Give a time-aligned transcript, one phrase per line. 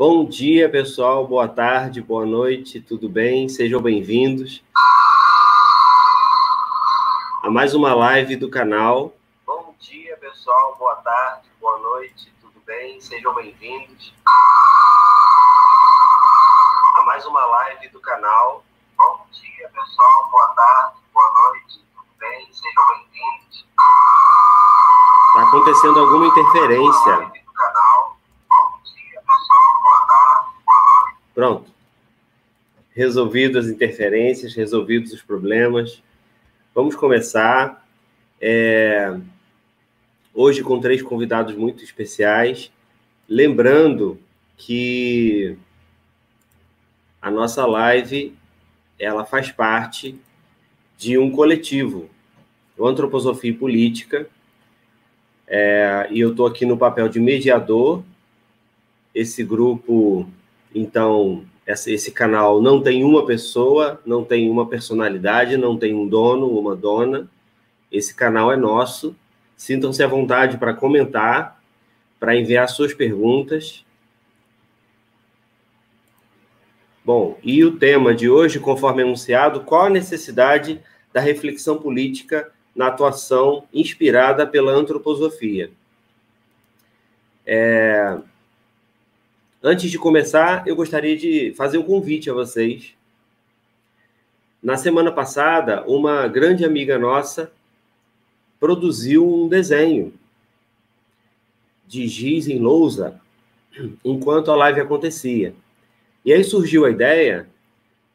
[0.00, 1.26] Bom dia, pessoal.
[1.26, 3.50] Boa tarde, boa noite, tudo bem?
[3.50, 4.64] Sejam bem-vindos
[7.42, 9.12] a mais uma live do canal.
[9.44, 10.74] Bom dia, pessoal.
[10.78, 12.98] Boa tarde, boa noite, tudo bem?
[12.98, 14.14] Sejam bem-vindos
[16.96, 18.64] a mais uma live do canal.
[18.96, 20.30] Bom dia, pessoal.
[20.30, 22.48] Boa tarde, boa noite, tudo bem?
[22.50, 23.66] Sejam bem-vindos.
[25.28, 27.39] Está acontecendo alguma interferência.
[33.00, 36.02] Resolvidas as interferências, resolvidos os problemas.
[36.74, 37.88] Vamos começar.
[38.38, 39.18] É...
[40.34, 42.70] Hoje com três convidados muito especiais.
[43.26, 44.20] Lembrando
[44.54, 45.56] que
[47.22, 48.34] a nossa live
[48.98, 50.20] ela faz parte
[50.98, 52.10] de um coletivo,
[52.76, 54.28] o Antroposofia e Política,
[55.46, 58.04] é, e eu estou aqui no papel de mediador.
[59.14, 60.28] Esse grupo
[60.74, 66.46] então, esse canal não tem uma pessoa, não tem uma personalidade, não tem um dono,
[66.46, 67.28] uma dona.
[67.90, 69.14] Esse canal é nosso.
[69.56, 71.60] Sintam-se à vontade para comentar,
[72.18, 73.84] para enviar suas perguntas.
[77.04, 80.80] Bom, e o tema de hoje, conforme anunciado, qual a necessidade
[81.12, 85.70] da reflexão política na atuação inspirada pela antroposofia?
[87.44, 88.18] É,
[89.62, 92.94] Antes de começar, eu gostaria de fazer um convite a vocês.
[94.62, 97.52] Na semana passada, uma grande amiga nossa
[98.58, 100.14] produziu um desenho
[101.86, 103.20] de giz em lousa
[104.02, 105.54] enquanto a live acontecia.
[106.24, 107.46] E aí surgiu a ideia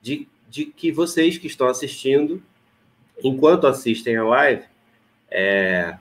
[0.01, 2.41] de, de que vocês que estão assistindo,
[3.23, 4.63] enquanto assistem a live,
[5.29, 5.95] é,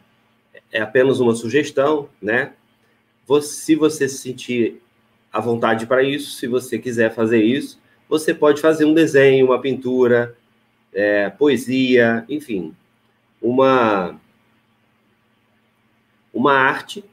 [0.72, 2.54] é apenas uma sugestão, né?
[3.42, 4.82] se você se sentir
[5.34, 6.36] à vontade para isso.
[6.36, 10.36] Se você quiser fazer isso, você pode fazer um desenho, uma pintura,
[10.92, 12.72] é, poesia, enfim,
[13.42, 14.18] uma
[16.32, 17.04] uma arte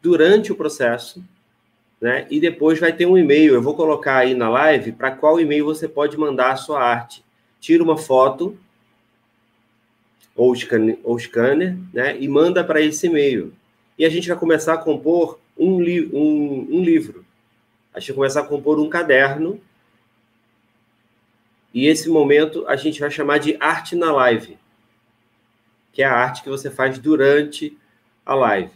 [0.00, 1.22] durante o processo,
[2.00, 2.26] né?
[2.30, 3.54] E depois vai ter um e-mail.
[3.54, 7.24] Eu vou colocar aí na live para qual e-mail você pode mandar a sua arte.
[7.60, 8.56] Tira uma foto
[10.34, 12.16] ou scanner, ou scanner né?
[12.20, 13.52] E manda para esse e-mail.
[13.98, 17.24] E a gente vai começar a compor um, li um, um livro.
[17.92, 19.60] A gente começar a compor um caderno.
[21.72, 24.56] E esse momento a gente vai chamar de arte na live,
[25.92, 27.76] que é a arte que você faz durante
[28.24, 28.70] a live.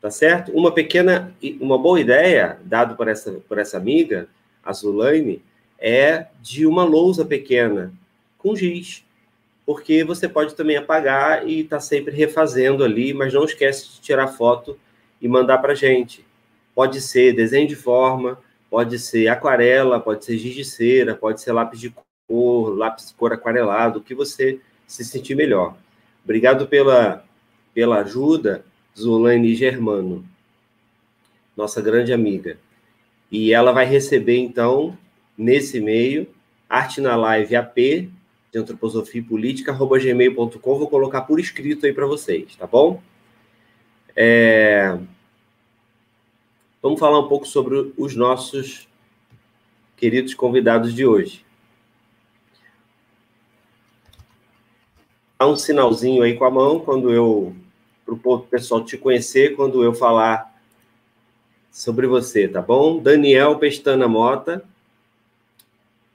[0.00, 0.52] Tá certo?
[0.52, 4.28] Uma pequena, uma boa ideia, dado por essa, por essa amiga,
[4.64, 5.42] a Zulaine,
[5.78, 7.92] é de uma lousa pequena
[8.38, 9.04] com giz
[9.68, 14.26] porque você pode também apagar e tá sempre refazendo ali, mas não esquece de tirar
[14.28, 14.80] foto
[15.20, 16.24] e mandar para gente.
[16.74, 18.38] Pode ser desenho de forma,
[18.70, 21.94] pode ser aquarela, pode ser giz de cera, pode ser lápis de
[22.26, 25.76] cor, lápis de cor aquarelado, o que você se sentir melhor.
[26.24, 27.24] Obrigado pela,
[27.74, 28.64] pela ajuda,
[28.96, 30.24] Zulane Germano,
[31.56, 32.58] nossa grande amiga.
[33.30, 34.96] E ela vai receber, então,
[35.36, 36.26] nesse e-mail,
[36.68, 37.76] arte na live AP,
[38.50, 43.02] de antroposofia política, arroba gmail.com, vou colocar por escrito aí para vocês, tá bom?
[44.20, 44.98] É...
[46.82, 48.88] Vamos falar um pouco sobre os nossos
[49.96, 51.44] queridos convidados de hoje.
[55.38, 57.54] Há um sinalzinho aí com a mão quando eu
[58.04, 60.52] para o pessoal te conhecer quando eu falar
[61.70, 63.00] sobre você, tá bom?
[63.00, 64.64] Daniel Pestana Mota,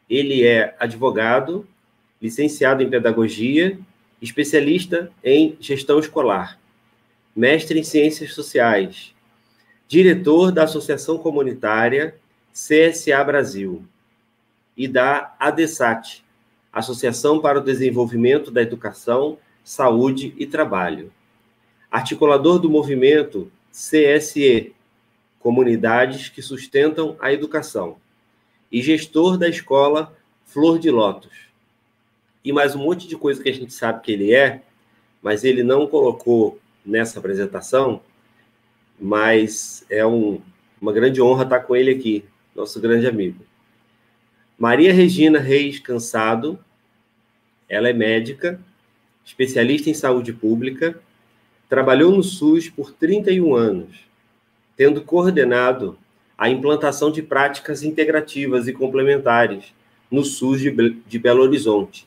[0.09, 1.65] ele é advogado,
[2.21, 3.79] licenciado em pedagogia,
[4.21, 6.59] especialista em gestão escolar,
[7.35, 9.13] mestre em ciências sociais,
[9.87, 12.15] diretor da Associação Comunitária
[12.51, 13.83] CSA Brasil
[14.77, 16.23] e da ADESAT,
[16.71, 21.11] Associação para o Desenvolvimento da Educação, Saúde e Trabalho.
[21.91, 24.73] Articulador do movimento CSE,
[25.39, 27.97] Comunidades que Sustentam a Educação,
[28.71, 30.15] e gestor da escola
[30.45, 31.33] Flor de Lótus.
[32.43, 34.61] E mais um monte de coisa que a gente sabe que ele é,
[35.21, 38.01] mas ele não colocou nessa apresentação,
[38.99, 40.41] mas é um,
[40.81, 42.25] uma grande honra estar com ele aqui,
[42.55, 43.43] nosso grande amigo.
[44.57, 46.59] Maria Regina Reis Cansado,
[47.67, 48.59] ela é médica,
[49.25, 50.99] especialista em saúde pública,
[51.67, 54.07] trabalhou no SUS por 31 anos,
[54.77, 55.97] tendo coordenado
[56.37, 59.73] a implantação de práticas integrativas e complementares
[60.11, 62.05] no SUS de Belo Horizonte.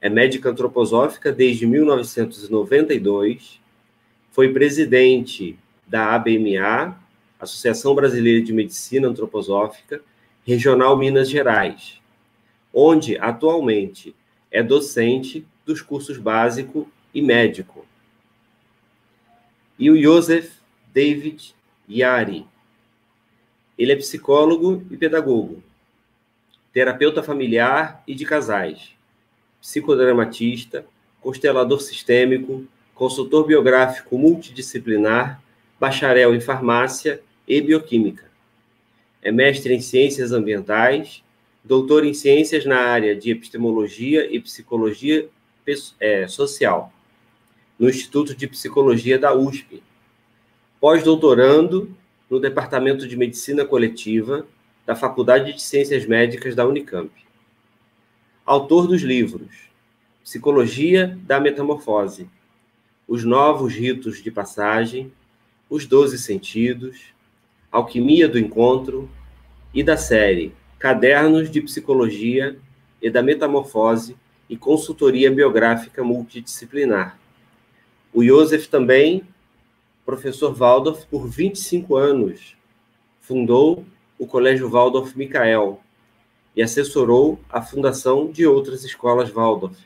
[0.00, 3.60] É médica antroposófica desde 1992,
[4.38, 6.96] foi presidente da ABMA
[7.40, 10.00] Associação Brasileira de Medicina Antroposófica,
[10.46, 12.00] Regional Minas Gerais,
[12.72, 14.14] onde atualmente
[14.48, 17.84] é docente dos cursos básico e médico.
[19.76, 20.52] E o Joseph
[20.94, 21.52] David
[21.90, 22.46] Yari.
[23.76, 25.64] Ele é psicólogo e pedagogo,
[26.72, 28.92] terapeuta familiar e de casais,
[29.60, 30.86] psicodramatista,
[31.20, 32.64] constelador sistêmico,
[32.98, 35.40] consultor biográfico multidisciplinar,
[35.78, 38.28] bacharel em farmácia e bioquímica.
[39.22, 41.22] É mestre em ciências ambientais,
[41.62, 45.28] doutor em ciências na área de epistemologia e psicologia
[46.00, 46.92] é, social,
[47.78, 49.80] no Instituto de Psicologia da USP.
[50.80, 51.94] Pós-doutorando
[52.28, 54.44] no Departamento de Medicina Coletiva
[54.84, 57.12] da Faculdade de Ciências Médicas da Unicamp.
[58.44, 59.68] Autor dos livros
[60.24, 62.28] Psicologia da Metamorfose,
[63.08, 65.10] os novos ritos de passagem,
[65.70, 67.14] os doze sentidos,
[67.72, 69.10] alquimia do encontro
[69.72, 72.58] e da série Cadernos de Psicologia
[73.00, 74.14] e da Metamorfose
[74.48, 77.18] e Consultoria Biográfica Multidisciplinar.
[78.12, 79.22] O Joseph também,
[80.04, 82.56] professor Waldorf, por 25 anos,
[83.20, 83.84] fundou
[84.18, 85.80] o Colégio Waldorf Michael
[86.54, 89.78] e assessorou a fundação de outras escolas Waldorf.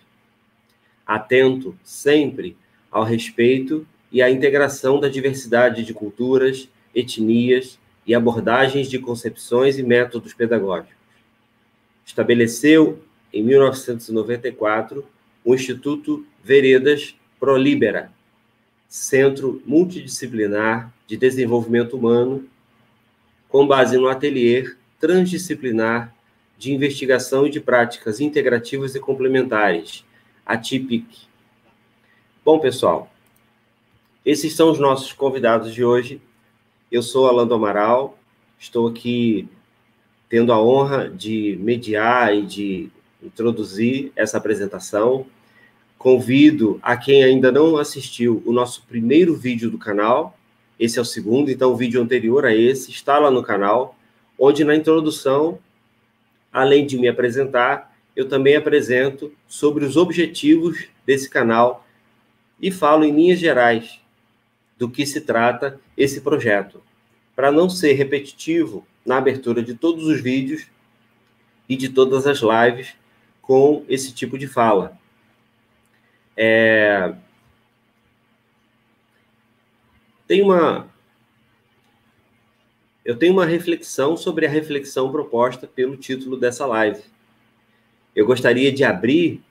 [1.07, 2.57] Atento sempre
[2.93, 9.83] ao respeito e à integração da diversidade de culturas, etnias e abordagens de concepções e
[9.83, 10.95] métodos pedagógicos.
[12.05, 13.03] Estabeleceu,
[13.33, 15.05] em 1994,
[15.43, 18.13] o Instituto Veredas Prolibera,
[18.87, 22.45] Centro Multidisciplinar de Desenvolvimento Humano,
[23.49, 26.15] com base no ateliê transdisciplinar
[26.59, 30.05] de investigação e de práticas integrativas e complementares,
[30.45, 31.32] a TIPIC,
[32.45, 33.09] Bom, pessoal,
[34.27, 36.21] esses são os nossos convidados de hoje.
[36.91, 38.19] Eu sou Alando Amaral,
[38.59, 39.49] estou aqui
[40.29, 42.91] tendo a honra de mediar e de
[43.23, 45.25] introduzir essa apresentação.
[45.97, 50.37] Convido a quem ainda não assistiu o nosso primeiro vídeo do canal,
[50.81, 53.97] esse é o segundo, então o vídeo anterior a esse está lá no canal,
[54.37, 55.61] onde na introdução,
[56.53, 61.82] além de me apresentar, eu também apresento sobre os objetivos desse canal
[62.63, 64.01] e falo em linhas gerais
[64.79, 66.81] do que se trata esse projeto,
[67.35, 70.69] para não ser repetitivo na abertura de todos os vídeos
[71.69, 72.95] e de todas as lives
[73.41, 74.97] com esse tipo de fala.
[76.37, 77.13] É...
[80.27, 80.89] Tem uma.
[83.05, 87.03] Eu tenho uma reflexão sobre a reflexão proposta pelo título dessa live.
[88.15, 89.43] Eu gostaria de abrir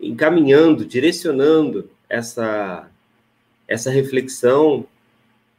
[0.00, 2.90] encaminhando, direcionando essa,
[3.68, 4.84] essa reflexão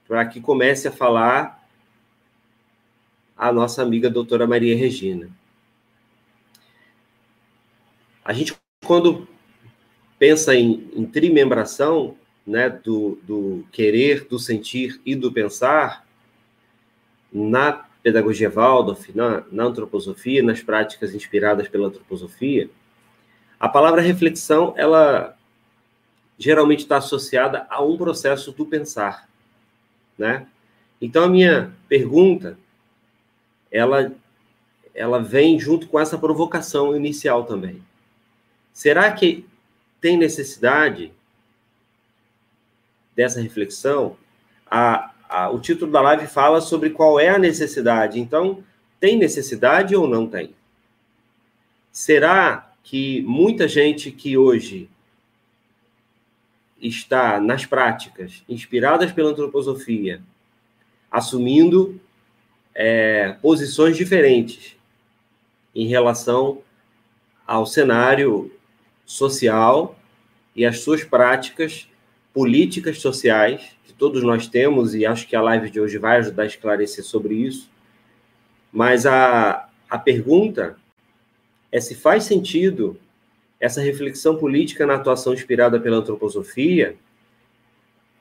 [0.06, 1.66] para que comece a falar
[3.38, 5.30] a nossa amiga doutora Maria Regina.
[8.24, 8.54] A gente,
[8.86, 9.28] quando
[10.20, 12.16] pensa em, em trimembração,
[12.46, 16.06] né, do, do querer, do sentir e do pensar,
[17.32, 22.70] na pedagogia Waldorf, na, na antroposofia, nas práticas inspiradas pela antroposofia,
[23.60, 25.38] a palavra reflexão, ela
[26.42, 29.30] geralmente está associada a um processo do pensar,
[30.18, 30.48] né?
[31.00, 32.58] Então a minha pergunta,
[33.72, 34.12] ela,
[34.94, 37.82] ela vem junto com essa provocação inicial também.
[38.74, 39.46] Será que
[40.00, 41.12] tem necessidade
[43.16, 44.18] dessa reflexão?
[44.70, 48.20] A, a, o título da live fala sobre qual é a necessidade.
[48.20, 48.64] Então,
[49.00, 50.56] tem necessidade ou não tem?
[51.92, 54.90] Será que muita gente que hoje
[56.82, 60.22] está nas práticas inspiradas pela antroposofia,
[61.10, 62.00] assumindo
[62.74, 64.76] é, posições diferentes
[65.76, 66.62] em relação
[67.46, 68.52] ao cenário
[69.06, 69.98] social
[70.56, 71.88] e as suas práticas
[72.34, 76.44] políticas sociais, que todos nós temos, e acho que a live de hoje vai ajudar
[76.44, 77.70] a esclarecer sobre isso.
[78.72, 80.78] Mas a, a pergunta
[81.72, 82.98] é se faz sentido
[83.62, 86.98] essa reflexão política na atuação inspirada pela antroposofia,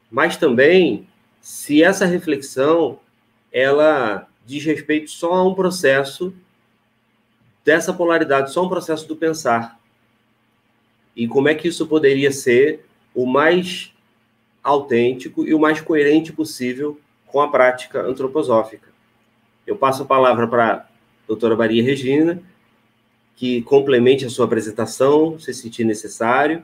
[0.08, 1.08] mas também
[1.40, 3.00] se essa reflexão
[3.50, 6.32] ela diz respeito só a um processo
[7.64, 9.80] dessa polaridade, só um processo do pensar.
[11.16, 13.92] E como é que isso poderia ser o mais
[14.62, 18.88] autêntico e o mais coerente possível com a prática antroposófica.
[19.66, 20.86] Eu passo a palavra para a
[21.26, 22.42] doutora Maria Regina,
[23.40, 26.62] que complemente a sua apresentação, se sentir necessário,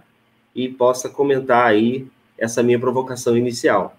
[0.54, 2.06] e possa comentar aí
[2.36, 3.96] essa minha provocação inicial.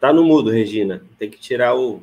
[0.00, 1.04] Tá no mudo, Regina.
[1.20, 2.02] Tem que tirar o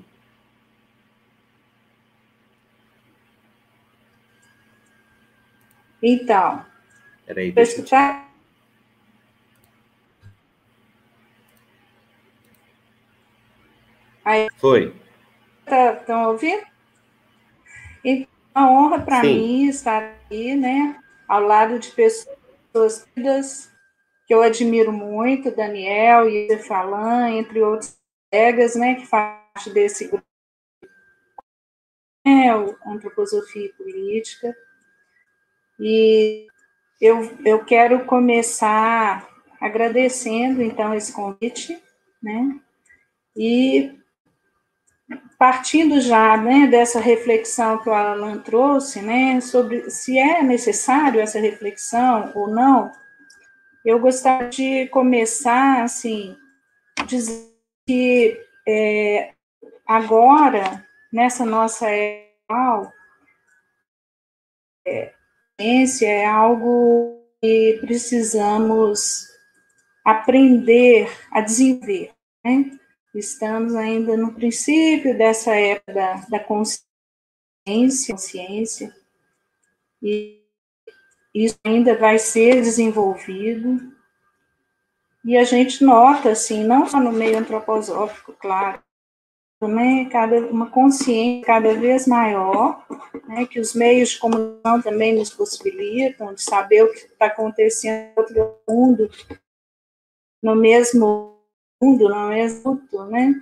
[6.09, 6.65] Então.
[7.25, 8.31] Peraí, deixa escutar.
[14.23, 14.95] Aí, Foi.
[15.65, 16.65] Estão tá, ouvindo?
[18.05, 20.97] Então, é uma honra para mim estar aqui, né?
[21.27, 23.05] Ao lado de pessoas
[24.25, 27.97] que eu admiro muito, Daniel e Falan, entre outros
[28.31, 30.25] colegas, né, que fazem parte desse grupo,
[32.25, 32.49] é,
[32.85, 34.55] Antroposofia e Política.
[35.79, 36.47] E
[36.99, 39.27] eu, eu quero começar
[39.61, 41.81] agradecendo, então, esse convite,
[42.21, 42.59] né,
[43.35, 43.97] e
[45.37, 51.39] partindo já né, dessa reflexão que o Alan trouxe, né, sobre se é necessário essa
[51.39, 52.91] reflexão ou não,
[53.85, 56.35] eu gostaria de começar, assim,
[57.05, 57.47] dizendo
[57.85, 59.33] que é,
[59.85, 62.93] agora, nessa nossa época,
[64.85, 65.13] é,
[65.59, 69.27] ciência é algo que precisamos
[70.05, 72.11] aprender a desenvolver,
[72.43, 72.71] né?
[73.13, 78.95] Estamos ainda no princípio dessa época da, da consciência, consciência,
[80.01, 80.43] e
[81.33, 83.91] isso ainda vai ser desenvolvido.
[85.25, 88.81] E a gente nota, assim, não só no meio antroposófico, claro,
[89.59, 92.85] também cada uma consciência cada vez maior,
[93.27, 98.13] né, que os meios de comunicação também nos possibilitam de saber o que está acontecendo
[98.15, 99.09] no outro mundo,
[100.41, 101.39] no mesmo
[101.81, 103.33] mundo, não é exato, né?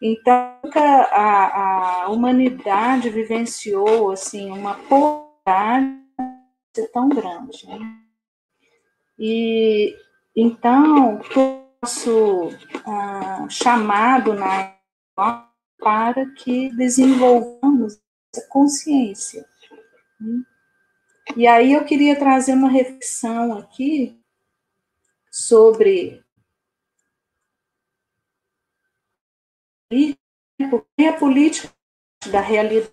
[0.00, 5.94] Então, a, a humanidade vivenciou, assim, uma polaridade
[6.92, 7.78] tão grande, né?
[9.18, 9.96] E,
[10.34, 12.50] então, o nosso
[12.86, 14.74] ah, chamado na
[15.14, 18.00] para que desenvolvamos
[18.34, 19.46] essa consciência.
[21.36, 24.18] E aí eu queria trazer uma reflexão aqui
[25.30, 26.24] sobre
[31.08, 31.72] a política
[32.30, 32.92] da realidade,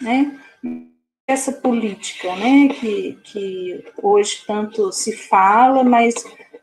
[0.00, 0.40] né?
[1.26, 6.14] Essa política, né, que, que hoje tanto se fala, mas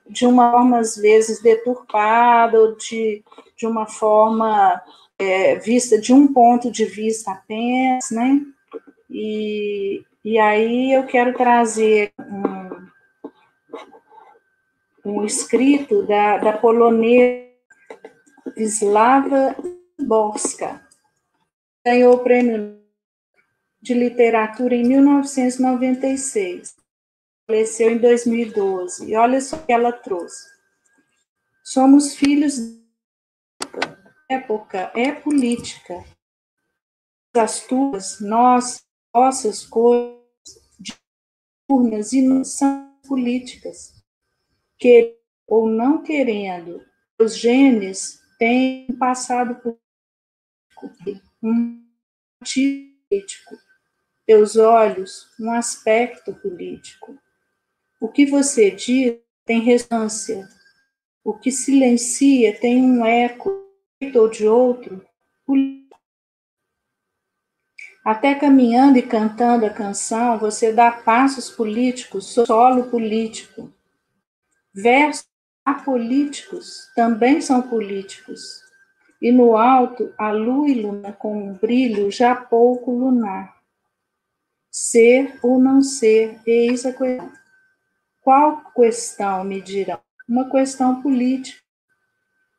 [0.10, 3.24] de uma forma às vezes deturpada ou de,
[3.56, 4.82] de uma forma
[5.18, 8.42] é, vista de um ponto de vista apenas, né?
[9.10, 12.88] E, e aí eu quero trazer um,
[15.06, 17.50] um escrito da, da polonesa
[18.58, 19.56] Wisława
[20.00, 20.82] Borska.
[21.86, 22.80] Ganhou o prêmio
[23.82, 26.78] de literatura em 1996.
[27.50, 29.10] Faleceu em 2012.
[29.10, 30.48] E olha só o que ela trouxe.
[31.63, 36.06] Somos filhos da época, é política.
[37.36, 40.22] As tuas, nós, nossas coisas,
[41.68, 43.96] diurnas e não são políticas.
[44.77, 46.86] Que ou não querendo,
[47.20, 49.75] os genes tem passado por
[51.41, 51.84] um
[53.10, 53.58] político,
[54.27, 57.18] teus olhos, um aspecto político.
[58.00, 60.48] O que você diz tem ressonância,
[61.24, 63.65] o que silencia tem um eco
[64.15, 65.06] ou de outro
[68.10, 73.72] Até caminhando e cantando a canção, você dá passos políticos, solo político.
[74.74, 75.27] Versos
[75.63, 78.63] apolíticos também são políticos.
[79.22, 83.62] E no alto, a lua luna com um brilho já pouco lunar.
[84.72, 87.38] Ser ou não ser, eis a questão.
[88.29, 90.00] Qual questão, me dirão?
[90.27, 91.59] Uma questão política.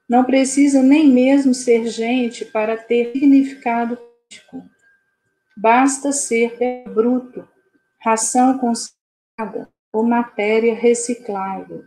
[0.09, 4.69] Não precisa nem mesmo ser gente para ter significado político.
[5.57, 6.59] Basta ser
[6.93, 7.49] bruto,
[8.01, 11.85] ração consagrada ou matéria reciclável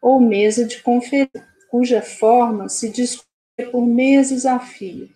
[0.00, 3.26] ou mesa de conferência, cuja forma se discute
[3.72, 5.10] por meses a fio.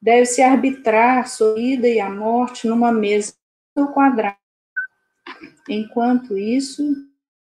[0.00, 3.34] Deve-se arbitrar sua ida e a morte numa mesa
[3.92, 4.43] quadrada.
[5.68, 6.82] Enquanto isso,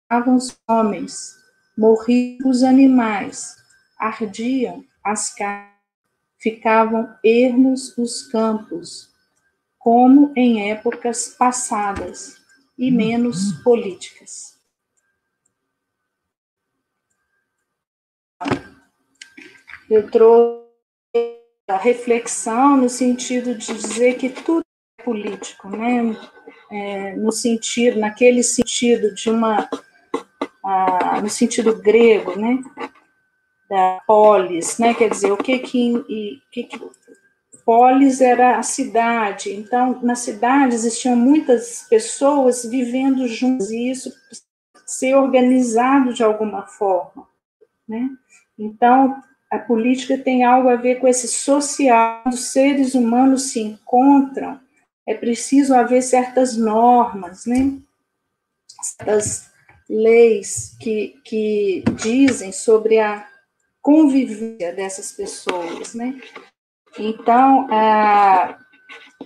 [0.02, 1.36] estavam os homens,
[1.76, 3.56] morriam os animais,
[3.98, 5.72] ardiam as casas,
[6.38, 9.10] ficavam ermos os campos,
[9.78, 12.36] como em épocas passadas
[12.78, 14.54] e menos políticas.
[19.88, 20.64] eu trouxe
[21.68, 24.64] a reflexão no sentido de dizer que tudo
[24.98, 26.02] é político, né?
[26.70, 29.68] É, no sentido, naquele sentido de uma,
[31.22, 32.58] no sentido grego, né?
[33.68, 34.94] da polis, né?
[34.94, 36.80] Quer dizer, o que que, e, que, que
[37.64, 39.54] polis era a cidade.
[39.54, 44.12] Então, na cidade existiam muitas pessoas vivendo juntas e isso
[44.86, 47.26] ser organizado de alguma forma,
[47.88, 48.10] né?
[48.58, 49.16] Então,
[49.50, 54.60] a política tem algo a ver com esse social, os seres humanos se encontram,
[55.06, 57.78] é preciso haver certas normas, né?
[58.80, 59.50] Certas
[59.88, 63.26] leis que, que dizem sobre a
[63.82, 66.18] convivência dessas pessoas, né?
[66.98, 68.58] Então, a,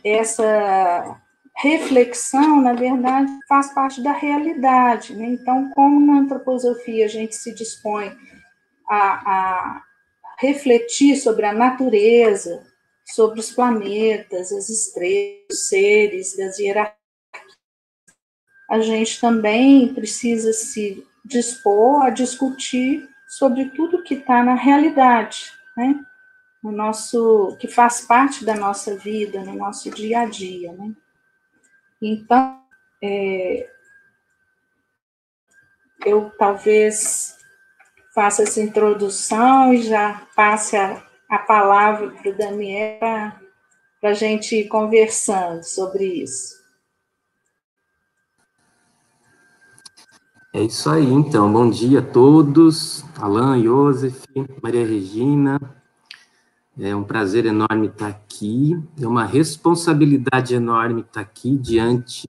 [0.02, 1.20] essa
[1.56, 5.26] reflexão, na verdade, faz parte da realidade, né?
[5.26, 8.16] Então, como na antroposofia a gente se dispõe
[8.88, 9.82] a, a
[10.38, 12.64] refletir sobre a natureza,
[13.08, 16.98] sobre os planetas, as estrelas, os seres, das hierarquias,
[18.70, 25.98] a gente também precisa se dispor a discutir sobre tudo que está na realidade, né?
[26.62, 30.92] No nosso, que faz parte da nossa vida, no nosso dia a dia, né?
[32.02, 32.62] Então,
[33.02, 33.70] é,
[36.04, 37.36] eu talvez
[38.14, 43.32] faça essa introdução e já passe a, a palavra para o Daniel
[44.00, 46.56] para a gente ir conversando sobre isso.
[50.54, 51.52] É isso aí, então.
[51.52, 53.04] Bom dia a todos.
[53.18, 54.24] Alain, Joseph,
[54.62, 55.60] Maria Regina.
[56.78, 58.80] É um prazer enorme estar aqui.
[59.00, 62.28] É uma responsabilidade enorme estar aqui diante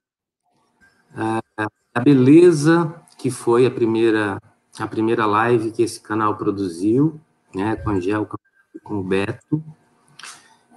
[1.14, 4.40] uh, da beleza que foi a primeira
[4.78, 7.20] a primeira live que esse canal produziu,
[7.54, 8.36] né, com Angel, com
[8.84, 9.62] o Beto.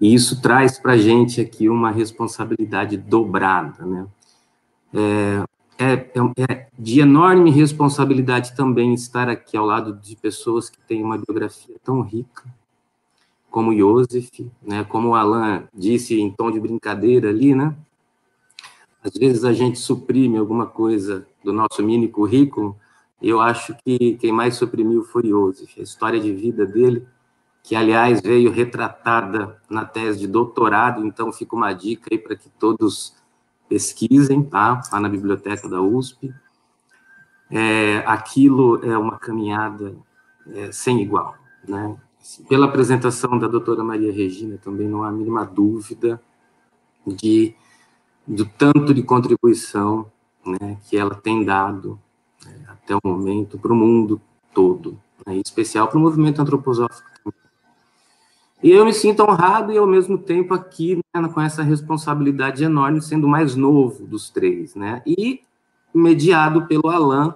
[0.02, 4.08] E isso traz para a gente aqui uma responsabilidade dobrada, né?
[4.94, 5.44] É,
[5.78, 11.04] é, é, é, de enorme responsabilidade também estar aqui ao lado de pessoas que têm
[11.04, 12.44] uma biografia tão rica,
[13.50, 17.76] como Joseph, né, como o Alan disse em tom de brincadeira ali, né?
[19.04, 22.78] Às vezes a gente suprime alguma coisa do nosso mini currículo,
[23.22, 27.06] eu acho que quem mais suprimiu foi Joseph, a história de vida dele,
[27.64, 32.50] que aliás veio retratada na tese de doutorado, então fica uma dica aí para que
[32.50, 33.16] todos
[33.70, 34.82] pesquisem, tá?
[34.92, 36.34] Lá na biblioteca da USP.
[37.50, 39.96] É, aquilo é uma caminhada
[40.48, 41.96] é, sem igual, né?
[42.50, 46.22] Pela apresentação da doutora Maria Regina, também não há a mínima dúvida
[47.08, 47.56] de
[48.26, 50.10] do tanto de contribuição
[50.46, 52.00] né, que ela tem dado
[52.46, 54.22] né, até o momento para o mundo
[54.54, 54.98] todo,
[55.28, 57.13] né, em especial para o movimento antroposófico
[58.64, 63.02] e eu me sinto honrado e, ao mesmo tempo, aqui né, com essa responsabilidade enorme,
[63.02, 65.02] sendo o mais novo dos três, né?
[65.06, 65.42] E
[65.94, 67.34] mediado pelo Alain,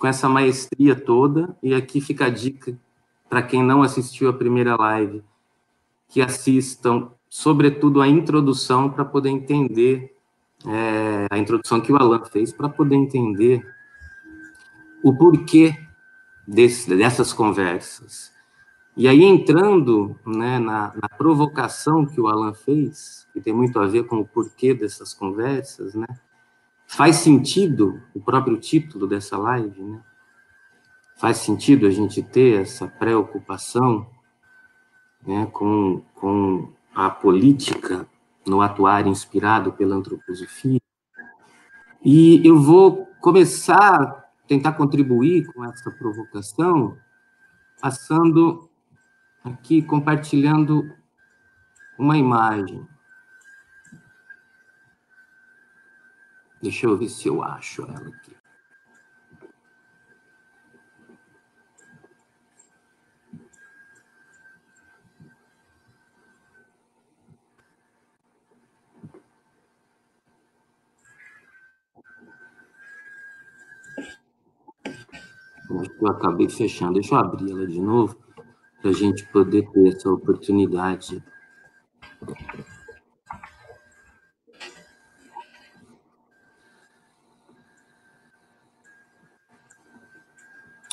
[0.00, 1.56] com essa maestria toda.
[1.62, 2.76] E aqui fica a dica
[3.28, 5.22] para quem não assistiu a primeira live,
[6.08, 10.12] que assistam, sobretudo, a introdução para poder entender,
[10.66, 13.64] é, a introdução que o Alain fez, para poder entender
[15.04, 15.72] o porquê
[16.48, 18.33] desse, dessas conversas
[18.96, 23.86] e aí, entrando né, na, na, provocação que o Alan fez, que tem muito a
[23.86, 26.06] ver com o porquê dessas conversas, né,
[26.86, 30.00] faz sentido o próprio título dessa live, né?
[31.16, 34.06] Faz sentido a gente ter essa preocupação
[35.24, 38.06] né, com, com a política
[38.46, 40.80] no atuar inspirado pela antroposofia.
[42.04, 46.96] E eu vou começar tentar contribuir com essa provocação,
[47.80, 48.68] passando
[49.44, 50.90] aqui compartilhando
[51.98, 52.86] uma imagem.
[56.62, 58.34] Deixa eu ver se eu acho ela aqui.
[76.00, 76.94] Eu acabei fechando.
[76.94, 78.23] Deixa eu abrir ela de novo
[78.84, 81.24] para a gente poder ter essa oportunidade.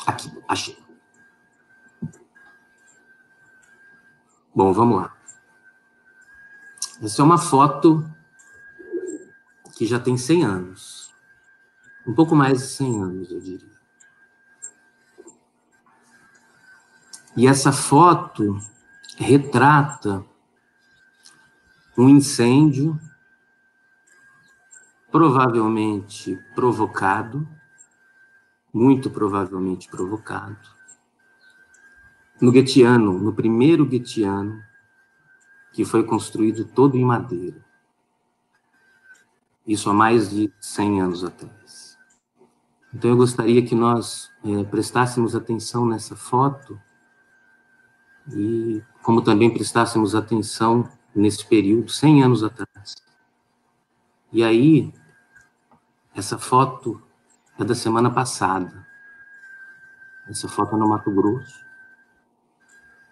[0.06, 0.78] Aqui, achei.
[4.54, 5.14] Bom, vamos lá.
[7.02, 8.02] Essa é uma foto
[9.76, 11.14] que já tem 100 anos.
[12.06, 13.71] Um pouco mais de 100 anos, eu diria.
[17.36, 18.58] E essa foto
[19.16, 20.24] retrata
[21.96, 22.98] um incêndio,
[25.10, 27.46] provavelmente provocado,
[28.72, 30.58] muito provavelmente provocado,
[32.40, 34.62] no Guetiano, no primeiro Guetiano,
[35.72, 37.64] que foi construído todo em madeira.
[39.66, 41.96] Isso há mais de 100 anos atrás.
[42.92, 46.78] Então eu gostaria que nós é, prestássemos atenção nessa foto
[48.28, 52.94] e como também prestássemos atenção nesse período, 100 anos atrás.
[54.32, 54.92] E aí,
[56.14, 57.02] essa foto
[57.58, 58.86] é da semana passada.
[60.28, 61.62] Essa foto é no Mato Grosso.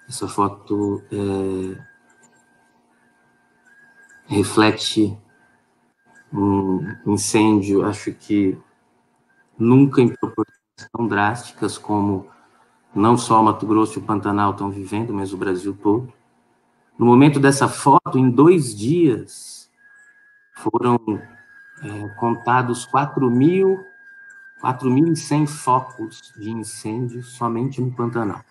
[0.09, 1.83] Essa foto é,
[4.27, 5.19] reflete
[6.33, 8.59] um incêndio, acho que
[9.59, 10.59] nunca em proporções
[10.93, 12.29] tão drásticas como
[12.95, 16.13] não só Mato Grosso e o Pantanal estão vivendo, mas o Brasil todo.
[16.99, 19.71] No momento dessa foto, em dois dias,
[20.55, 20.99] foram
[21.83, 28.45] é, contados 4.100 focos de incêndio somente no Pantanal.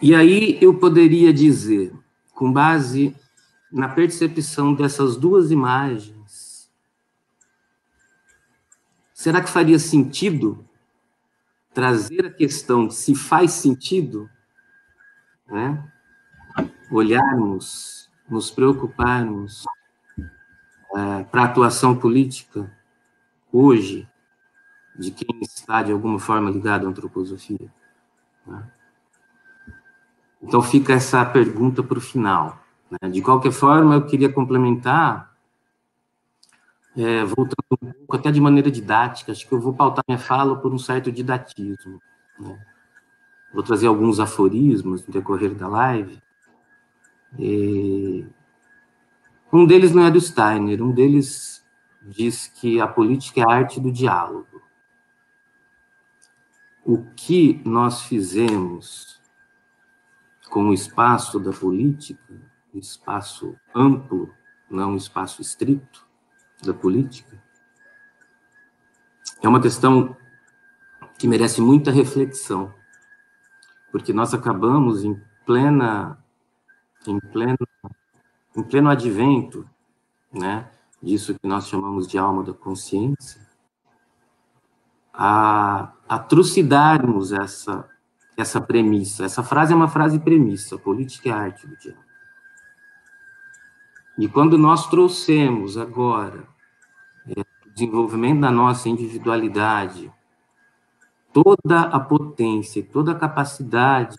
[0.00, 1.92] E aí eu poderia dizer,
[2.32, 3.16] com base
[3.70, 6.70] na percepção dessas duas imagens,
[9.12, 10.64] será que faria sentido
[11.72, 14.28] trazer a questão se faz sentido
[15.46, 15.92] né,
[16.90, 19.64] olharmos, nos preocuparmos
[20.18, 22.70] é, para a atuação política
[23.52, 24.08] hoje
[24.98, 27.72] de quem está de alguma forma ligado à antroposofia?
[28.46, 28.72] Né?
[30.42, 32.58] Então fica essa pergunta para o final.
[32.90, 33.08] Né?
[33.10, 35.34] De qualquer forma, eu queria complementar,
[36.96, 40.56] é, voltando um pouco, até de maneira didática, acho que eu vou pautar minha fala
[40.56, 42.00] por um certo didatismo.
[42.38, 42.58] Né?
[43.52, 46.20] Vou trazer alguns aforismos no decorrer da live.
[47.38, 48.26] E...
[49.52, 51.64] Um deles não é do Steiner, um deles
[52.02, 54.62] diz que a política é a arte do diálogo.
[56.84, 59.20] O que nós fizemos
[60.48, 62.34] com o espaço da política,
[62.74, 64.32] um espaço amplo,
[64.70, 66.06] não um espaço estrito
[66.62, 67.42] da política,
[69.42, 70.16] é uma questão
[71.18, 72.72] que merece muita reflexão,
[73.90, 76.22] porque nós acabamos em plena,
[77.06, 77.58] em pleno,
[78.56, 79.68] em pleno advento,
[80.32, 80.68] né,
[81.02, 83.40] disso que nós chamamos de alma da consciência,
[85.12, 87.88] a, a trucidarmos essa
[88.40, 89.24] essa premissa.
[89.24, 92.07] Essa frase é uma frase premissa, política é arte do diálogo.
[94.18, 96.48] E quando nós trouxemos agora
[97.24, 100.12] é, o desenvolvimento da nossa individualidade,
[101.32, 104.18] toda a potência, toda a capacidade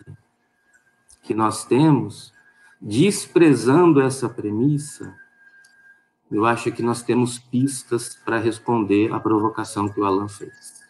[1.22, 2.32] que nós temos,
[2.80, 5.14] desprezando essa premissa,
[6.30, 10.80] eu acho que nós temos pistas para responder à provocação que o Alan fez.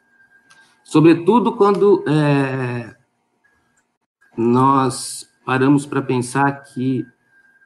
[0.84, 2.94] Sobretudo quando é,
[4.36, 7.04] nós paramos para pensar que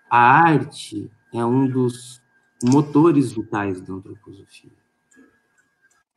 [0.09, 2.23] a arte é um dos
[2.63, 4.71] motores vitais da antroposofia.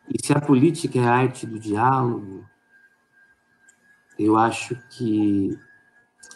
[0.07, 2.45] E se a política é a arte do diálogo,
[4.17, 5.57] eu acho que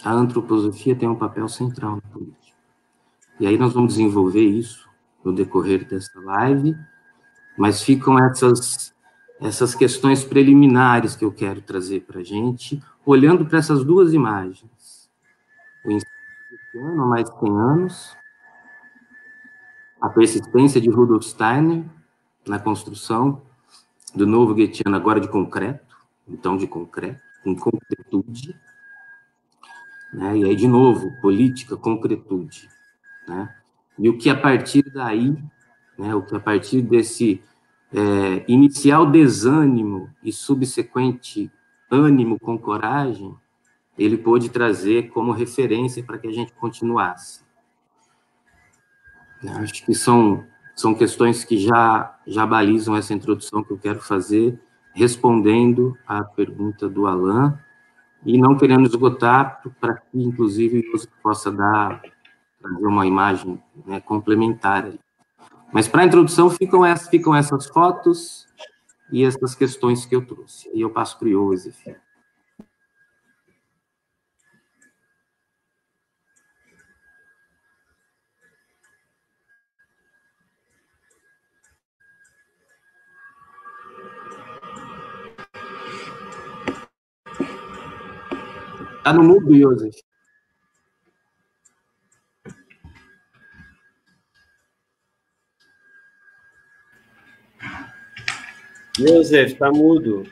[0.03, 2.57] a antroposofia tem um papel central na política.
[3.39, 4.89] E aí nós vamos desenvolver isso
[5.23, 6.75] no decorrer desta live,
[7.57, 8.91] mas ficam essas
[9.41, 15.09] essas questões preliminares que eu quero trazer para a gente, olhando para essas duas imagens.
[15.83, 18.15] O ensino há mais de 100 anos,
[20.01, 21.85] a persistência de Rudolf Steiner
[22.47, 23.41] na construção
[24.15, 25.95] do novo Goetheano, agora de concreto,
[26.27, 28.55] então de concreto, com concretude,
[30.13, 30.37] né?
[30.37, 32.67] e aí, de novo, política, concretude.
[33.27, 33.55] Né?
[33.97, 35.37] E o que a partir daí,
[35.97, 37.41] né, o que a partir desse
[37.93, 41.51] é, inicial desânimo e subsequente
[41.89, 43.35] ânimo com coragem,
[43.97, 47.41] ele pôde trazer como referência para que a gente continuasse.
[49.47, 54.59] Acho que são, são questões que já, já balizam essa introdução que eu quero fazer,
[54.93, 57.53] respondendo à pergunta do Alain,
[58.25, 62.01] e não querendo esgotar, para que, inclusive, você possa dar,
[62.61, 64.91] trazer uma imagem né, complementar.
[65.71, 68.47] Mas para a introdução ficam essas, ficam essas fotos
[69.11, 70.69] e essas questões que eu trouxe.
[70.73, 71.95] E eu passo para o Iosef.
[89.03, 89.95] Tá no mudo, Joseph.
[98.97, 100.27] Joseph, tá mudo.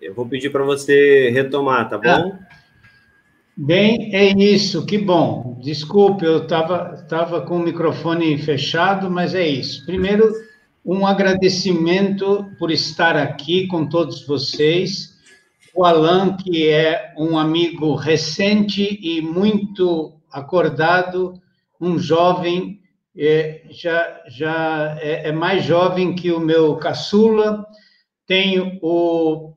[0.00, 2.08] Eu vou pedir para você retomar, tá bom?
[2.08, 2.38] Ah,
[3.56, 5.58] bem, é isso, que bom.
[5.62, 9.86] Desculpe, eu estava tava com o microfone fechado, mas é isso.
[9.86, 10.30] Primeiro,
[10.84, 15.17] um agradecimento por estar aqui com todos vocês.
[15.74, 21.34] O Alan, que é um amigo recente e muito acordado,
[21.80, 22.80] um jovem,
[23.16, 27.66] é, já, já é, é mais jovem que o meu caçula.
[28.26, 29.54] Tenho o,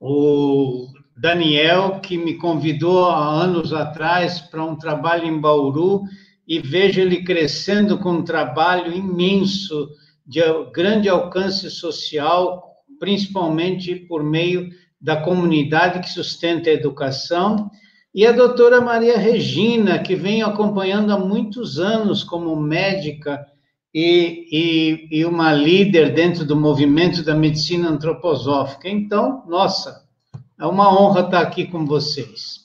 [0.00, 6.02] o Daniel, que me convidou há anos atrás para um trabalho em Bauru,
[6.46, 9.88] e vejo ele crescendo com um trabalho imenso,
[10.26, 10.40] de
[10.72, 14.68] grande alcance social, principalmente por meio
[15.00, 17.70] da comunidade que sustenta a educação,
[18.14, 23.46] e a doutora Maria Regina, que vem acompanhando há muitos anos como médica
[23.94, 28.88] e, e, e uma líder dentro do movimento da medicina antroposófica.
[28.88, 30.04] Então, nossa,
[30.58, 32.60] é uma honra estar aqui com vocês.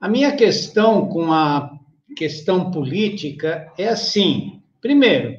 [0.00, 1.70] A minha questão com a
[2.16, 5.36] questão política é assim: primeiro,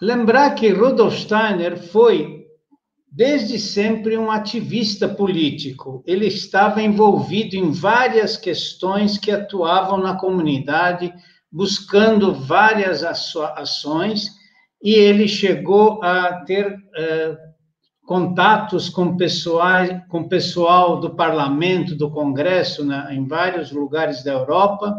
[0.00, 2.43] lembrar que Rudolf Steiner foi
[3.14, 6.02] desde sempre um ativista político.
[6.04, 11.14] Ele estava envolvido em várias questões que atuavam na comunidade,
[11.50, 14.30] buscando várias ações,
[14.82, 17.36] e ele chegou a ter eh,
[18.04, 24.92] contatos com, pessoal, com pessoal do parlamento, do congresso, em vários lugares da Europa,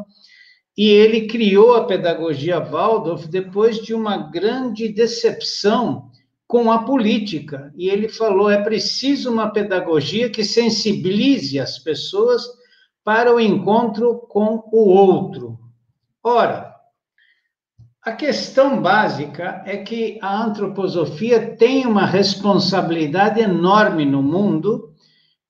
[0.78, 6.10] e ele criou a pedagogia Waldorf depois de uma grande decepção
[6.47, 7.71] com a política.
[7.75, 12.45] E ele falou: é preciso uma pedagogia que sensibilize as pessoas
[13.03, 15.60] para o encontro com o outro.
[16.23, 16.73] Ora,
[18.01, 24.93] a questão básica é que a antroposofia tem uma responsabilidade enorme no mundo,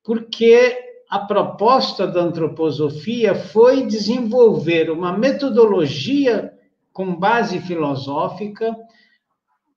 [0.03, 0.77] porque
[1.09, 6.53] a proposta da antroposofia foi desenvolver uma metodologia
[6.93, 8.75] com base filosófica,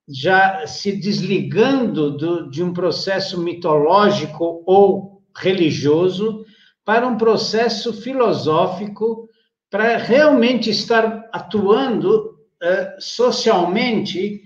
[0.08, 6.44] já se desligando do, de um processo mitológico ou religioso,
[6.84, 9.28] para um processo filosófico,
[9.70, 14.40] para realmente estar atuando eh, socialmente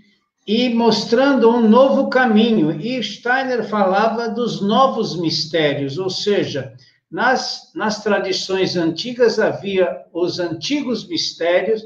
[0.44, 2.72] e mostrando um novo caminho.
[2.80, 6.74] E Steiner falava dos novos mistérios, ou seja,
[7.08, 11.84] nas, nas tradições antigas havia os antigos mistérios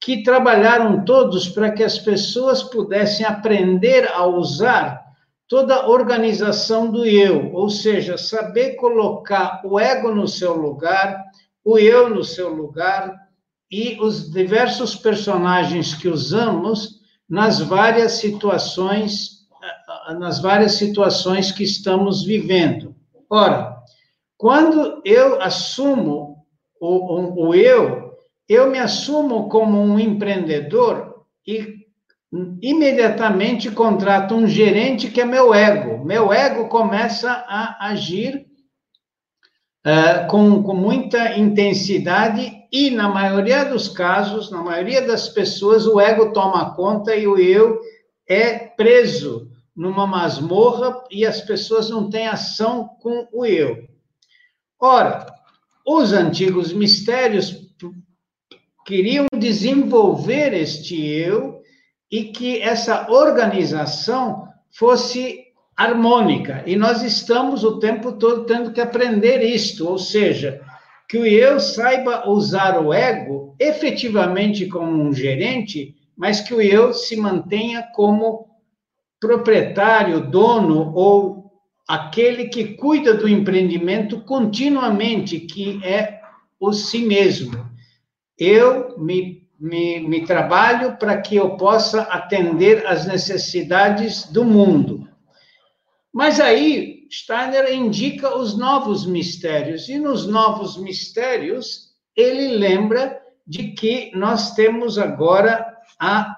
[0.00, 5.02] que trabalharam todos para que as pessoas pudessem aprender a usar
[5.48, 11.24] toda a organização do eu, ou seja, saber colocar o ego no seu lugar,
[11.64, 13.14] o eu no seu lugar,
[13.70, 19.38] e os diversos personagens que usamos nas várias situações
[20.18, 22.94] nas várias situações que estamos vivendo.
[23.28, 23.76] Ora,
[24.36, 26.46] quando eu assumo
[26.80, 28.07] o, o, o eu,
[28.48, 31.86] eu me assumo como um empreendedor e
[32.62, 36.04] imediatamente contrato um gerente que é meu ego.
[36.04, 38.46] Meu ego começa a agir
[39.86, 46.00] uh, com, com muita intensidade e, na maioria dos casos, na maioria das pessoas, o
[46.00, 47.80] ego toma conta e o eu
[48.28, 53.88] é preso numa masmorra e as pessoas não têm ação com o eu.
[54.78, 55.26] Ora,
[55.86, 57.67] os antigos mistérios
[58.88, 61.60] queriam desenvolver este eu
[62.10, 65.44] e que essa organização fosse
[65.76, 66.62] harmônica.
[66.66, 70.62] E nós estamos o tempo todo tendo que aprender isto, ou seja,
[71.06, 76.94] que o eu saiba usar o ego efetivamente como um gerente, mas que o eu
[76.94, 78.46] se mantenha como
[79.20, 81.52] proprietário, dono ou
[81.86, 86.22] aquele que cuida do empreendimento continuamente, que é
[86.58, 87.67] o si mesmo.
[88.38, 95.08] Eu me, me, me trabalho para que eu possa atender às necessidades do mundo.
[96.12, 104.10] Mas aí Steiner indica os novos mistérios, e nos novos mistérios, ele lembra de que
[104.14, 105.66] nós temos agora
[105.98, 106.36] a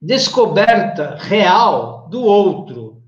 [0.00, 3.01] descoberta real do outro.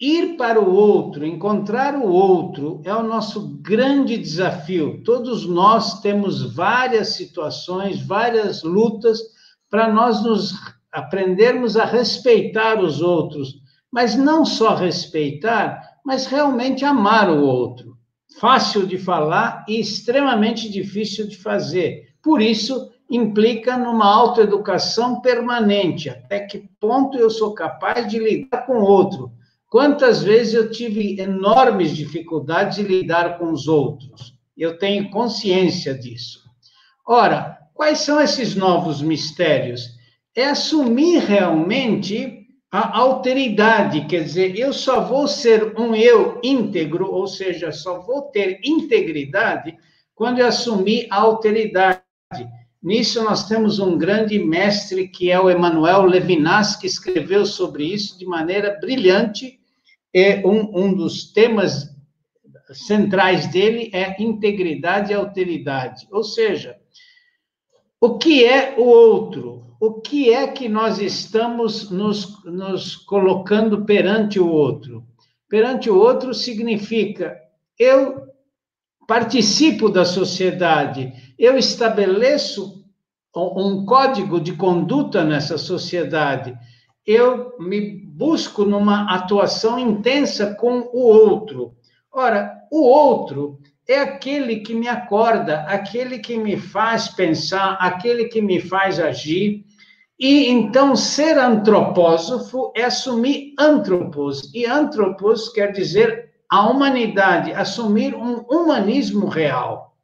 [0.00, 5.02] Ir para o outro, encontrar o outro, é o nosso grande desafio.
[5.02, 9.20] Todos nós temos várias situações, várias lutas
[9.70, 10.52] para nós nos
[10.92, 17.96] aprendermos a respeitar os outros mas não só respeitar, mas realmente amar o outro.
[18.38, 22.08] Fácil de falar e extremamente difícil de fazer.
[22.22, 26.10] Por isso implica numa autoeducação permanente.
[26.10, 29.32] Até que ponto eu sou capaz de lidar com o outro?
[29.76, 34.32] Quantas vezes eu tive enormes dificuldades de lidar com os outros?
[34.56, 36.40] Eu tenho consciência disso.
[37.06, 39.82] Ora, quais são esses novos mistérios?
[40.34, 47.26] É assumir realmente a alteridade, quer dizer, eu só vou ser um eu íntegro, ou
[47.26, 49.76] seja, só vou ter integridade
[50.14, 52.00] quando eu assumir a alteridade.
[52.82, 58.18] Nisso nós temos um grande mestre que é o Emmanuel Levinas, que escreveu sobre isso
[58.18, 59.60] de maneira brilhante.
[60.18, 61.94] É um, um dos temas
[62.72, 66.08] centrais dele é integridade e alteridade.
[66.10, 66.78] Ou seja,
[68.00, 69.76] o que é o outro?
[69.78, 75.04] O que é que nós estamos nos, nos colocando perante o outro?
[75.48, 77.36] Perante o outro significa
[77.78, 78.26] eu
[79.06, 82.84] participo da sociedade, eu estabeleço
[83.34, 86.56] um código de conduta nessa sociedade,
[87.06, 91.74] eu me busco numa atuação intensa com o outro.
[92.10, 98.40] Ora, o outro é aquele que me acorda, aquele que me faz pensar, aquele que
[98.40, 99.66] me faz agir.
[100.18, 108.46] E então ser antropósofo é assumir antropos, e antropos quer dizer a humanidade, assumir um
[108.48, 109.94] humanismo real.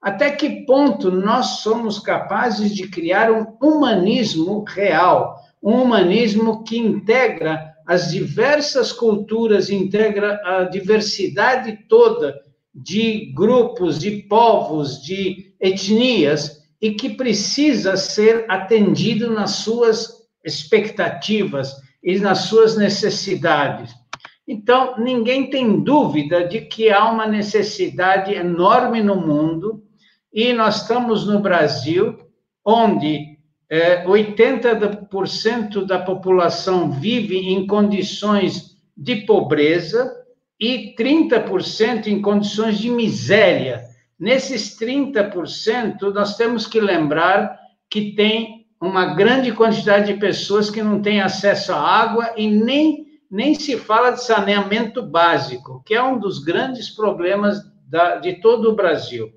[0.00, 7.74] Até que ponto nós somos capazes de criar um humanismo real, um humanismo que integra
[7.86, 12.38] as diversas culturas, integra a diversidade toda
[12.74, 22.18] de grupos, de povos, de etnias, e que precisa ser atendido nas suas expectativas e
[22.18, 23.92] nas suas necessidades.
[24.46, 29.82] Então, ninguém tem dúvida de que há uma necessidade enorme no mundo
[30.32, 32.16] e nós estamos no Brasil,
[32.64, 33.37] onde
[33.70, 40.10] é, 80% da população vive em condições de pobreza
[40.58, 43.84] e 30% em condições de miséria.
[44.18, 51.02] Nesses 30%, nós temos que lembrar que tem uma grande quantidade de pessoas que não
[51.02, 56.18] têm acesso à água e nem, nem se fala de saneamento básico, que é um
[56.18, 59.30] dos grandes problemas da, de todo o Brasil.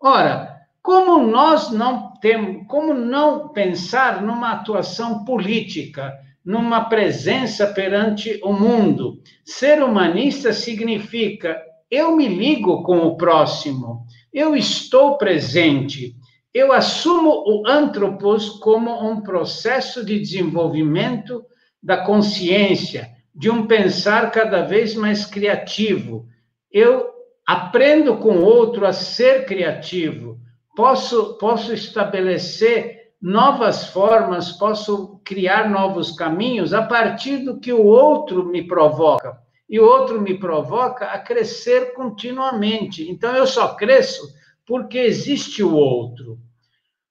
[0.00, 6.12] Ora, como nós não temos, como não pensar numa atuação política,
[6.44, 9.20] numa presença perante o mundo?
[9.44, 11.56] Ser humanista significa
[11.90, 16.14] eu me ligo com o próximo, eu estou presente,
[16.52, 21.44] eu assumo o antropos como um processo de desenvolvimento
[21.82, 26.26] da consciência, de um pensar cada vez mais criativo.
[26.70, 27.08] Eu
[27.46, 30.38] aprendo com o outro a ser criativo,
[30.78, 38.46] posso, posso estabelecer novas formas, posso criar novos caminhos a partir do que o outro
[38.46, 39.36] me provoca.
[39.68, 43.10] E o outro me provoca a crescer continuamente.
[43.10, 44.32] Então, eu só cresço
[44.64, 46.38] porque existe o outro.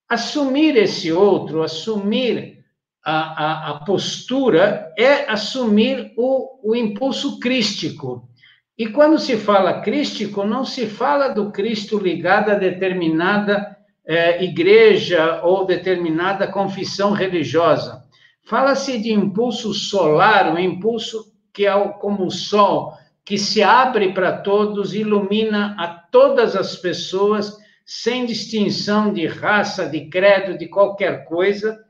[0.07, 2.63] Assumir esse outro, assumir
[3.03, 8.29] a, a, a postura, é assumir o, o impulso crístico.
[8.77, 15.41] E quando se fala crístico, não se fala do Cristo ligado a determinada eh, igreja
[15.43, 18.03] ou determinada confissão religiosa.
[18.43, 22.93] Fala-se de impulso solar, um impulso que é como o sol,
[23.25, 30.07] que se abre para todos, ilumina a todas as pessoas, sem distinção de raça, de
[30.07, 31.83] credo, de qualquer coisa,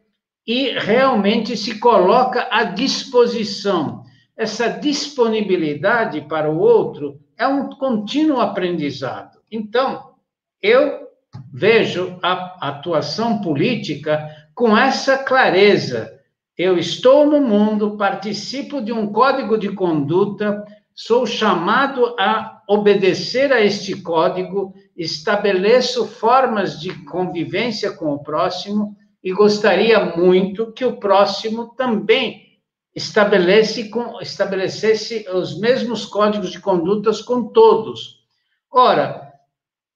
[0.48, 4.07] e realmente se coloca à disposição
[4.38, 9.40] essa disponibilidade para o outro é um contínuo aprendizado.
[9.52, 10.12] Então,
[10.62, 11.08] eu
[11.52, 16.14] vejo a atuação política com essa clareza.
[16.56, 20.64] Eu estou no mundo, participo de um código de conduta,
[20.94, 29.32] sou chamado a obedecer a este código, estabeleço formas de convivência com o próximo e
[29.32, 32.47] gostaria muito que o próximo também
[32.98, 38.24] estabelece com, estabelecesse os mesmos códigos de condutas com todos.
[38.72, 39.34] Ora,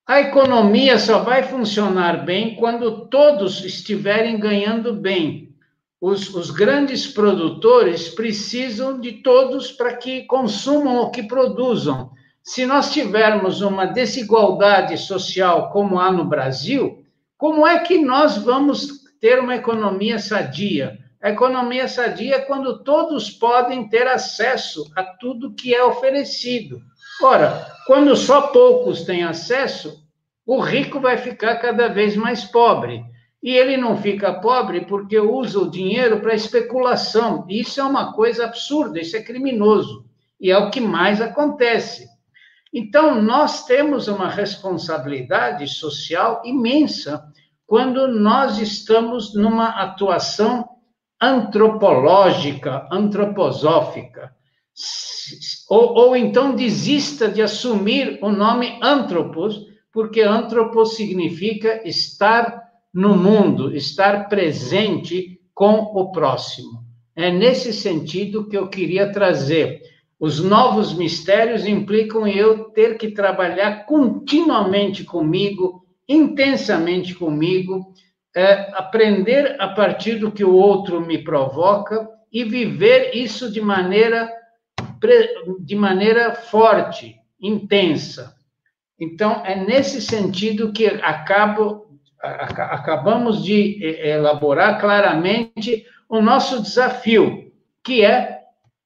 [0.06, 5.50] a economia só vai funcionar bem quando todos estiverem ganhando bem.
[6.00, 12.12] Os, os grandes produtores precisam de todos para que consumam o que produzam.
[12.44, 17.04] Se nós tivermos uma desigualdade social como há no Brasil,
[17.36, 21.00] como é que nós vamos ter uma economia sadia?
[21.22, 26.82] A economia sadia é quando todos podem ter acesso a tudo que é oferecido.
[27.22, 30.04] Ora, quando só poucos têm acesso,
[30.46, 33.04] o rico vai ficar cada vez mais pobre.
[33.44, 37.46] E ele não fica pobre porque usa o dinheiro para especulação.
[37.48, 40.06] Isso é uma coisa absurda, isso é criminoso.
[40.40, 42.08] E é o que mais acontece.
[42.74, 47.24] Então, nós temos uma responsabilidade social imensa
[47.68, 50.71] quando nós estamos numa atuação
[51.22, 54.34] antropológica, antroposófica.
[55.70, 62.62] Ou, ou então desista de assumir o nome antropos, porque antropos significa estar
[62.94, 66.84] no mundo, estar presente com o próximo.
[67.16, 69.82] É nesse sentido que eu queria trazer.
[70.20, 77.94] Os novos mistérios implicam eu ter que trabalhar continuamente comigo, intensamente comigo,
[78.36, 84.32] é, aprender a partir do que o outro me provoca e viver isso de maneira,
[85.60, 88.36] de maneira forte, intensa.
[89.00, 97.52] Então, é nesse sentido que acabo, acabamos de elaborar claramente o nosso desafio,
[97.84, 98.42] que é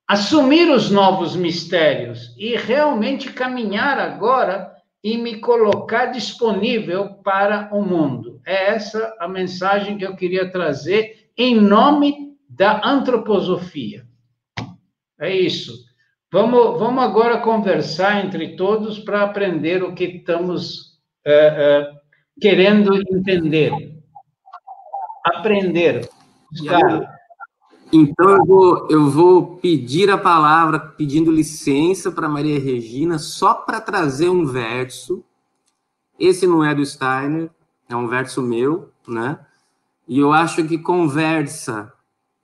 [0.08, 4.75] assumir os novos mistérios e realmente caminhar agora
[5.06, 8.41] e me colocar disponível para o mundo.
[8.43, 14.03] É essa a mensagem que eu queria trazer em nome da antroposofia.
[15.20, 15.72] É isso.
[16.32, 21.91] Vamos, vamos agora conversar entre todos para aprender o que estamos é, é,
[22.41, 23.72] querendo entender.
[25.24, 26.10] Aprender.
[27.92, 33.80] Então, eu vou, eu vou pedir a palavra, pedindo licença para Maria Regina, só para
[33.80, 35.24] trazer um verso.
[36.20, 37.50] Esse não é do Steiner,
[37.88, 39.40] é um verso meu, né?
[40.08, 41.94] E eu acho que conversa,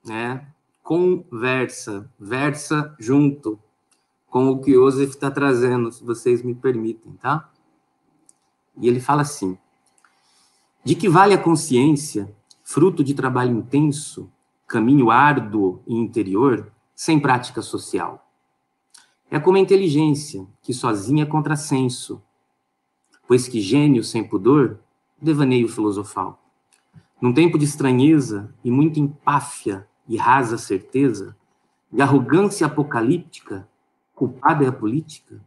[0.05, 0.47] né?
[0.83, 3.59] Conversa, versa junto
[4.29, 7.49] com o que Joseph está trazendo, se vocês me permitem, tá?
[8.77, 9.57] E ele fala assim:
[10.83, 12.33] de que vale a consciência,
[12.63, 14.31] fruto de trabalho intenso,
[14.71, 18.25] caminho árduo e interior, sem prática social.
[19.29, 22.23] É como a inteligência, que sozinha é contrassenso,
[23.27, 24.79] pois que gênio sem pudor,
[25.21, 26.41] devaneio filosofal.
[27.21, 31.35] Num tempo de estranheza e muita empáfia e rasa certeza,
[31.91, 33.67] de arrogância apocalíptica,
[34.15, 35.43] culpada é a política.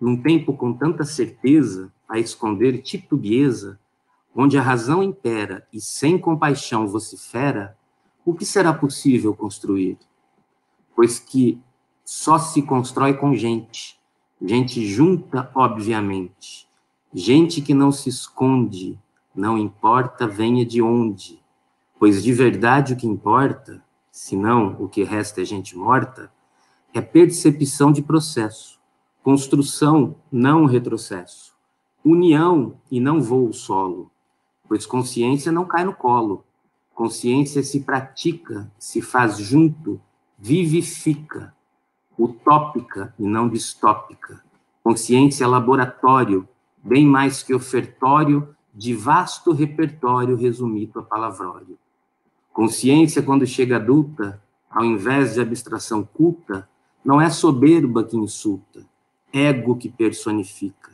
[0.00, 3.78] Num tempo com tanta certeza a esconder titubieza,
[4.34, 7.76] onde a razão impera e sem compaixão vocifera,
[8.26, 9.96] o que será possível construir?
[10.96, 11.62] Pois que
[12.04, 13.96] só se constrói com gente,
[14.42, 16.68] gente junta, obviamente,
[17.14, 18.98] gente que não se esconde,
[19.32, 21.40] não importa venha de onde,
[22.00, 26.32] pois de verdade o que importa, senão o que resta é gente morta,
[26.92, 28.80] é percepção de processo,
[29.22, 31.54] construção, não retrocesso,
[32.04, 34.10] união e não voo solo,
[34.68, 36.45] pois consciência não cai no colo,
[36.96, 40.00] Consciência se pratica, se faz junto,
[40.38, 41.54] vivifica,
[42.18, 44.42] utópica e não distópica.
[44.82, 46.48] Consciência é laboratório,
[46.82, 51.78] bem mais que ofertório de vasto repertório resumido a palavrório.
[52.50, 56.66] Consciência, quando chega adulta, ao invés de abstração culta,
[57.04, 58.86] não é soberba que insulta,
[59.30, 60.92] ego que personifica.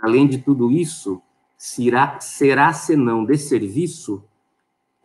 [0.00, 1.20] Além de tudo isso,
[1.56, 3.36] será, será senão de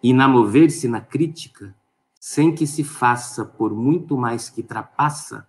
[0.03, 1.73] serviço inamover-se na crítica,
[2.19, 5.47] sem que se faça por muito mais que trapassa,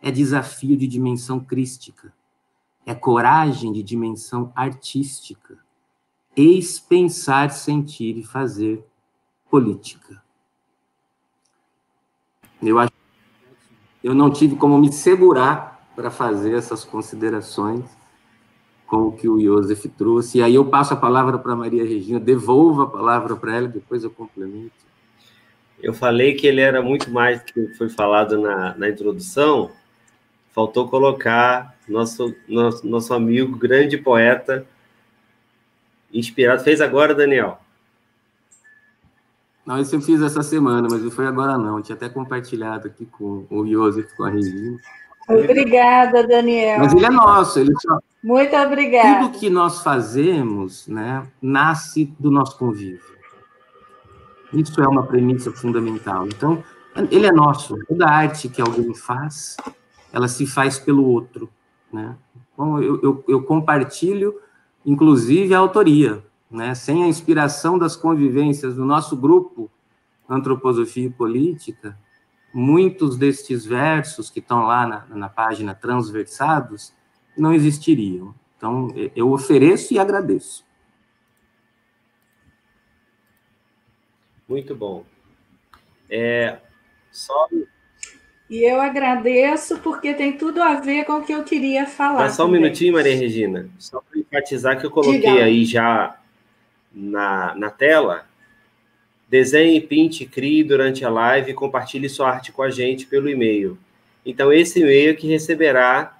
[0.00, 2.14] é desafio de dimensão crística,
[2.86, 5.58] é coragem de dimensão artística,
[6.36, 8.86] eis pensar, sentir e fazer
[9.50, 10.22] política.
[12.62, 12.92] Eu acho
[14.04, 17.84] eu não tive como me segurar para fazer essas considerações
[18.86, 20.38] com o que o Joseph trouxe.
[20.38, 24.04] E aí eu passo a palavra para Maria Regina, devolvo a palavra para ela, depois
[24.04, 24.72] eu complemento.
[25.82, 29.70] Eu falei que ele era muito mais do que foi falado na, na introdução,
[30.52, 34.66] faltou colocar nosso, nosso, nosso amigo, grande poeta,
[36.12, 36.62] inspirado.
[36.62, 37.60] Fez agora, Daniel?
[39.66, 41.76] Não, isso eu fiz essa semana, mas não foi agora não.
[41.76, 44.78] Eu tinha até compartilhado aqui com o Joseph, com a Regina.
[45.28, 46.78] Obrigada, Daniel.
[46.78, 47.98] Mas ele é nosso, ele só...
[48.22, 49.26] Muito obrigada.
[49.26, 53.16] Tudo que nós fazemos, né, nasce do nosso convívio.
[54.52, 56.26] Isso é uma premissa fundamental.
[56.26, 56.62] Então,
[57.10, 57.76] ele é nosso.
[57.86, 59.56] Toda arte que alguém faz,
[60.12, 61.48] ela se faz pelo outro,
[61.92, 62.16] né?
[62.52, 64.34] Então, eu, eu, eu compartilho,
[64.84, 66.74] inclusive, a autoria, né?
[66.74, 69.70] Sem a inspiração das convivências do nosso grupo
[70.28, 71.98] Antroposofia e Política,
[72.52, 76.92] muitos destes versos que estão lá na, na página transversados
[77.36, 78.34] não existiriam.
[78.56, 80.64] Então, eu ofereço e agradeço.
[84.48, 85.04] Muito bom.
[86.08, 86.58] É,
[87.10, 87.48] só...
[88.48, 92.20] E eu agradeço porque tem tudo a ver com o que eu queria falar.
[92.20, 92.62] Mas só um também.
[92.62, 93.68] minutinho, Maria Regina.
[93.76, 95.44] Só para enfatizar que eu coloquei Diga.
[95.44, 96.16] aí já
[96.92, 98.24] na, na tela.
[99.28, 103.76] Desenhe, pinte, crie durante a live e compartilhe sua arte com a gente pelo e-mail.
[104.24, 106.16] Então, esse e-mail que receberá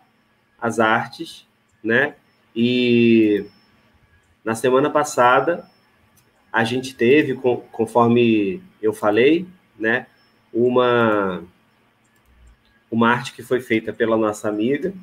[0.61, 1.47] as artes,
[1.83, 2.15] né?
[2.55, 3.45] E
[4.45, 5.69] na semana passada,
[6.53, 7.35] a gente teve,
[7.71, 9.47] conforme eu falei,
[9.79, 10.07] né?
[10.53, 11.45] Uma,
[12.91, 14.95] uma arte que foi feita pela nossa amiga.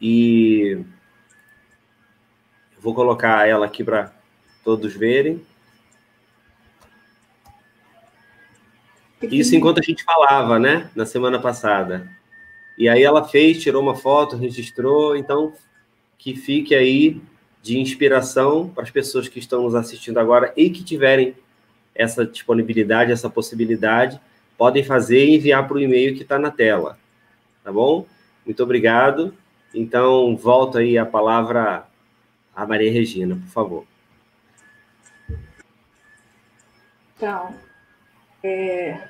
[0.00, 0.82] E
[2.80, 4.12] vou colocar ela aqui para
[4.64, 5.44] todos verem.
[9.22, 10.90] Isso enquanto a gente falava, né?
[10.94, 12.08] Na semana passada.
[12.78, 15.16] E aí ela fez, tirou uma foto, registrou.
[15.16, 15.52] Então,
[16.16, 17.20] que fique aí
[17.62, 21.34] de inspiração para as pessoas que estão nos assistindo agora e que tiverem
[21.94, 24.18] essa disponibilidade, essa possibilidade,
[24.56, 26.98] podem fazer e enviar para o e-mail que está na tela.
[27.62, 28.06] Tá bom?
[28.46, 29.34] Muito obrigado.
[29.74, 31.86] Então, volto aí a palavra
[32.54, 33.84] a Maria Regina, por favor.
[37.16, 37.54] Então,
[38.42, 39.08] é,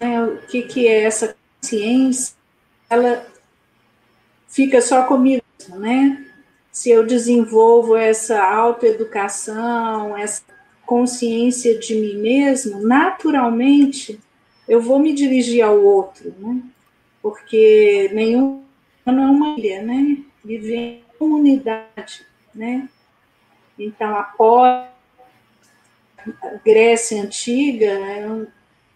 [0.00, 2.34] né, o que, que é essa consciência?
[2.88, 3.26] Ela
[4.48, 6.26] fica só comigo, né?
[6.70, 10.42] Se eu desenvolvo essa autoeducação, essa
[10.86, 14.18] consciência de mim mesmo, naturalmente
[14.68, 16.62] eu vou me dirigir ao outro, né?
[17.20, 18.64] Porque nenhum
[19.06, 20.18] não é uma ilha, né?
[20.44, 22.88] Viver em comunidade, né?
[23.78, 24.91] Então, após
[26.64, 28.48] Grécia Antiga era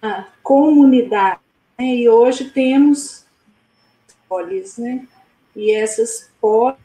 [0.02, 1.40] uma comunidade,
[1.78, 1.86] né?
[1.86, 3.24] e hoje temos
[4.28, 5.06] polis, né?
[5.54, 6.78] E essas polis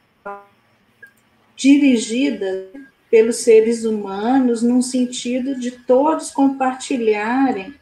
[1.56, 2.70] dirigidas
[3.10, 7.76] pelos seres humanos num sentido de todos compartilharem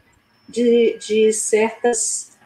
[0.48, 2.36] de, de certas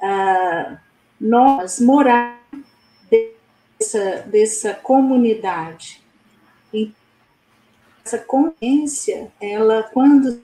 [0.00, 0.78] ah,
[1.18, 2.38] normas morais
[3.10, 6.03] dessa, dessa comunidade.
[8.04, 10.42] Essa consciência, ela, quando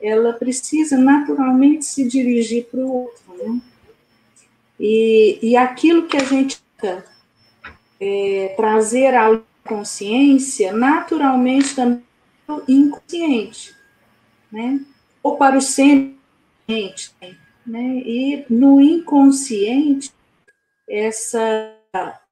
[0.00, 3.60] ela precisa naturalmente se dirigir para o outro, né?
[4.78, 6.62] E, e aquilo que a gente
[8.00, 12.02] é, trazer à consciência, naturalmente também
[12.46, 13.74] para o inconsciente,
[14.50, 14.80] né?
[15.22, 17.14] Ou para o semi-consciente,
[17.66, 18.02] né?
[18.04, 20.12] E no inconsciente,
[20.88, 21.74] essa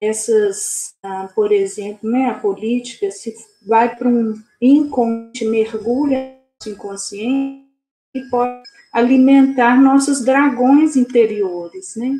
[0.01, 3.35] essas, ah, por exemplo, né, a política se
[3.67, 7.69] vai para um inconsciente, mergulha no inconsciente
[8.15, 12.17] e pode alimentar nossos dragões interiores, né?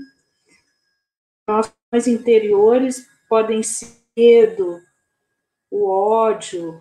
[1.49, 4.81] Nossos interiores podem ser medo,
[5.71, 6.81] o ódio,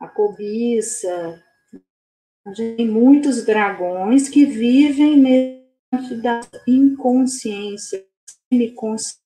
[0.00, 1.42] a cobiça.
[2.44, 8.04] A gente tem muitos dragões que vivem dentro da inconsciência,
[8.50, 9.21] semiconsciência.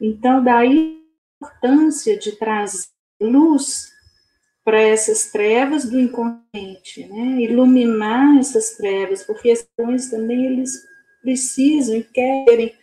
[0.00, 1.00] Então, daí
[1.40, 2.88] a importância de trazer
[3.20, 3.90] luz
[4.64, 7.40] para essas trevas do inconsciente, né?
[7.42, 10.72] Iluminar essas trevas, porque esses dragões também eles
[11.22, 12.74] precisam e querem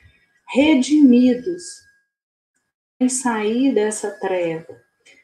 [0.54, 1.64] redimidos
[3.00, 4.82] em sair dessa treva.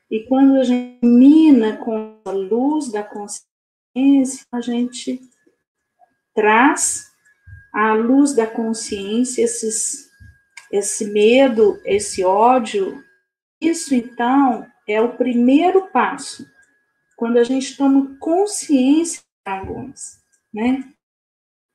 [0.09, 5.21] E quando a gente mina com a luz da consciência, a gente
[6.33, 7.09] traz
[7.73, 10.08] à luz da consciência esses,
[10.71, 13.03] esse medo, esse ódio.
[13.61, 16.49] Isso, então, é o primeiro passo,
[17.15, 20.93] quando a gente toma consciência dos dragões, né?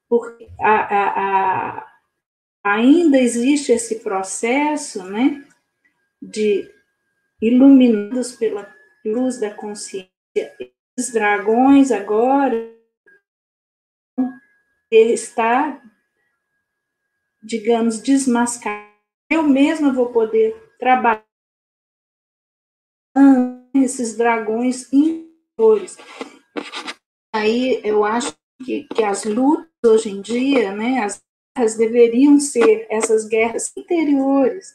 [0.08, 1.92] Porque a, a, a,
[2.64, 5.44] ainda existe esse processo, né?
[6.20, 6.70] De
[7.40, 8.74] iluminados pela
[9.04, 10.10] luz da consciência.
[10.96, 12.72] Esses dragões agora
[14.90, 15.82] está,
[17.44, 18.94] digamos, desmascarado.
[19.30, 21.24] Eu mesma vou poder trabalhar
[23.74, 25.96] esses dragões interiores.
[27.34, 28.34] Aí eu acho
[28.64, 31.22] que, que as lutas hoje em dia, né, as
[31.56, 34.74] guerras deveriam ser essas guerras interiores,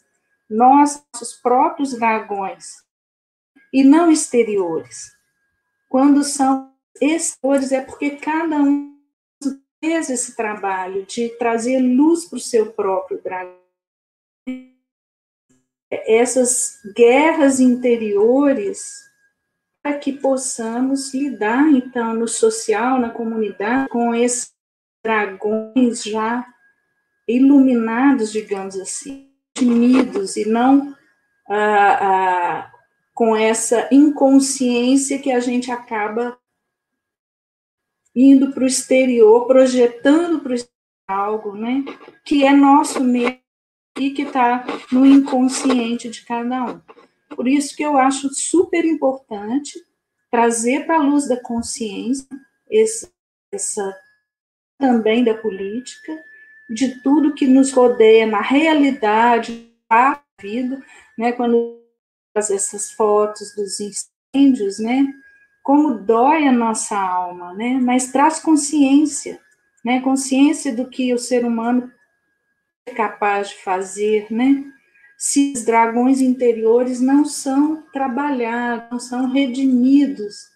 [0.50, 2.84] nós, nossos próprios dragões,
[3.74, 5.12] e não exteriores.
[5.90, 8.99] Quando são exteriores, é porque cada um
[9.80, 13.58] fez esse trabalho de trazer luz para o seu próprio dragão.
[15.92, 18.94] Essas guerras interiores,
[19.82, 24.54] para que possamos lidar, então, no social, na comunidade, com esses
[25.04, 26.46] dragões já
[27.28, 30.96] iluminados, digamos assim, timidos e não
[31.48, 32.72] ah, ah,
[33.14, 36.38] com essa inconsciência que a gente acaba
[38.22, 40.58] indo para o exterior, projetando para o
[41.08, 41.86] algo, né?
[42.26, 43.40] Que é nosso mesmo
[43.98, 46.82] e que está no inconsciente de cada um.
[47.36, 49.80] Por isso que eu acho super importante
[50.30, 52.28] trazer para a luz da consciência
[52.70, 53.10] esse,
[53.52, 53.98] essa
[54.78, 56.18] também da política,
[56.70, 60.82] de tudo que nos rodeia na realidade da vida,
[61.18, 61.32] né?
[61.32, 61.82] Quando
[62.34, 65.08] faz essas fotos dos incêndios, né?
[65.64, 67.80] Como dói a nossa alma, né?
[67.82, 69.40] Mas traz consciência,
[69.84, 70.02] né?
[70.02, 71.92] Consciência do que o ser humano
[72.86, 74.64] é capaz de fazer, né?
[75.18, 80.50] Se os dragões interiores não são trabalhados, não são redimidos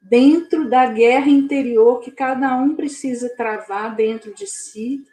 [0.00, 5.04] dentro da guerra interior que cada um precisa travar dentro de si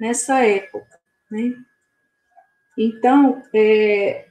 [0.00, 0.98] nessa época,
[1.30, 1.54] né?
[2.76, 4.26] Então, é,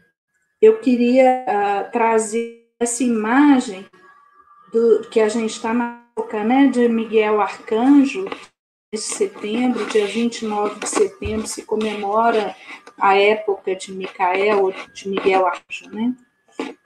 [0.61, 3.85] eu queria uh, trazer essa imagem
[4.75, 8.25] do que a gente está na época, né, de Miguel Arcanjo,
[8.93, 12.53] de setembro, dia 29 de setembro, se comemora
[12.99, 16.13] a época de Micael, de Miguel Arcanjo, né?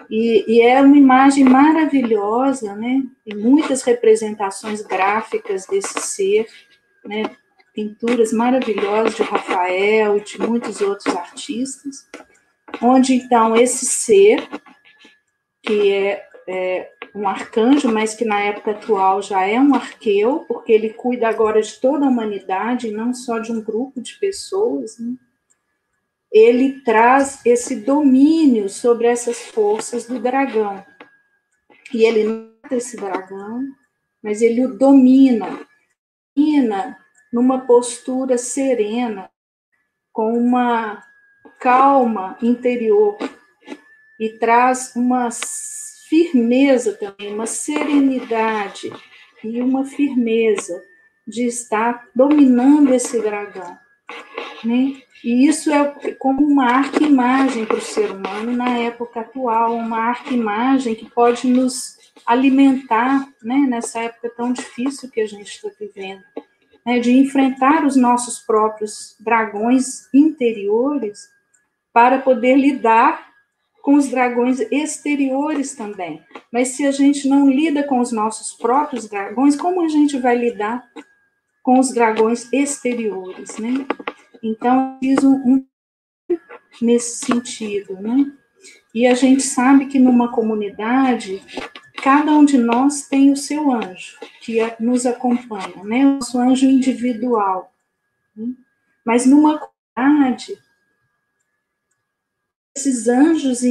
[0.07, 3.03] E, e, é uma imagem maravilhosa, né?
[3.25, 6.47] Tem muitas representações gráficas desse ser,
[7.05, 7.23] né?
[7.73, 12.07] Pinturas maravilhosas de Rafael e de muitos outros artistas,
[12.81, 14.47] onde então esse ser,
[15.61, 20.71] que é, é um arcanjo, mas que na época atual já é um arqueu, porque
[20.71, 25.15] ele cuida agora de toda a humanidade, não só de um grupo de pessoas, né?
[26.31, 30.85] ele traz esse domínio sobre essas forças do dragão.
[31.93, 33.63] E ele mata esse dragão,
[34.21, 35.65] mas ele o domina,
[36.35, 36.97] domina
[37.33, 39.29] numa postura serena,
[40.11, 41.03] com uma
[41.59, 43.17] calma interior,
[44.19, 45.29] e traz uma
[46.09, 48.91] firmeza também, uma serenidade
[49.43, 50.81] e uma firmeza
[51.27, 53.77] de estar dominando esse dragão.
[54.63, 55.01] Né?
[55.23, 60.95] E isso é como uma arquimagem para o ser humano na época atual, uma arquimagem
[60.95, 66.23] que pode nos alimentar né, nessa época tão difícil que a gente está vivendo,
[66.85, 71.29] né, de enfrentar os nossos próprios dragões interiores
[71.93, 73.28] para poder lidar
[73.81, 76.21] com os dragões exteriores também.
[76.51, 80.37] Mas se a gente não lida com os nossos próprios dragões, como a gente vai
[80.37, 80.83] lidar
[81.63, 83.85] com os dragões exteriores, né?
[84.41, 85.65] Então, fiz um, um
[86.81, 88.31] nesse sentido, né?
[88.93, 91.41] E a gente sabe que numa comunidade,
[92.01, 96.05] cada um de nós tem o seu anjo, que nos acompanha, né?
[96.05, 97.71] O nosso anjo individual.
[98.35, 98.53] Né?
[99.05, 100.57] Mas numa comunidade,
[102.79, 103.61] esses anjos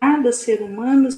[0.00, 1.08] cada ser humano,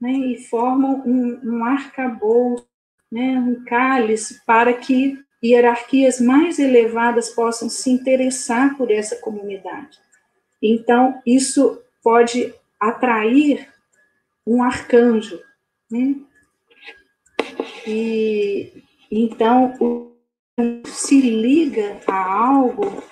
[0.00, 0.12] né?
[0.12, 2.66] E formam um, um arcabouço,
[3.12, 3.38] né?
[3.38, 9.98] Um cálice para que hierarquias mais elevadas possam se interessar por essa comunidade.
[10.62, 13.68] Então, isso pode atrair
[14.46, 15.40] um arcanjo,
[15.90, 16.16] né?
[17.86, 20.16] E então o,
[20.86, 23.02] se liga a algo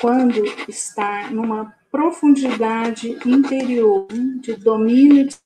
[0.00, 4.06] quando está numa profundidade interior
[4.40, 5.36] de domínio de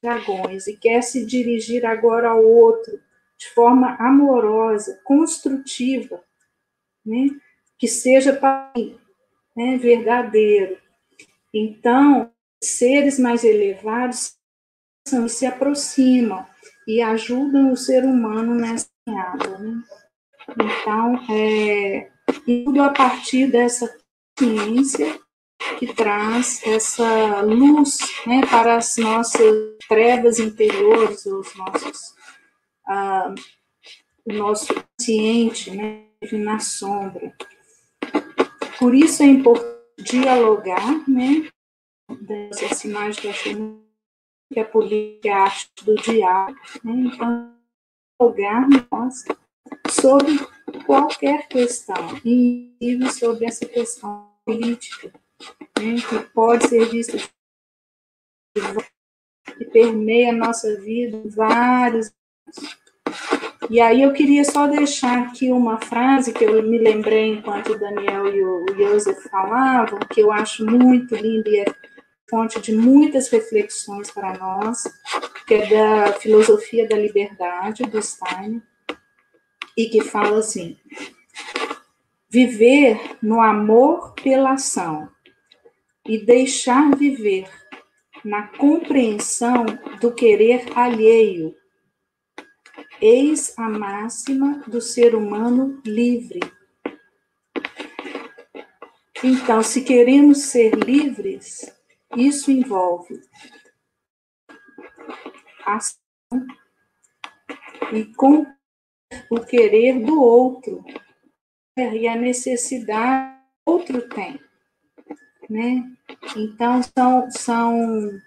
[0.00, 3.00] dragões e quer se dirigir agora ao outro
[3.36, 6.22] de forma amorosa, construtiva,
[7.04, 7.28] né?
[7.78, 8.98] que seja para mim,
[9.56, 9.76] né?
[9.78, 10.78] verdadeiro.
[11.54, 12.30] Então,
[12.62, 14.36] seres mais elevados
[15.28, 16.44] se aproximam
[16.86, 19.58] e ajudam o ser humano nessa caminhada.
[19.58, 19.82] Né?
[20.50, 22.10] Então, é,
[22.48, 23.94] tudo a partir dessa
[24.38, 25.20] ciência
[25.78, 32.14] que traz essa luz né, para as nossas trevas interiores, os nossos
[32.86, 33.34] ah,
[34.24, 37.34] o nosso consciente né, na sombra.
[38.78, 41.48] Por isso é importante dialogar, né?
[42.62, 43.56] Essa imagem que eu achei
[44.52, 46.92] que a política é a arte do diálogo, né?
[46.92, 47.54] Então,
[48.18, 49.24] dialogar nós
[49.90, 50.38] sobre
[50.84, 55.12] qualquer questão, inclusive sobre essa questão política,
[55.78, 55.96] né?
[55.96, 57.18] que pode ser vista
[59.56, 62.12] que permeia a nossa vida em vários
[63.70, 67.78] e aí eu queria só deixar aqui uma frase que eu me lembrei enquanto o
[67.78, 71.64] Daniel e o Joseph falavam, que eu acho muito linda e é
[72.30, 74.84] fonte de muitas reflexões para nós,
[75.46, 78.62] que é da filosofia da liberdade do Stein,
[79.78, 80.76] e que fala assim:
[82.28, 85.08] viver no amor pela ação
[86.04, 87.48] e deixar viver
[88.24, 89.64] na compreensão
[90.00, 91.54] do querer alheio.
[93.00, 96.40] Eis a máxima do ser humano livre.
[99.22, 101.72] Então, se queremos ser livres,
[102.16, 103.20] isso envolve
[105.64, 105.98] ação
[107.92, 108.57] e com
[109.30, 110.84] o querer do outro
[111.76, 114.40] e a necessidade que o outro tem,
[115.48, 115.84] né?
[116.36, 118.20] Então são são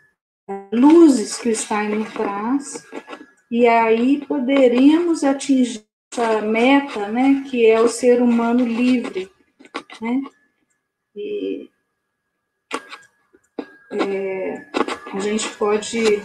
[0.72, 2.86] luzes que o Steiner traz
[3.50, 9.32] e aí poderíamos atingir essa meta, né, que é o ser humano livre,
[10.02, 10.22] né?
[11.16, 11.70] E
[13.92, 14.66] é,
[15.14, 16.22] a gente pode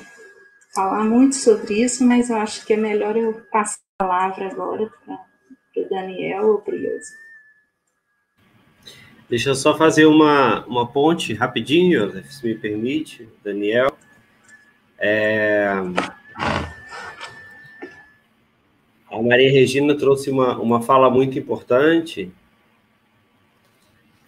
[0.74, 5.82] falar muito sobre isso, mas eu acho que é melhor eu passar palavra agora para
[5.82, 6.78] o Daniel ou para o.
[9.28, 13.96] Deixa eu só fazer uma, uma ponte rapidinho, se me permite, Daniel.
[14.98, 15.66] É...
[19.10, 22.30] A Maria Regina trouxe uma, uma fala muito importante,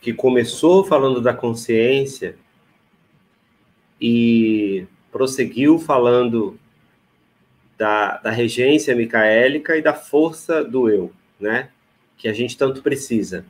[0.00, 2.36] que começou falando da consciência
[4.00, 6.58] e prosseguiu falando
[7.78, 11.70] da, da regência micaélica e da força do eu, né?
[12.16, 13.44] Que a gente tanto precisa.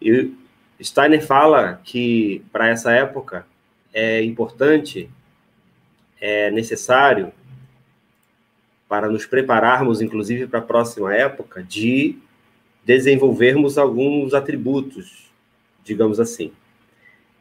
[0.00, 0.32] E
[0.80, 3.44] Steiner fala que para essa época
[3.92, 5.10] é importante,
[6.20, 7.32] é necessário
[8.88, 12.16] para nos prepararmos, inclusive para a próxima época, de
[12.84, 15.30] desenvolvermos alguns atributos,
[15.82, 16.52] digamos assim.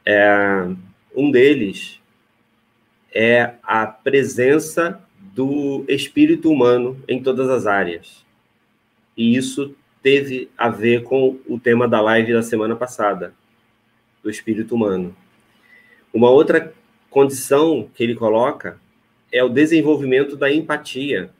[0.05, 0.67] É,
[1.15, 1.99] um deles
[3.13, 4.99] é a presença
[5.33, 8.23] do espírito humano em todas as áreas.
[9.17, 13.33] E isso teve a ver com o tema da live da semana passada,
[14.21, 15.15] do espírito humano.
[16.13, 16.71] Uma outra
[17.09, 18.79] condição que ele coloca
[19.31, 21.31] é o desenvolvimento da empatia,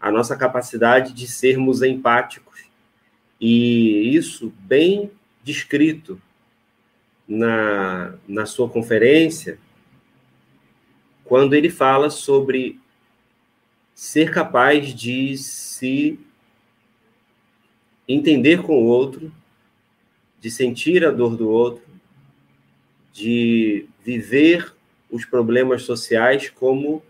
[0.00, 2.64] a nossa capacidade de sermos empáticos.
[3.40, 5.10] E isso bem
[5.42, 6.20] descrito
[7.26, 9.58] na, na sua conferência,
[11.24, 12.78] quando ele fala sobre
[13.94, 16.18] ser capaz de se
[18.08, 19.32] entender com o outro,
[20.40, 21.84] de sentir a dor do outro,
[23.12, 24.74] de viver
[25.10, 27.02] os problemas sociais como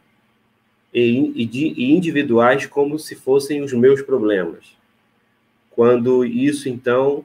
[0.93, 4.77] e, e individuais como se fossem os meus problemas.
[5.71, 7.25] Quando isso então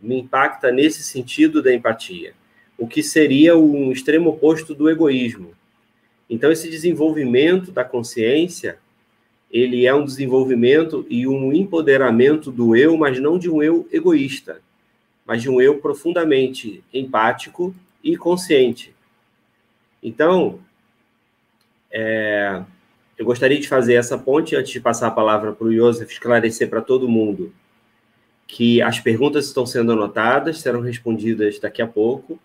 [0.00, 2.34] me impacta nesse sentido da empatia,
[2.76, 5.54] o que seria um extremo oposto do egoísmo,
[6.28, 8.78] então, esse desenvolvimento da consciência,
[9.50, 14.60] ele é um desenvolvimento e um empoderamento do eu, mas não de um eu egoísta,
[15.24, 18.94] mas de um eu profundamente empático e consciente.
[20.02, 20.60] Então,
[21.90, 22.62] é,
[23.16, 26.68] eu gostaria de fazer essa ponte antes de passar a palavra para o Joseph esclarecer
[26.68, 27.52] para todo mundo
[28.46, 32.38] que as perguntas estão sendo anotadas, serão respondidas daqui a pouco.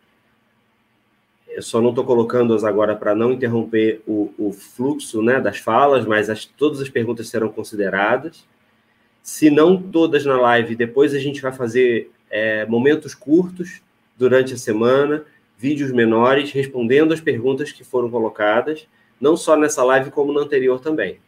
[1.53, 6.05] Eu só não estou colocando-as agora para não interromper o, o, fluxo né, das falas,
[6.05, 8.47] mas as, todas as perguntas serão consideradas.
[9.21, 13.81] Se não todas na live, depois a gente vai fazer é, momentos curtos
[14.17, 15.25] durante a semana,
[15.57, 18.87] vídeos menores, respondendo as perguntas que foram colocadas,
[19.19, 21.19] não só nessa live, como na anterior também.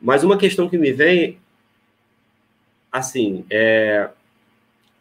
[0.00, 1.40] Mas uma questão que me vem,
[2.92, 4.10] assim, é,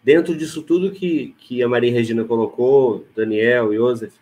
[0.03, 4.13] dentro disso tudo que, que a Maria Regina colocou, Daniel, Joseph,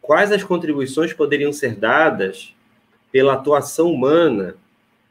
[0.00, 2.54] quais as contribuições poderiam ser dadas
[3.12, 4.56] pela atuação humana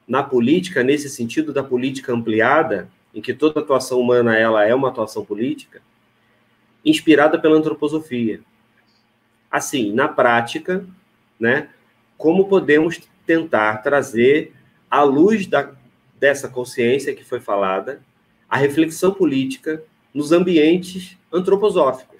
[0.07, 4.89] na política, nesse sentido da política ampliada, em que toda atuação humana ela é uma
[4.89, 5.81] atuação política,
[6.83, 8.41] inspirada pela antroposofia.
[9.49, 10.85] Assim, na prática,
[11.39, 11.69] né,
[12.17, 14.53] como podemos tentar trazer
[14.89, 15.71] à luz da,
[16.19, 18.01] dessa consciência que foi falada,
[18.49, 19.81] a reflexão política
[20.13, 22.19] nos ambientes antroposóficos,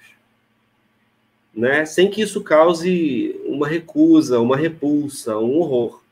[1.54, 1.84] né?
[1.84, 6.02] sem que isso cause uma recusa, uma repulsa, um horror.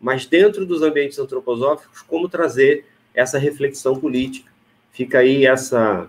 [0.00, 4.50] Mas dentro dos ambientes antroposóficos, como trazer essa reflexão política?
[4.92, 6.08] Fica aí essa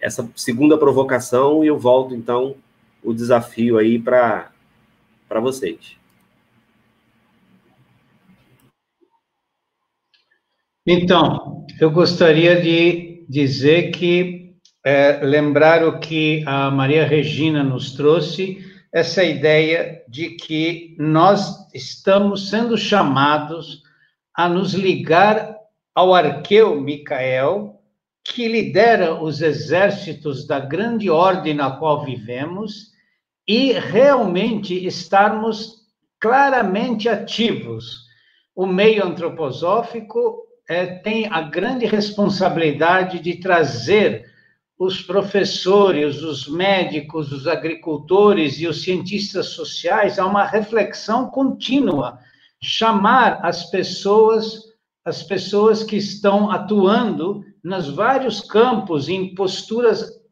[0.00, 2.56] essa segunda provocação e eu volto então
[3.02, 4.50] o desafio aí para
[5.28, 5.96] para vocês.
[10.86, 14.54] Então, eu gostaria de dizer que,
[14.84, 18.58] é, lembrar o que a Maria Regina nos trouxe,
[18.92, 23.82] essa ideia de que nós estamos sendo chamados
[24.32, 25.56] a nos ligar
[25.94, 27.80] ao arqueu Micael,
[28.22, 32.92] que lidera os exércitos da grande ordem na qual vivemos
[33.46, 35.84] e realmente estarmos
[36.18, 38.04] claramente ativos.
[38.56, 44.32] O meio antroposófico é, tem a grande responsabilidade de trazer
[44.78, 52.18] os professores, os médicos, os agricultores e os cientistas sociais a uma reflexão contínua,
[52.62, 54.58] chamar as pessoas,
[55.04, 60.24] as pessoas que estão atuando nos vários campos em posturas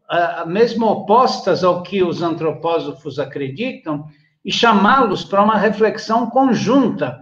[0.46, 4.06] mesmo opostas ao que os antropósofos acreditam
[4.44, 7.21] e chamá-los para uma reflexão conjunta,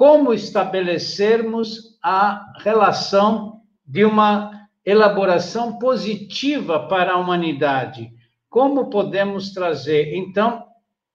[0.00, 8.10] como estabelecermos a relação de uma elaboração positiva para a humanidade.
[8.48, 10.16] Como podemos trazer?
[10.16, 10.64] Então,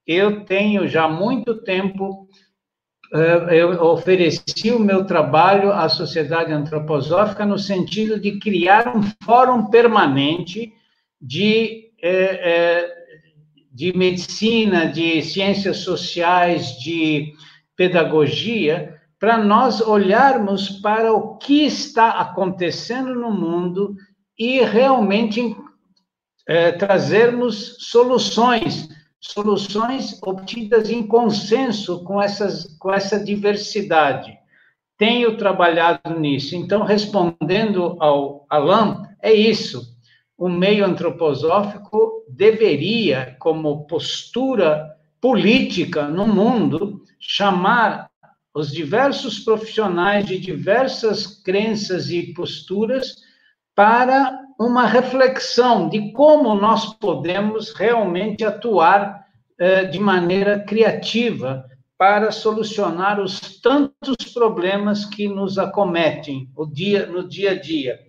[0.06, 2.28] eu tenho já muito tempo,
[3.12, 9.66] eh, eu ofereci o meu trabalho à sociedade antroposófica no sentido de criar um fórum
[9.72, 10.72] permanente
[11.20, 12.96] de, eh, eh,
[13.74, 17.34] de medicina, de ciências sociais, de
[17.76, 23.96] pedagogia, para nós olharmos para o que está acontecendo no mundo
[24.38, 25.56] e realmente
[26.48, 28.88] é, trazermos soluções,
[29.20, 34.38] soluções obtidas em consenso com, essas, com essa diversidade.
[34.98, 36.56] Tenho trabalhado nisso.
[36.56, 39.96] Então, respondendo ao Alain, é isso.
[40.38, 48.10] O meio antroposófico deveria, como postura política no mundo, chamar
[48.54, 53.16] os diversos profissionais de diversas crenças e posturas
[53.76, 59.26] para uma reflexão de como nós podemos realmente atuar
[59.58, 61.66] eh, de maneira criativa
[61.98, 68.00] para solucionar os tantos problemas que nos acometem o dia, no dia a dia.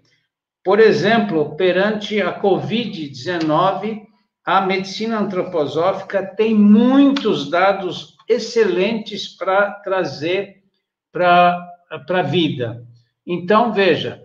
[0.63, 4.03] Por exemplo, perante a Covid-19,
[4.45, 10.63] a medicina antroposófica tem muitos dados excelentes para trazer
[11.13, 11.73] para
[12.11, 12.87] a vida.
[13.27, 14.25] Então, veja,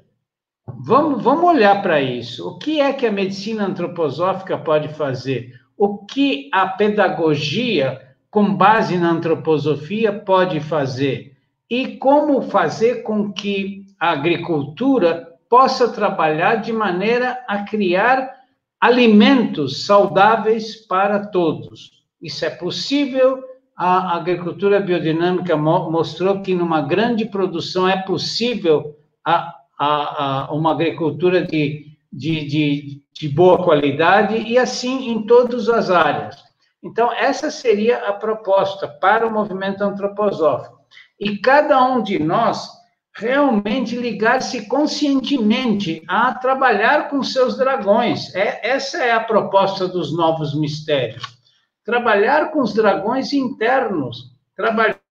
[0.67, 2.47] vamos, vamos olhar para isso.
[2.47, 5.59] O que é que a medicina antroposófica pode fazer?
[5.77, 11.37] O que a pedagogia, com base na antroposofia, pode fazer?
[11.69, 18.41] E como fazer com que a agricultura possa trabalhar de maneira a criar
[18.79, 22.03] alimentos saudáveis para todos.
[22.21, 23.43] Isso é possível
[23.75, 28.95] a agricultura biodinâmica mostrou que numa grande produção é possível
[29.25, 35.69] a, a, a uma agricultura de, de, de, de boa qualidade e assim em todas
[35.69, 36.35] as áreas.
[36.83, 40.79] Então, essa seria a proposta para o movimento antroposófico.
[41.19, 42.67] E cada um de nós
[43.15, 48.33] realmente ligar-se conscientemente a trabalhar com seus dragões.
[48.33, 51.40] É, essa é a proposta dos novos mistérios
[51.83, 55.01] trabalhar com os dragões internos, trabalhar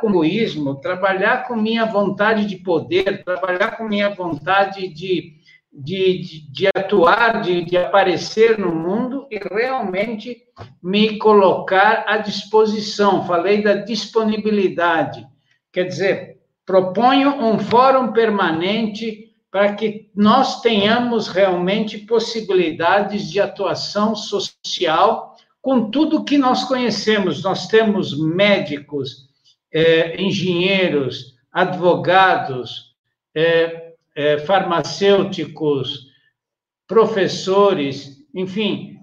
[0.00, 5.34] com o egoísmo, trabalhar com minha vontade de poder, trabalhar com minha vontade de,
[5.72, 10.44] de, de, de atuar, de, de aparecer no mundo e realmente
[10.82, 13.26] me colocar à disposição.
[13.26, 15.26] Falei da disponibilidade.
[15.72, 25.27] Quer dizer, proponho um fórum permanente para que nós tenhamos realmente possibilidades de atuação social
[25.60, 27.42] com tudo que nós conhecemos.
[27.42, 29.28] Nós temos médicos,
[29.72, 32.94] é, engenheiros, advogados,
[33.34, 36.08] é, é, farmacêuticos,
[36.86, 38.98] professores, enfim,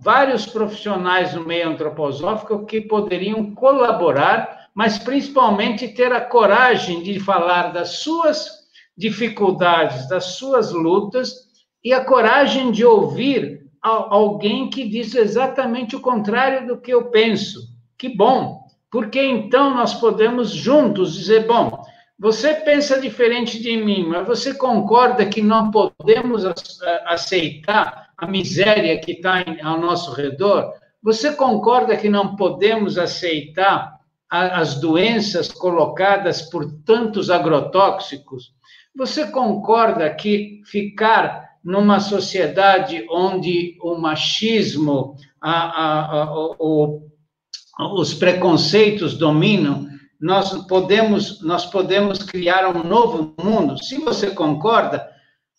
[0.00, 7.72] vários profissionais no meio antroposófico que poderiam colaborar, mas principalmente ter a coragem de falar
[7.72, 11.32] das suas dificuldades, das suas lutas
[11.82, 17.68] e a coragem de ouvir alguém que diz exatamente o contrário do que eu penso.
[17.96, 21.84] Que bom, porque então nós podemos juntos dizer: bom,
[22.18, 26.44] você pensa diferente de mim, mas você concorda que não podemos
[27.06, 30.72] aceitar a miséria que está ao nosso redor?
[31.02, 33.98] Você concorda que não podemos aceitar
[34.28, 38.52] as doenças colocadas por tantos agrotóxicos?
[38.96, 47.02] Você concorda que ficar numa sociedade onde o machismo, a, a, a, o,
[47.94, 49.88] os preconceitos dominam,
[50.20, 53.82] nós podemos, nós podemos criar um novo mundo.
[53.82, 55.08] Se você concorda,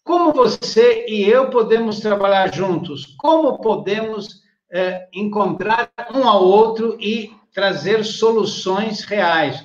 [0.03, 3.05] como você e eu podemos trabalhar juntos?
[3.17, 4.41] Como podemos
[4.71, 9.63] é, encontrar um ao outro e trazer soluções reais?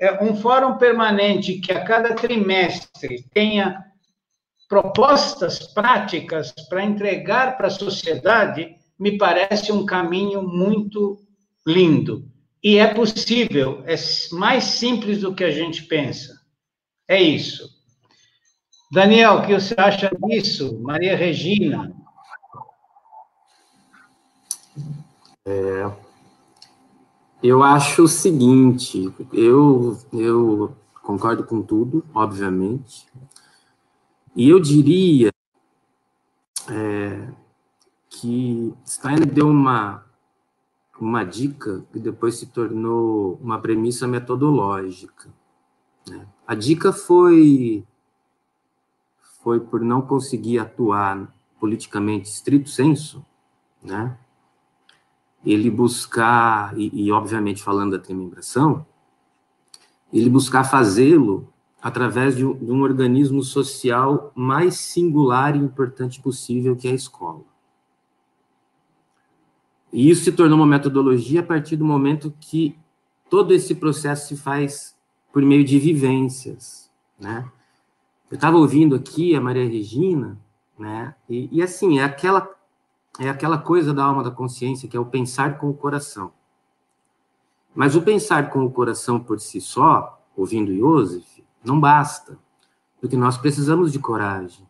[0.00, 3.83] É um fórum permanente que a cada trimestre tenha
[4.68, 11.18] propostas práticas para entregar para a sociedade me parece um caminho muito
[11.66, 12.28] lindo.
[12.62, 13.94] E é possível, é
[14.32, 16.40] mais simples do que a gente pensa.
[17.06, 17.68] É isso.
[18.90, 20.80] Daniel, o que você acha disso?
[20.80, 21.92] Maria Regina.
[25.46, 25.90] É,
[27.42, 33.06] eu acho o seguinte, eu, eu concordo com tudo, obviamente,
[34.34, 35.32] e eu diria
[36.68, 37.28] é,
[38.08, 40.04] que Steiner deu uma,
[41.00, 45.28] uma dica que depois se tornou uma premissa metodológica.
[46.08, 46.26] Né?
[46.46, 47.84] A dica foi,
[49.42, 53.24] foi por não conseguir atuar politicamente estrito senso,
[53.82, 54.18] né?
[55.44, 58.84] ele buscar, e, e obviamente falando da tremembração,
[60.12, 61.53] ele buscar fazê-lo
[61.84, 67.42] através de um, organismo social mais singular e importante possível, que é a escola.
[69.92, 72.74] E isso se tornou uma metodologia a partir do momento que
[73.28, 74.96] todo esse processo se faz
[75.30, 77.46] por meio de vivências, né?
[78.30, 80.40] Eu estava ouvindo aqui a Maria Regina,
[80.78, 81.14] né?
[81.28, 82.50] E, e assim, é aquela
[83.20, 86.32] é aquela coisa da alma da consciência que é o pensar com o coração.
[87.74, 92.38] Mas o pensar com o coração por si só, ouvindo Joseph, não basta,
[93.00, 94.66] porque nós precisamos de coragem.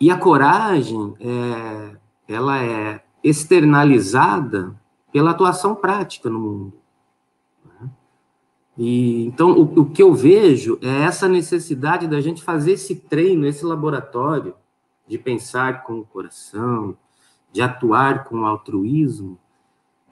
[0.00, 1.96] E a coragem, é,
[2.28, 4.78] ela é externalizada
[5.12, 6.72] pela atuação prática no mundo.
[8.76, 13.46] E então o, o que eu vejo é essa necessidade da gente fazer esse treino,
[13.46, 14.54] esse laboratório
[15.08, 16.96] de pensar com o coração,
[17.52, 19.38] de atuar com o altruísmo,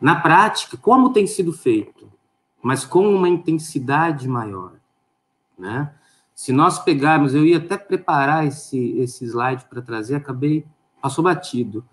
[0.00, 2.10] na prática, como tem sido feito,
[2.62, 4.72] mas com uma intensidade maior,
[5.58, 5.94] né?
[6.34, 10.66] Se nós pegarmos, eu ia até preparar esse, esse slide para trazer, acabei,
[11.00, 11.84] passou batido,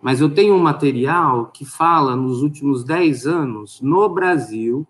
[0.00, 4.86] mas eu tenho um material que fala nos últimos 10 anos, no Brasil,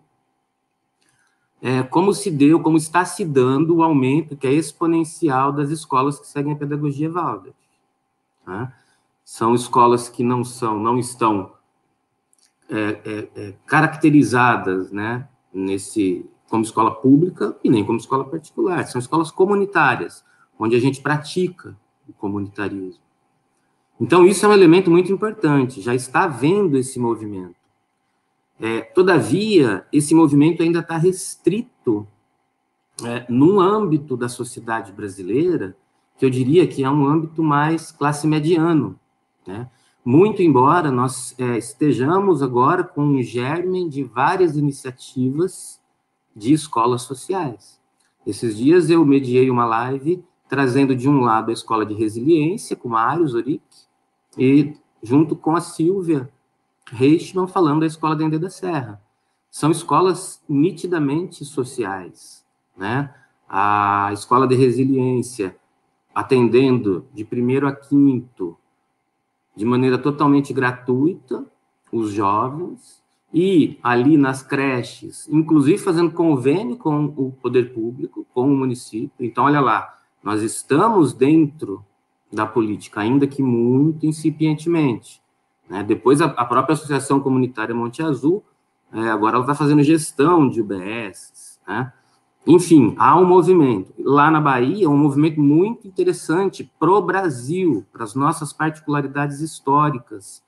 [1.61, 6.19] é, como se deu, como está se dando o aumento, que é exponencial, das escolas
[6.19, 7.55] que seguem a pedagogia Waldorf.
[8.45, 8.71] Né?
[9.25, 11.51] São escolas que não são, não estão
[12.69, 18.85] é, é, é, caracterizadas, né, nesse como escola pública e nem como escola particular.
[18.87, 20.25] São escolas comunitárias,
[20.57, 21.77] onde a gente pratica
[22.07, 23.01] o comunitarismo.
[24.01, 27.55] Então, isso é um elemento muito importante, já está havendo esse movimento.
[28.59, 32.07] É, todavia, esse movimento ainda está restrito
[33.03, 35.77] é, num âmbito da sociedade brasileira
[36.17, 38.99] que eu diria que é um âmbito mais classe mediano,
[39.47, 39.69] né?
[40.03, 45.78] Muito embora nós é, estejamos agora com um germe de várias iniciativas
[46.35, 47.79] de escolas sociais.
[48.25, 52.89] Esses dias eu mediei uma live trazendo de um lado a escola de resiliência, com
[52.89, 53.63] Mário Zoric,
[54.37, 56.29] e junto com a Silvia
[56.91, 59.01] Reichmann falando da escola Dendê da Serra.
[59.51, 63.13] São escolas nitidamente sociais, né?
[63.47, 65.55] A escola de resiliência
[66.13, 68.57] atendendo de primeiro a quinto,
[69.55, 71.45] de maneira totalmente gratuita,
[71.91, 72.98] os jovens,
[73.33, 79.11] e ali nas creches, inclusive fazendo convênio com o poder público, com o município.
[79.19, 81.85] Então, olha lá, nós estamos dentro
[82.31, 85.21] da política, ainda que muito incipientemente.
[85.69, 85.83] Né?
[85.83, 88.43] Depois, a, a, própria Associação Comunitária Monte Azul,
[88.91, 91.93] é, agora ela está fazendo gestão de UBS, né?
[92.47, 93.93] Enfim, há um movimento.
[93.99, 100.41] Lá na Bahia, um movimento muito interessante pro Brasil, para as nossas particularidades históricas,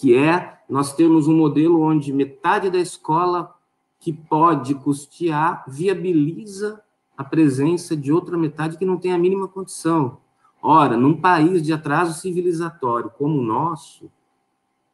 [0.00, 3.54] que é nós temos um modelo onde metade da escola
[3.98, 6.80] que pode custear viabiliza
[7.18, 10.16] a presença de outra metade que não tem a mínima condição.
[10.62, 14.10] Ora, num país de atraso civilizatório como o nosso,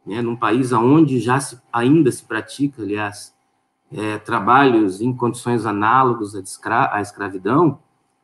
[0.04, 3.32] né, num país onde já se, ainda se pratica, aliás,
[3.92, 7.78] é, trabalhos em condições análogas à, escra à escravidão,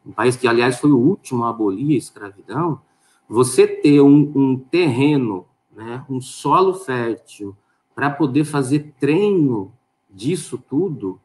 [0.04, 2.80] um país que, aliás, foi o último a abolir a escravidão,
[3.28, 7.56] você ter um, um terreno, né, um solo fértil,
[7.94, 9.72] para poder fazer treino
[10.10, 11.20] disso tudo,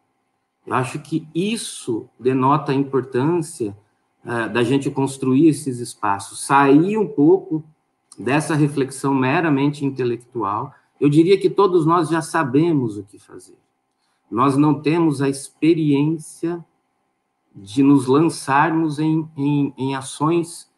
[0.65, 3.75] eu acho que isso denota a importância
[4.23, 7.63] uh, da gente construir esses espaços, sair um pouco
[8.17, 10.73] dessa reflexão meramente intelectual.
[10.99, 13.57] Eu diria que todos nós já sabemos o que fazer
[14.29, 16.63] nós não temos a experiência
[17.55, 20.69] de nos lançarmos em, em, em ações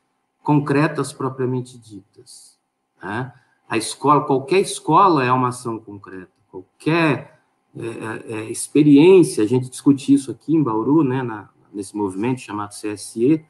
[0.42, 2.58] concretas propriamente ditas.
[3.02, 3.34] Né?
[3.70, 7.40] A escola, qualquer escola é uma ação concreta, qualquer
[7.78, 12.42] é, é, é experiência, a gente discute isso aqui em Bauru, né, na, nesse movimento
[12.42, 13.46] chamado CSE,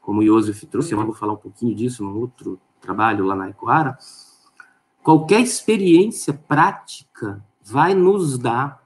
[0.00, 3.48] como o Iosef trouxe, eu vou falar um pouquinho disso num outro trabalho lá na
[3.48, 3.96] Ecoara,
[5.02, 8.84] qualquer experiência prática vai nos dar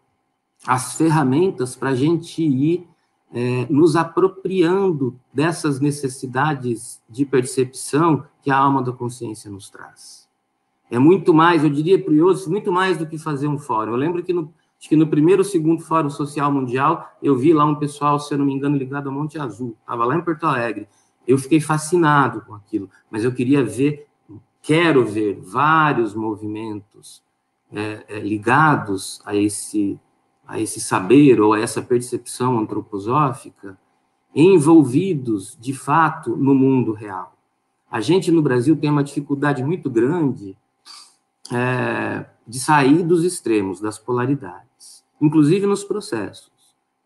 [0.66, 2.86] as ferramentas para a gente ir
[3.33, 10.28] é, nos apropriando dessas necessidades de percepção que a alma da consciência nos traz.
[10.91, 13.93] É muito mais, eu diria para o muito mais do que fazer um fórum.
[13.93, 17.53] Eu lembro que no, acho que no primeiro ou segundo Fórum Social Mundial, eu vi
[17.53, 20.22] lá um pessoal, se eu não me engano, ligado ao Monte Azul, estava lá em
[20.22, 20.89] Porto Alegre.
[21.28, 24.09] Eu fiquei fascinado com aquilo, mas eu queria ver,
[24.61, 27.22] quero ver vários movimentos
[27.72, 29.97] é, é, ligados a esse
[30.51, 33.79] a esse saber ou a essa percepção antroposófica
[34.35, 37.37] envolvidos, de fato, no mundo real.
[37.89, 40.57] A gente no Brasil tem uma dificuldade muito grande
[41.53, 46.51] é, de sair dos extremos, das polaridades, inclusive nos processos.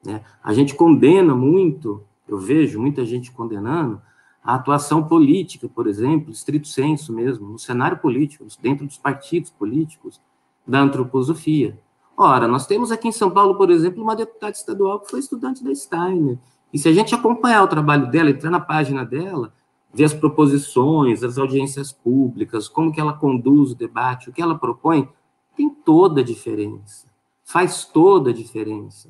[0.02, 0.22] Né?
[0.42, 4.00] A gente condena muito, eu vejo muita gente condenando,
[4.42, 10.18] a atuação política, por exemplo, estrito senso mesmo, no cenário político, dentro dos partidos políticos,
[10.66, 11.78] da antroposofia.
[12.16, 15.64] Ora, nós temos aqui em São Paulo, por exemplo, uma deputada estadual que foi estudante
[15.64, 16.38] da Steiner.
[16.72, 19.52] E se a gente acompanhar o trabalho dela, entrar na página dela,
[19.92, 24.56] ver as proposições, as audiências públicas, como que ela conduz o debate, o que ela
[24.56, 25.08] propõe,
[25.56, 27.06] tem toda a diferença.
[27.44, 29.08] Faz toda a diferença.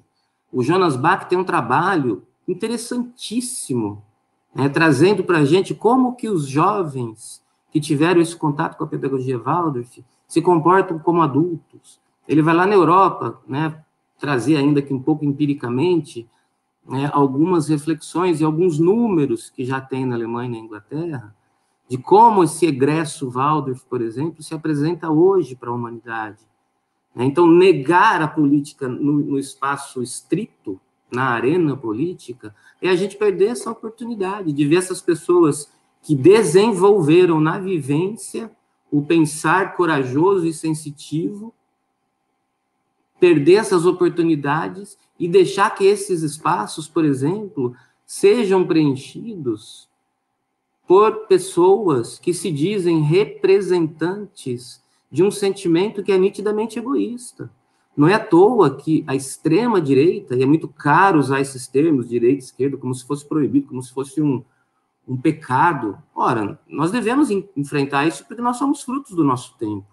[0.52, 4.02] O Jonas Bach tem um trabalho interessantíssimo,
[4.54, 8.86] né, trazendo para a gente como que os jovens que tiveram esse contato com a
[8.86, 13.82] pedagogia Waldorf se comportam como adultos, ele vai lá na Europa, né,
[14.18, 16.28] trazer ainda que um pouco empiricamente
[16.86, 21.34] né, algumas reflexões e alguns números que já tem na Alemanha e na Inglaterra,
[21.88, 26.40] de como esse egresso Waldorf, por exemplo, se apresenta hoje para a humanidade.
[27.14, 27.24] Né.
[27.24, 30.80] Então, negar a política no, no espaço estrito,
[31.12, 35.70] na arena política, é a gente perder essa oportunidade de ver essas pessoas
[36.02, 38.50] que desenvolveram na vivência
[38.90, 41.54] o pensar corajoso e sensitivo
[43.18, 49.88] perder essas oportunidades e deixar que esses espaços, por exemplo, sejam preenchidos
[50.86, 57.50] por pessoas que se dizem representantes de um sentimento que é nitidamente egoísta.
[57.96, 62.08] Não é à toa que a extrema direita, e é muito caro usar esses termos,
[62.08, 64.42] direita e esquerda, como se fosse proibido, como se fosse um,
[65.06, 65.96] um pecado.
[66.14, 69.86] Ora, nós devemos enfrentar isso porque nós somos frutos do nosso tempo.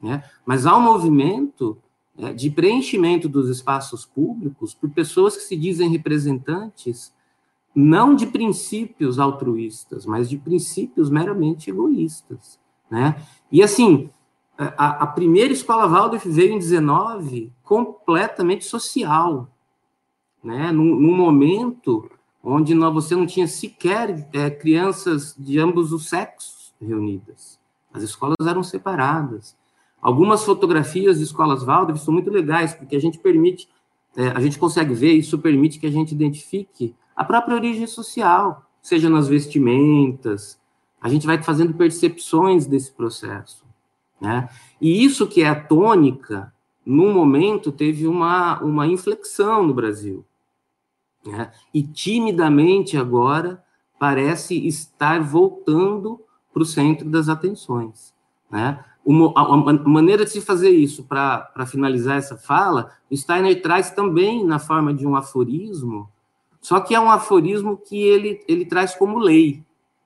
[0.00, 0.22] Né?
[0.44, 1.78] Mas há um movimento
[2.18, 7.12] é, de preenchimento dos espaços públicos por pessoas que se dizem representantes
[7.74, 12.58] não de princípios altruístas, mas de princípios meramente egoístas,
[12.90, 13.22] né?
[13.52, 14.10] E assim,
[14.56, 19.48] a, a primeira escola Waldorf veio em 19 completamente social,
[20.42, 20.72] né?
[20.72, 22.10] Num, num momento
[22.42, 27.60] onde não, você não tinha sequer é, crianças de ambos os sexos reunidas.
[27.92, 29.56] As escolas eram separadas.
[30.00, 33.68] Algumas fotografias de escolas Waldorf são muito legais, porque a gente permite,
[34.16, 38.64] é, a gente consegue ver, isso permite que a gente identifique a própria origem social,
[38.80, 40.58] seja nas vestimentas,
[41.00, 43.64] a gente vai fazendo percepções desse processo,
[44.20, 44.48] né?
[44.80, 46.52] E isso que é a tônica,
[46.86, 50.24] num momento teve uma, uma inflexão no Brasil,
[51.26, 51.50] né?
[51.74, 53.62] E timidamente agora
[53.98, 56.20] parece estar voltando
[56.52, 58.14] para o centro das atenções,
[58.50, 58.84] né?
[59.10, 64.44] Uma, a, maneira de se fazer isso, para finalizar essa fala, o Steiner traz também
[64.44, 66.10] na forma de um aforismo,
[66.60, 69.64] só que é um aforismo que ele, ele traz como lei,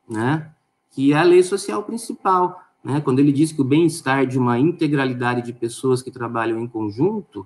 [0.08, 0.52] né?
[0.92, 2.62] que é a lei social principal.
[2.84, 3.00] Né?
[3.00, 7.44] Quando ele diz que o bem-estar de uma integralidade de pessoas que trabalham em conjunto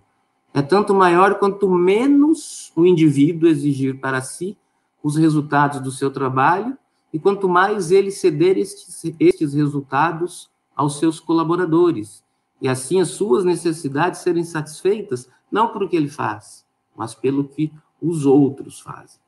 [0.53, 4.59] é tanto maior quanto menos o indivíduo exigir para si
[5.03, 6.77] os resultados do seu trabalho
[7.15, 12.23] e quanto mais ele ceder estes, estes resultados aos seus colaboradores,
[12.61, 17.45] e assim as suas necessidades serem satisfeitas, não por o que ele faz, mas pelo
[17.45, 19.21] que os outros fazem.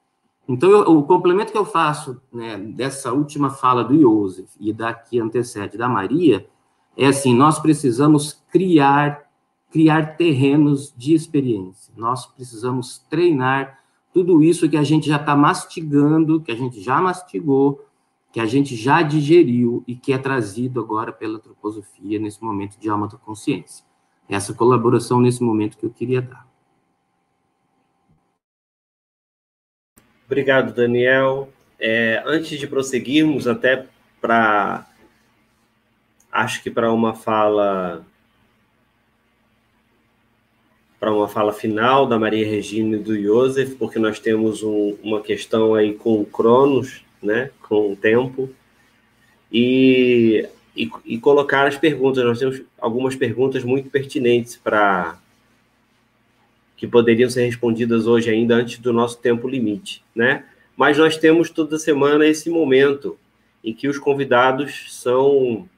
[0.46, 4.94] Então, eu, o complemento que eu faço né, dessa última fala do Joseph e da
[4.94, 6.48] que antecede da Maria
[6.96, 9.28] é assim: nós precisamos criar
[9.70, 11.92] criar terrenos de experiência.
[11.96, 13.78] Nós precisamos treinar
[14.12, 17.84] tudo isso que a gente já está mastigando, que a gente já mastigou,
[18.32, 22.88] que a gente já digeriu e que é trazido agora pela antroposofia nesse momento de
[22.88, 23.84] alma da consciência.
[24.28, 26.46] Essa colaboração nesse momento que eu queria dar.
[30.26, 31.48] Obrigado, Daniel.
[31.80, 33.86] É, antes de prosseguirmos, até
[34.20, 34.86] para.
[36.30, 38.05] Acho que para uma fala.
[41.00, 45.22] Para uma fala final da Maria Regina e do Joseph, porque nós temos um, uma
[45.22, 48.50] questão aí com o Cronos, né, com o tempo.
[49.52, 52.24] e, e, e colocar as perguntas.
[52.24, 55.18] Nós temos algumas perguntas muito pertinentes para
[56.76, 60.44] que poderiam ser respondidas hoje ainda antes do nosso tempo limite, né?
[60.76, 63.18] Mas nós temos toda semana esse momento
[63.64, 65.68] em que os convidados são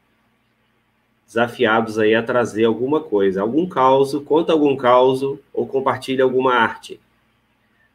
[1.26, 7.00] desafiados aí a trazer alguma coisa, algum caos, conta algum caos ou compartilha alguma arte.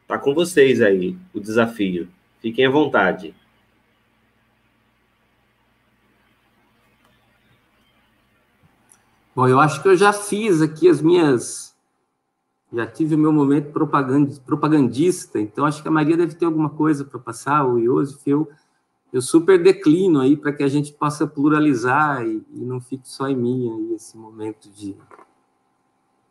[0.08, 2.08] Tá com vocês aí o desafio.
[2.46, 3.34] Fiquem à vontade.
[9.34, 11.76] Bom, eu acho que eu já fiz aqui as minhas.
[12.72, 17.04] Já tive o meu momento propagandista, então acho que a Maria deve ter alguma coisa
[17.04, 18.48] para passar, o Iosif, eu,
[19.12, 23.26] eu super declino aí para que a gente possa pluralizar e, e, não fique só
[23.26, 24.94] em mim aí esse momento de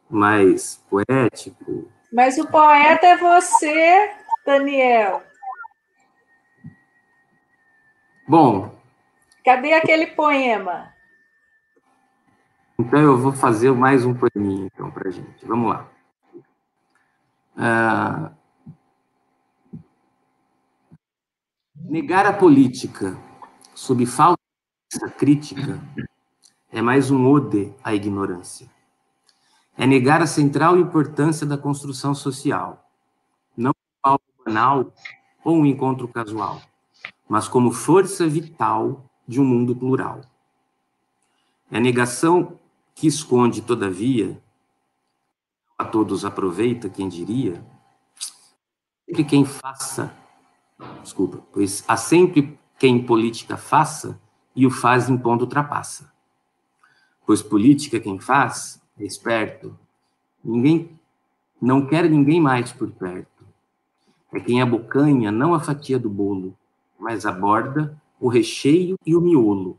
[0.09, 1.89] mais poético.
[2.09, 4.11] Mas o poeta é você,
[4.45, 5.24] Daniel.
[8.27, 8.73] Bom.
[9.43, 10.91] Cadê aquele poema?
[12.77, 15.45] Então, eu vou fazer mais um poeminha, então, para gente.
[15.45, 15.89] Vamos lá.
[17.57, 18.31] Ah,
[21.75, 23.17] negar a política
[23.73, 24.37] sob falsa
[25.17, 25.79] crítica
[26.71, 28.67] é mais um ode à ignorância.
[29.77, 32.89] É negar a central importância da construção social,
[33.55, 33.71] não
[34.01, 34.93] como algo banal
[35.43, 36.61] ou um encontro casual,
[37.27, 40.21] mas como força vital de um mundo plural.
[41.71, 42.59] É a negação
[42.93, 44.41] que esconde, todavia,
[45.77, 47.65] a todos aproveita, quem diria,
[49.05, 50.15] sempre quem faça,
[51.01, 54.19] desculpa, pois há sempre quem política faça
[54.55, 56.11] e o faz em ponto ultrapassa.
[57.25, 59.77] Pois política quem faz é esperto,
[60.43, 60.97] ninguém
[61.61, 63.45] não quer ninguém mais por perto.
[64.33, 66.57] É quem abocanha não a fatia do bolo,
[66.99, 69.77] mas aborda o recheio e o miolo.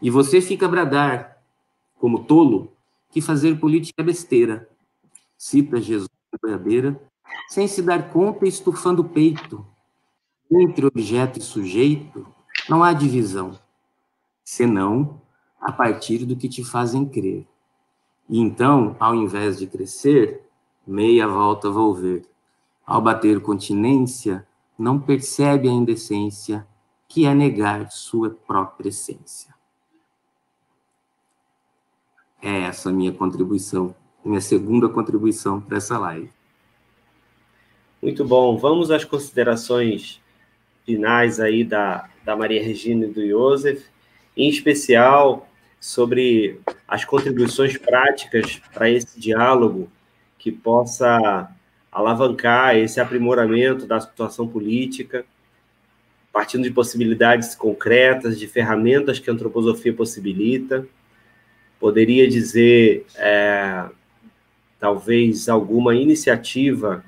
[0.00, 1.42] E você fica a bradar,
[1.98, 2.72] como tolo,
[3.10, 4.68] que fazer política é besteira.
[5.36, 7.00] Cita Jesus na boiadeira,
[7.48, 9.64] sem se dar conta e estufando o peito.
[10.50, 12.26] Entre objeto e sujeito
[12.68, 13.58] não há divisão,
[14.44, 15.20] senão
[15.60, 17.46] a partir do que te fazem crer.
[18.28, 20.42] E então, ao invés de crescer,
[20.86, 22.26] meia volta volver.
[22.86, 24.46] Ao bater continência,
[24.78, 26.66] não percebe a indecência,
[27.08, 29.54] que é negar sua própria essência.
[32.42, 33.94] É essa minha contribuição,
[34.24, 36.30] minha segunda contribuição para essa live.
[38.02, 38.58] Muito bom.
[38.58, 40.20] Vamos às considerações
[40.84, 43.84] finais aí da, da Maria Regina e do Joseph,
[44.36, 45.48] em especial
[45.80, 49.88] sobre as contribuições práticas para esse diálogo
[50.38, 51.50] que possa
[51.94, 55.24] alavancar esse aprimoramento da situação política,
[56.32, 60.84] partindo de possibilidades concretas, de ferramentas que a antroposofia possibilita.
[61.78, 63.84] Poderia dizer, é,
[64.80, 67.04] talvez, alguma iniciativa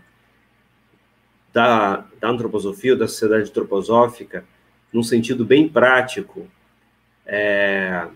[1.53, 4.45] da, da antroposofia ou da sociedade antroposófica,
[4.93, 6.47] num sentido bem prático,
[7.27, 8.07] é,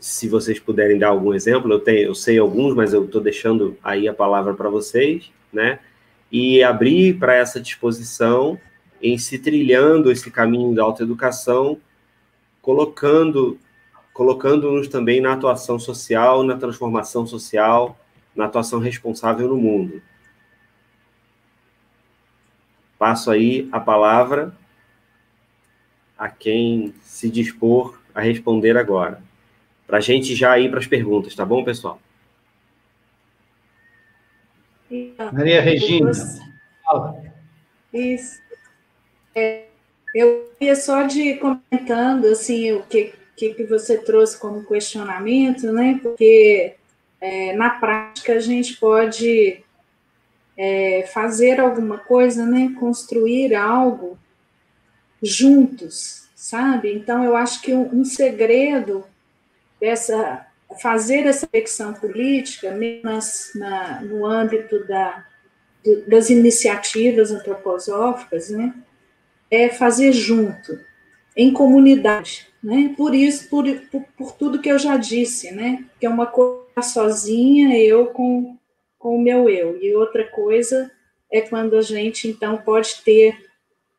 [0.00, 3.76] se vocês puderem dar algum exemplo, eu, tenho, eu sei alguns, mas eu estou deixando
[3.84, 5.78] aí a palavra para vocês, né?
[6.32, 8.58] E abrir para essa disposição
[9.02, 11.78] em se trilhando esse caminho da autoeducação,
[12.62, 13.58] colocando
[14.12, 17.98] colocando-nos também na atuação social, na transformação social,
[18.34, 20.02] na atuação responsável no mundo.
[22.98, 24.54] Passo aí a palavra
[26.18, 29.22] a quem se dispor a responder agora.
[29.90, 32.00] Para a gente já ir para as perguntas, tá bom, pessoal?
[35.32, 36.12] Maria Regina.
[37.92, 38.40] Isso.
[39.34, 39.64] É,
[40.14, 45.98] eu ia só de comentando assim o que que, que você trouxe como questionamento, né?
[46.02, 46.74] Porque
[47.18, 49.64] é, na prática a gente pode
[50.56, 52.74] é, fazer alguma coisa, né?
[52.78, 54.18] Construir algo
[55.22, 56.92] juntos, sabe?
[56.92, 59.04] Então eu acho que um, um segredo
[59.80, 60.46] dessa
[60.80, 63.10] fazer essa reflexão política, mesmo
[63.56, 65.26] na, no âmbito da,
[66.06, 68.74] das iniciativas antroposóficas, né?
[69.50, 70.78] É fazer junto,
[71.36, 72.94] em comunidade, né?
[72.96, 75.84] Por isso, por, por, por, tudo que eu já disse, né?
[75.98, 78.56] Que é uma coisa sozinha, eu com,
[78.98, 79.76] com o meu eu.
[79.82, 80.90] E outra coisa
[81.32, 83.36] é quando a gente, então, pode ter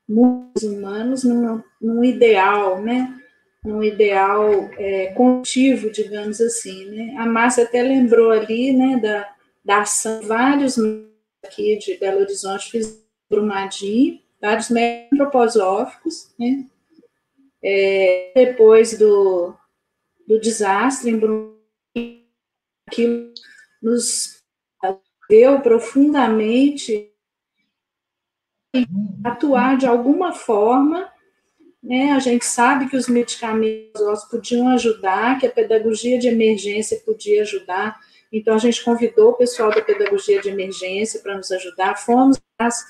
[0.07, 3.20] muitos humanos num, num ideal, né?
[3.63, 7.15] Num ideal é, contivo, digamos assim, né?
[7.17, 10.77] A Márcia até lembrou ali, né, da, da ação, vários
[11.43, 16.65] aqui de Belo Horizonte fizeram Brumadinho, vários médicos antroposóficos, né?
[17.63, 19.55] É, depois do,
[20.27, 22.27] do desastre em Brumbici,
[22.91, 23.33] que
[23.81, 24.41] nos
[25.29, 27.11] deu profundamente
[29.23, 31.10] atuar de alguma forma,
[31.81, 32.11] né?
[32.11, 37.99] A gente sabe que os medicamentos podiam ajudar, que a pedagogia de emergência podia ajudar,
[38.31, 42.85] então a gente convidou o pessoal da pedagogia de emergência para nos ajudar, fomos das,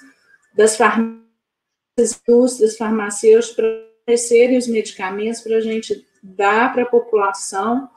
[0.53, 1.21] das farmácias,
[2.27, 3.65] indústrias farmacêuticas para
[4.03, 7.89] oferecerem os medicamentos para a gente dar para a população,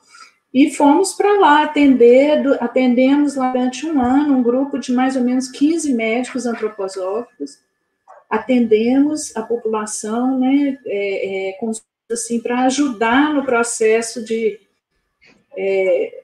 [0.53, 5.23] e fomos para lá atender, atendemos lá durante um ano um grupo de mais ou
[5.23, 7.59] menos 15 médicos antroposóficos,
[8.31, 11.59] atendemos a população, né, é, é,
[12.11, 14.59] assim, para ajudar no processo de,
[15.57, 16.23] é,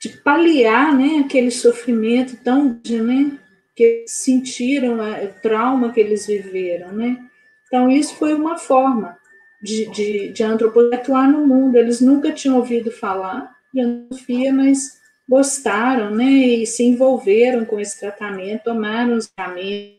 [0.00, 3.38] de paliar, né, aquele sofrimento tão, né,
[3.74, 7.18] que sentiram, o trauma que eles viveram, né.
[7.66, 9.18] Então, isso foi uma forma
[9.62, 11.76] de, de, de atuar no mundo.
[11.76, 17.98] Eles nunca tinham ouvido falar de antropologia, mas gostaram, né, e se envolveram com esse
[17.98, 19.95] tratamento, tomaram os medicamentos,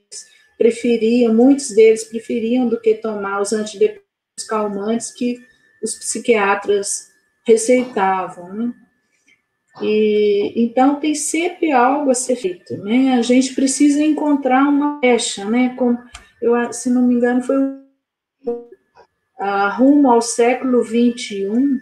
[0.57, 4.07] preferiam, muitos deles preferiam do que tomar os antidepressivos
[4.47, 5.39] calmantes que
[5.81, 7.09] os psiquiatras
[7.45, 8.73] receitavam, né?
[9.81, 13.13] E, então, tem sempre algo a ser feito, né?
[13.13, 15.75] A gente precisa encontrar uma brecha, né?
[15.77, 15.99] Como,
[16.41, 17.57] eu, se não me engano, foi
[19.39, 21.79] uh, rumo ao século 21,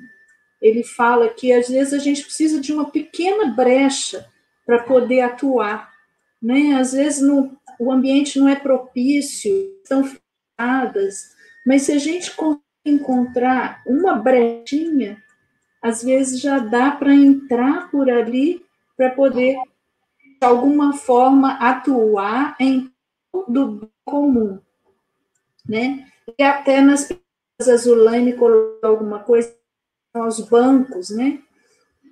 [0.61, 4.26] ele fala que às vezes a gente precisa de uma pequena brecha
[4.65, 5.89] para poder atuar,
[6.41, 6.76] né?
[6.76, 9.52] Às vezes no, o ambiente não é propício,
[9.84, 11.35] estão fechadas,
[11.65, 12.31] mas se a gente
[12.85, 15.22] encontrar uma brechinha,
[15.81, 18.64] às vezes já dá para entrar por ali
[18.97, 19.57] para poder
[20.39, 22.91] de alguma forma atuar em
[23.47, 24.60] do comum,
[25.68, 26.07] né?
[26.38, 27.10] E até nas
[27.61, 29.53] a Zulane colocou alguma coisa
[30.14, 31.41] aos bancos, né?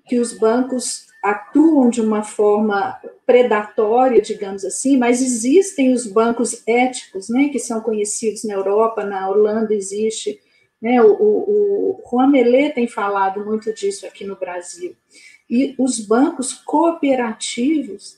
[0.05, 7.29] Que os bancos atuam de uma forma predatória, digamos assim, mas existem os bancos éticos,
[7.29, 7.49] né?
[7.49, 10.39] Que são conhecidos na Europa, na Holanda existe,
[10.81, 11.01] né?
[11.01, 14.95] O, o, o Juan Melé tem falado muito disso aqui no Brasil.
[15.49, 18.17] E os bancos cooperativos,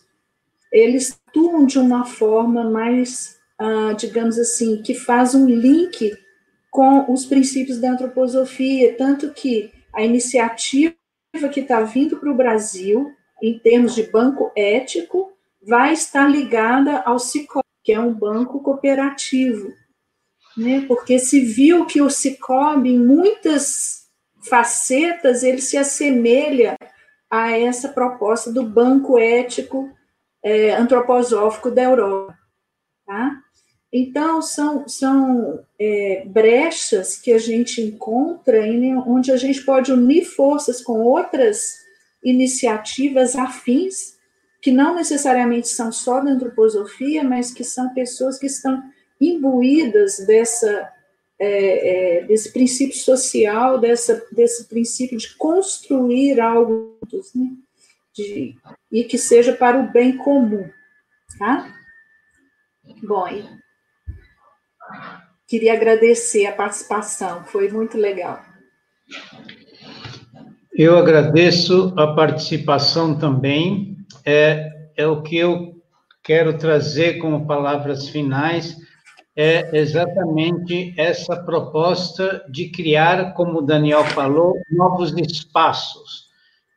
[0.71, 6.17] eles atuam de uma forma mais, ah, digamos assim, que faz um link
[6.71, 10.95] com os princípios da antroposofia, tanto que a iniciativa
[11.49, 15.31] que está vindo para o Brasil, em termos de banco ético,
[15.61, 19.73] vai estar ligada ao Cicobi, que é um banco cooperativo,
[20.57, 20.85] né?
[20.87, 24.07] Porque se viu que o Cicobi, em muitas
[24.47, 26.77] facetas, ele se assemelha
[27.29, 29.91] a essa proposta do banco ético
[30.43, 32.37] é, antroposófico da Europa,
[33.05, 33.41] tá?
[33.97, 40.25] Então, são, são é, brechas que a gente encontra em, onde a gente pode unir
[40.25, 41.75] forças com outras
[42.21, 44.17] iniciativas afins,
[44.61, 48.83] que não necessariamente são só da antroposofia, mas que são pessoas que estão
[49.21, 50.91] imbuídas dessa,
[51.39, 56.99] é, é, desse princípio social, dessa, desse princípio de construir algo
[57.33, 57.51] né?
[58.13, 58.57] de,
[58.91, 60.69] e que seja para o bem comum.
[61.39, 61.73] Tá?
[63.01, 63.25] Bom,
[65.47, 68.39] Queria agradecer a participação, foi muito legal.
[70.73, 73.95] Eu agradeço a participação também.
[74.25, 75.75] É, é o que eu
[76.23, 78.75] quero trazer como palavras finais
[79.35, 86.27] é exatamente essa proposta de criar, como o Daniel falou, novos espaços,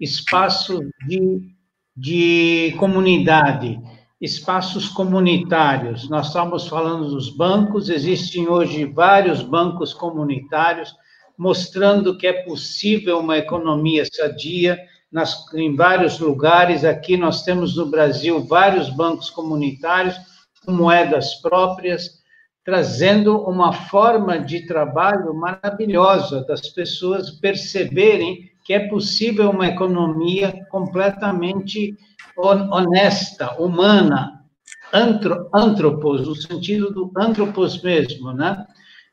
[0.00, 1.40] espaços de,
[1.96, 3.80] de comunidade,
[4.20, 6.08] espaços comunitários.
[6.08, 10.92] Nós estamos falando dos bancos, existem hoje vários bancos comunitários,
[11.36, 14.78] mostrando que é possível uma economia sadia
[15.10, 16.84] nas, em vários lugares.
[16.84, 20.16] Aqui nós temos no Brasil vários bancos comunitários
[20.66, 22.18] com moedas próprias,
[22.64, 31.96] trazendo uma forma de trabalho maravilhosa das pessoas perceberem que é possível uma economia completamente
[32.38, 34.44] honesta, humana,
[34.92, 38.66] antro, antropos, no sentido do antropos mesmo, né?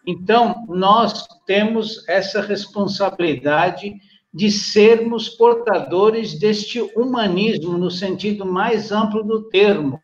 [0.05, 3.95] Então, nós temos essa responsabilidade
[4.31, 9.99] de sermos portadores deste humanismo no sentido mais amplo do termo.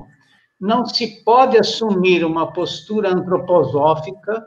[0.60, 4.44] Não se pode assumir uma postura antroposófica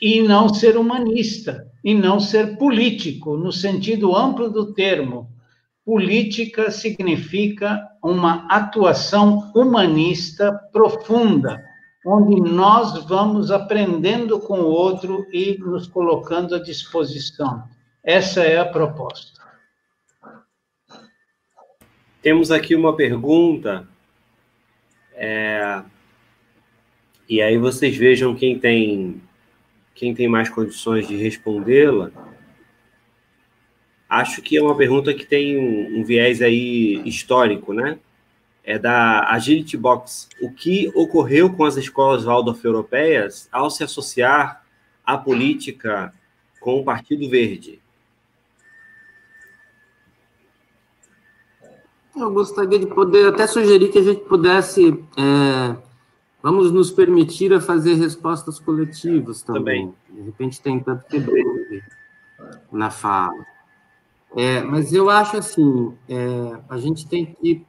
[0.00, 5.28] e não ser humanista, e não ser político, no sentido amplo do termo.
[5.84, 11.62] Política significa uma atuação humanista profunda,
[12.06, 17.64] onde nós vamos aprendendo com o outro e nos colocando à disposição.
[18.02, 19.40] Essa é a proposta.
[22.22, 23.88] Temos aqui uma pergunta,
[25.14, 25.82] é...
[27.28, 29.22] e aí vocês vejam quem tem
[29.94, 32.10] quem tem mais condições de respondê-la.
[34.10, 37.96] Acho que é uma pergunta que tem um, um viés aí histórico, né?
[38.64, 40.28] É da Agility Box.
[40.42, 44.64] O que ocorreu com as escolas Waldorf europeias ao se associar
[45.06, 46.12] à política
[46.58, 47.80] com o Partido Verde?
[52.16, 54.88] Eu gostaria de poder até sugerir que a gente pudesse.
[55.16, 55.76] É,
[56.42, 59.94] vamos nos permitir a fazer respostas coletivas também.
[60.08, 60.20] também.
[60.20, 61.44] De repente tem tanto quebrou
[62.72, 63.46] na fala.
[64.36, 67.64] É, mas eu acho assim, é, a gente tem que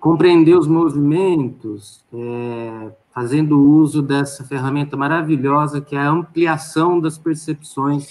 [0.00, 8.08] compreender os movimentos, é, fazendo uso dessa ferramenta maravilhosa que é a ampliação das percepções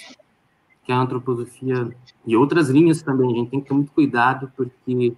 [0.83, 1.89] que a antroposofia
[2.25, 5.13] e outras linhas também, a gente tem que ter muito cuidado, porque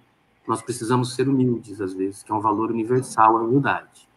[0.46, 4.08] nós precisamos ser humildes, às vezes, que é um valor universal a humildade.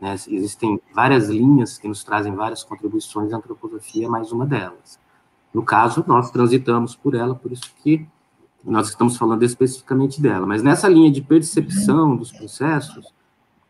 [0.00, 0.14] Né?
[0.28, 4.98] Existem várias linhas que nos trazem várias contribuições, a antroposofia é mais uma delas.
[5.52, 8.06] No caso, nós transitamos por ela, por isso que
[8.64, 10.46] nós estamos falando especificamente dela.
[10.46, 13.12] Mas nessa linha de percepção dos processos,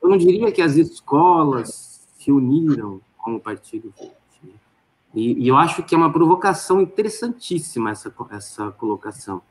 [0.02, 4.14] eu não diria que as escolas se uniram com o Partido Verde.
[5.14, 9.42] E, e, eu acho que é uma provocação interessantíssima essa, essa colocação.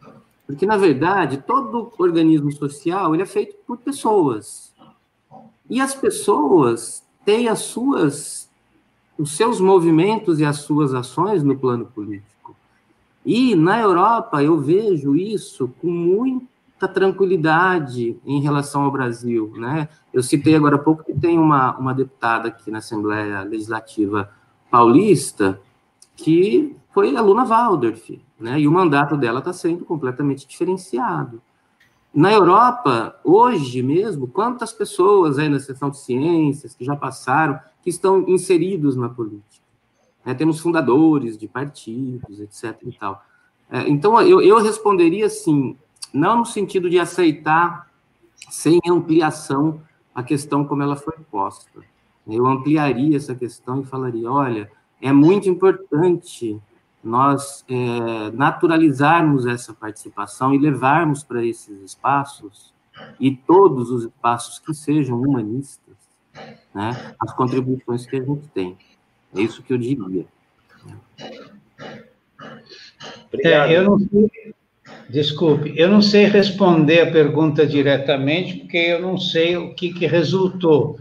[0.48, 4.74] Porque, na verdade, todo organismo social ele é feito por pessoas.
[5.70, 8.49] E as pessoas têm as suas,
[9.20, 12.56] os seus movimentos e as suas ações no plano político.
[13.26, 19.52] E na Europa eu vejo isso com muita tranquilidade em relação ao Brasil.
[19.58, 19.90] Né?
[20.14, 24.32] Eu citei agora há pouco que tem uma, uma deputada aqui na Assembleia Legislativa
[24.72, 25.60] paulista
[26.16, 28.60] que foi aluna Waldorf, né?
[28.60, 31.42] E o mandato dela está sendo completamente diferenciado.
[32.14, 37.60] Na Europa, hoje mesmo, quantas pessoas aí na seção de ciências que já passaram,
[37.90, 39.66] que estão inseridos na política?
[40.24, 42.78] É, temos fundadores de partidos, etc.
[42.84, 43.24] E tal.
[43.72, 45.76] É, então, eu, eu responderia assim,
[46.14, 47.90] não no sentido de aceitar
[48.50, 49.82] sem ampliação
[50.14, 51.82] a questão como ela foi posta,
[52.28, 54.72] eu ampliaria essa questão e falaria: olha,
[55.02, 56.62] é muito importante
[57.04, 62.72] nós é, naturalizarmos essa participação e levarmos para esses espaços
[63.20, 65.89] e todos os espaços que sejam humanistas,
[66.74, 68.78] né, as contribuições que a gente tem.
[69.36, 70.26] É isso que eu diria.
[73.44, 74.54] É, eu não sei,
[75.10, 80.08] desculpe, eu não sei responder a pergunta diretamente, porque eu não sei o que, que
[80.08, 80.98] resultou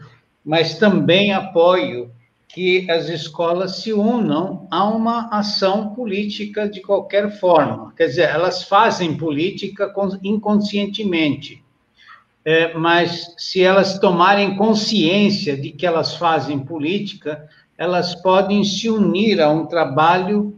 [0.48, 2.10] mas também apoio
[2.48, 7.92] que as escolas se unam a uma ação política de qualquer forma.
[7.94, 9.92] Quer dizer, elas fazem política
[10.24, 11.62] inconscientemente,
[12.48, 17.46] é, mas se elas tomarem consciência de que elas fazem política,
[17.76, 20.56] elas podem se unir a um trabalho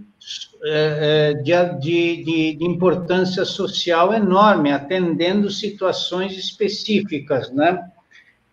[0.62, 7.84] é, é de, de, de importância social enorme, atendendo situações específicas, né?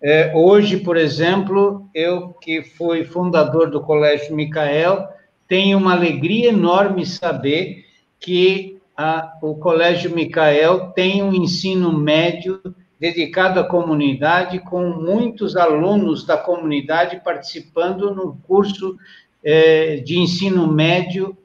[0.01, 5.07] É, hoje, por exemplo, eu que fui fundador do Colégio Micael,
[5.47, 7.85] tenho uma alegria enorme saber
[8.19, 12.59] que a, o Colégio Micael tem um ensino médio
[12.99, 18.98] dedicado à comunidade, com muitos alunos da comunidade participando no curso
[19.44, 21.38] é, de ensino médio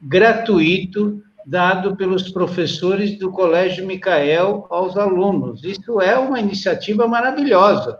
[0.00, 5.62] gratuito dado pelos professores do Colégio Micael aos alunos.
[5.62, 7.98] Isso é uma iniciativa maravilhosa.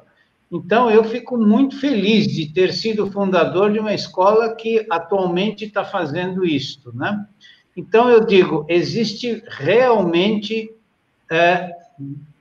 [0.50, 5.84] Então, eu fico muito feliz de ter sido fundador de uma escola que atualmente está
[5.84, 7.26] fazendo isso, né?
[7.76, 10.70] Então, eu digo, existe realmente
[11.30, 11.70] é,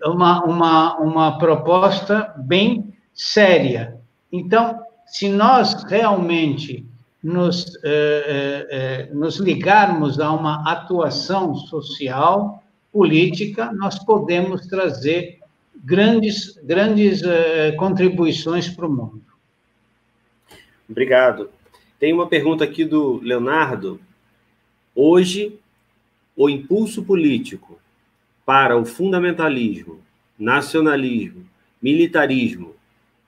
[0.06, 4.00] uma, uma, uma proposta bem séria.
[4.32, 6.86] Então, se nós realmente
[7.24, 12.62] nos, eh, eh, eh, nos ligarmos a uma atuação social,
[12.92, 15.40] política, nós podemos trazer
[15.84, 17.24] grandes, grandes
[17.78, 19.24] contribuições para o mundo.
[20.88, 21.50] Obrigado.
[22.00, 24.00] Tem uma pergunta aqui do Leonardo.
[24.96, 25.60] Hoje,
[26.36, 27.80] o impulso político
[28.46, 30.02] para o fundamentalismo,
[30.38, 31.46] nacionalismo,
[31.82, 32.76] militarismo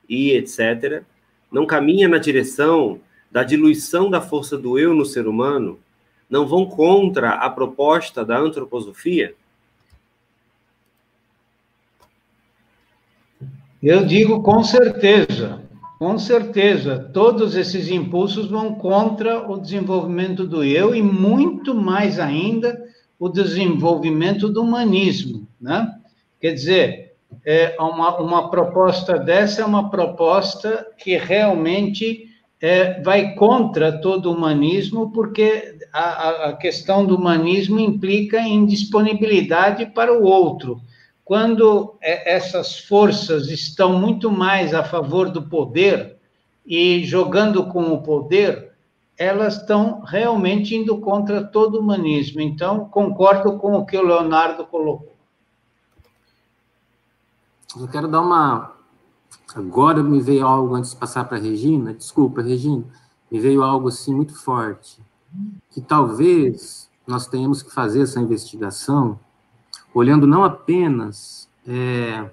[0.08, 1.04] e etc.,
[1.52, 3.00] não caminha na direção
[3.32, 5.80] da diluição da força do eu no ser humano
[6.30, 9.36] não vão contra a proposta da antroposofia?
[13.82, 15.64] Eu digo com certeza.
[16.00, 22.84] Com certeza, todos esses impulsos vão contra o desenvolvimento do eu e muito mais ainda
[23.26, 25.96] o desenvolvimento do humanismo, né?
[26.40, 32.30] Quer dizer, é uma, uma proposta dessa é uma proposta que realmente
[32.62, 39.88] é, vai contra todo o humanismo, porque a, a questão do humanismo implica em disponibilidade
[39.88, 40.80] para o outro.
[41.24, 46.16] Quando é, essas forças estão muito mais a favor do poder
[46.64, 48.75] e jogando com o poder,
[49.18, 52.42] elas estão realmente indo contra todo o humanismo.
[52.42, 55.16] Então, concordo com o que o Leonardo colocou.
[57.78, 58.74] Eu quero dar uma.
[59.54, 61.94] Agora me veio algo antes de passar para a Regina.
[61.94, 62.84] Desculpa, Regina.
[63.32, 65.02] Me veio algo assim muito forte.
[65.72, 69.20] Que talvez nós tenhamos que fazer essa investigação
[69.94, 72.30] olhando não apenas é,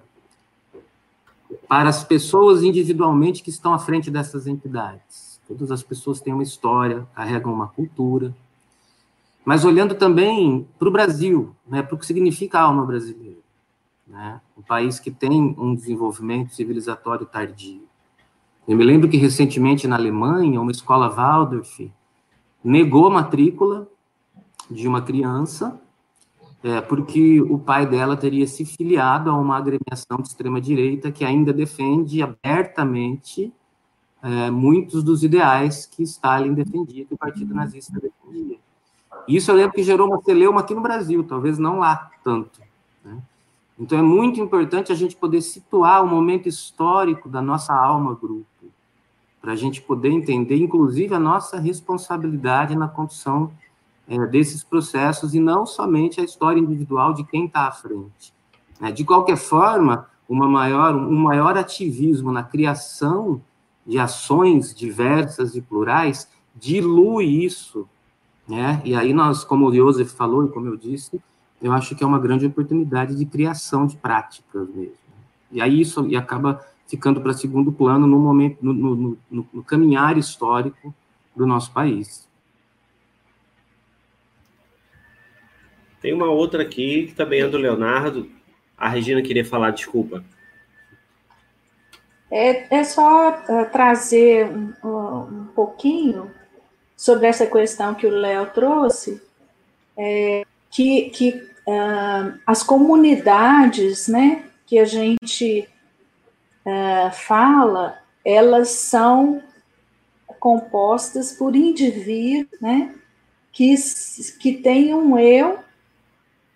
[1.68, 5.31] para as pessoas individualmente que estão à frente dessas entidades.
[5.46, 8.34] Todas as pessoas têm uma história, carregam uma cultura,
[9.44, 13.42] mas olhando também para o Brasil, né, para o que significa a alma brasileira
[14.12, 14.40] né?
[14.56, 17.82] um país que tem um desenvolvimento civilizatório tardio.
[18.68, 21.90] Eu me lembro que recentemente na Alemanha, uma escola Waldorf
[22.62, 23.88] negou a matrícula
[24.70, 25.80] de uma criança
[26.62, 31.52] é, porque o pai dela teria se filiado a uma agremiação de extrema-direita que ainda
[31.52, 33.52] defende abertamente
[34.22, 38.56] é, muitos dos ideais que Stalin defendia, que o Partido Nazista defendia.
[39.26, 42.60] Isso eu lembro que gerou uma celeuma aqui no Brasil, talvez não lá tanto.
[43.04, 43.18] Né?
[43.78, 48.46] Então é muito importante a gente poder situar o momento histórico da nossa alma grupo,
[49.40, 53.52] para a gente poder entender, inclusive, a nossa responsabilidade na condução
[54.06, 58.32] é, desses processos e não somente a história individual de quem está à frente.
[58.80, 63.42] É, de qualquer forma, uma maior, um maior ativismo na criação
[63.86, 67.88] de ações diversas e plurais dilui isso,
[68.48, 68.80] né?
[68.84, 71.20] E aí nós, como o Joseph falou e como eu disse,
[71.60, 74.96] eu acho que é uma grande oportunidade de criação de práticas mesmo.
[75.50, 79.64] E aí isso e acaba ficando para segundo plano no momento, no, no, no, no,
[79.64, 80.94] caminhar histórico
[81.34, 82.28] do nosso país.
[86.00, 88.28] Tem uma outra aqui que também é do Leonardo.
[88.76, 90.24] A Regina queria falar, desculpa.
[92.34, 96.30] É, é só uh, trazer um, um, pouquinho
[96.96, 99.22] sobre essa questão que o Léo trouxe,
[99.98, 101.30] é, que, que
[101.66, 105.68] uh, as comunidades, né, que a gente
[106.64, 109.42] uh, fala, elas são
[110.40, 112.94] compostas por indivíduos, né,
[113.52, 113.74] que,
[114.40, 115.58] que têm um eu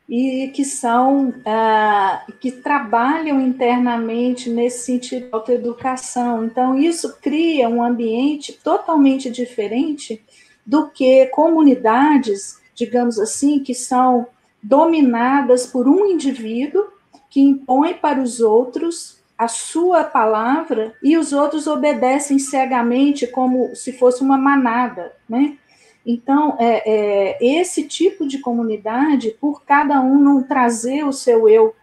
[0.09, 6.45] e que são uh, que trabalham internamente nesse sentido de autoeducação.
[6.45, 10.24] Então isso cria um ambiente totalmente diferente
[10.65, 14.27] do que comunidades, digamos assim, que são
[14.62, 16.87] dominadas por um indivíduo
[17.28, 23.93] que impõe para os outros a sua palavra e os outros obedecem cegamente como se
[23.93, 25.59] fosse uma manada, né?
[26.07, 31.74] Então, é, é, esse tipo de comunidade, por cada um não trazer o seu eu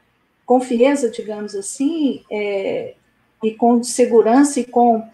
[0.45, 2.95] com frieza, digamos assim, é,
[3.43, 5.05] e com segurança e com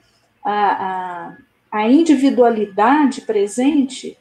[0.46, 1.38] a, a,
[1.72, 4.16] a individualidade presente,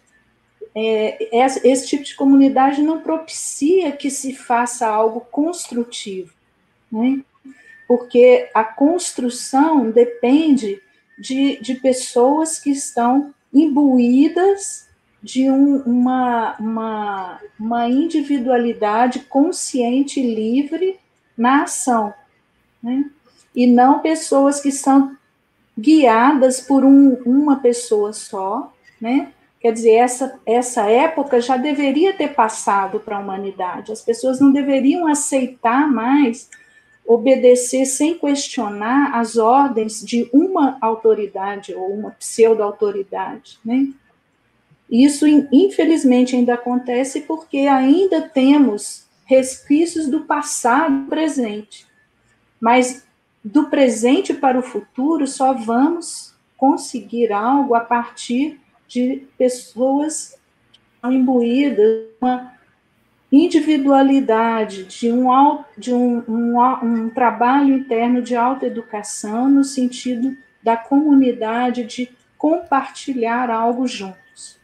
[0.74, 1.28] é,
[1.62, 6.32] esse tipo de comunidade não propicia que se faça algo construtivo,
[6.90, 7.20] né?
[7.86, 10.80] porque a construção depende
[11.18, 14.88] de, de pessoas que estão imbuídas
[15.22, 20.98] de um, uma, uma, uma individualidade consciente e livre
[21.36, 22.12] na ação,
[22.82, 23.04] né?
[23.54, 25.16] e não pessoas que são
[25.78, 29.32] guiadas por um, uma pessoa só, né?
[29.60, 33.90] Quer dizer, essa, essa época já deveria ter passado para a humanidade.
[33.90, 36.48] As pessoas não deveriam aceitar mais
[37.08, 43.88] obedecer sem questionar as ordens de uma autoridade ou uma pseudo-autoridade, né?
[44.90, 51.86] Isso, infelizmente, ainda acontece porque ainda temos resquícios do passado presente.
[52.60, 53.06] Mas
[53.42, 60.36] do presente para o futuro só vamos conseguir algo a partir de pessoas
[61.04, 62.57] imbuídas uma
[63.30, 71.84] individualidade, de um, de um, um, um trabalho interno de autoeducação no sentido da comunidade,
[71.84, 74.58] de compartilhar algo juntos.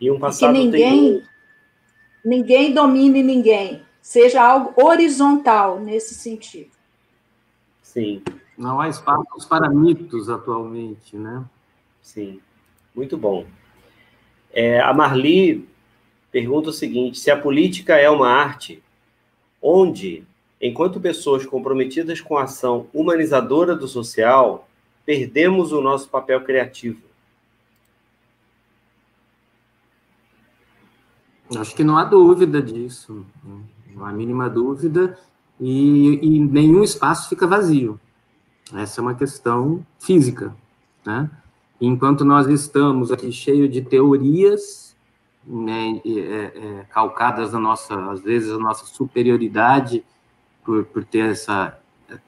[0.00, 1.22] E um passado que ninguém, tem...
[2.24, 6.70] ninguém domine ninguém, seja algo horizontal nesse sentido.
[7.82, 8.22] Sim.
[8.56, 11.44] Não há espaços para mitos atualmente, né?
[12.00, 12.40] Sim,
[12.94, 13.44] muito bom.
[14.50, 15.68] É, a Marli
[16.36, 18.82] pergunta o seguinte: se a política é uma arte,
[19.62, 20.22] onde,
[20.60, 24.68] enquanto pessoas comprometidas com a ação humanizadora do social,
[25.06, 27.00] perdemos o nosso papel criativo?
[31.56, 33.24] Acho que não há dúvida disso,
[33.94, 35.18] não há mínima dúvida,
[35.58, 37.98] e, e nenhum espaço fica vazio.
[38.74, 40.54] Essa é uma questão física,
[41.02, 41.30] né?
[41.80, 44.85] Enquanto nós estamos aqui cheio de teorias,
[45.46, 50.04] né, é, é, calcadas na nossa, às vezes, a nossa superioridade
[50.64, 51.78] por, por ter essa,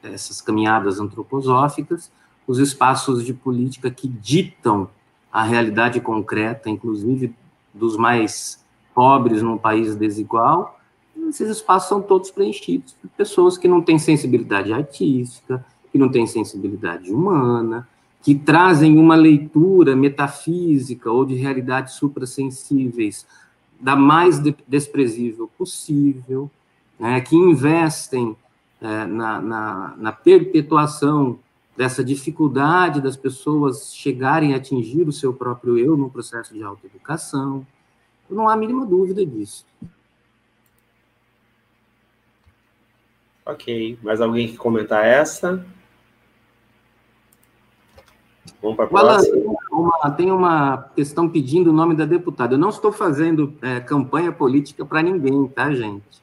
[0.01, 2.11] essas caminhadas antroposóficas,
[2.47, 4.89] os espaços de política que ditam
[5.31, 7.35] a realidade concreta, inclusive
[7.73, 8.63] dos mais
[8.95, 10.79] pobres num país desigual,
[11.27, 16.25] esses espaços são todos preenchidos por pessoas que não têm sensibilidade artística, que não têm
[16.25, 17.87] sensibilidade humana,
[18.21, 23.25] que trazem uma leitura metafísica ou de realidades suprassensíveis
[23.79, 26.51] da mais de desprezível possível,
[26.99, 28.35] né, que investem
[28.81, 31.39] é, na, na, na perpetuação
[31.77, 37.65] dessa dificuldade das pessoas chegarem a atingir o seu próprio eu no processo de autoeducação.
[38.29, 39.65] Não há a mínima dúvida disso.
[43.45, 43.97] Ok.
[44.03, 45.65] Mais alguém que comentar essa?
[48.61, 49.55] Vamos para a próxima.
[49.71, 52.55] Uma, tem uma questão pedindo o nome da deputada.
[52.55, 56.21] Eu não estou fazendo é, campanha política para ninguém, tá, gente?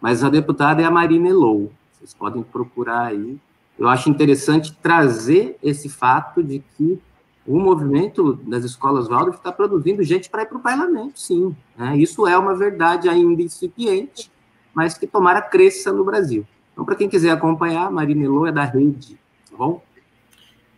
[0.00, 1.70] Mas a deputada é a Marina Elou.
[1.92, 3.38] Vocês podem procurar aí
[3.78, 6.98] eu acho interessante trazer esse fato de que
[7.46, 11.54] o movimento das escolas Waldorf está produzindo gente para ir para o parlamento, sim.
[11.76, 11.96] Né?
[11.98, 14.30] Isso é uma verdade ainda incipiente,
[14.74, 16.44] mas que tomara cresça no Brasil.
[16.72, 19.18] Então, para quem quiser acompanhar, Marina Elô é da rede,
[19.50, 19.82] tá bom?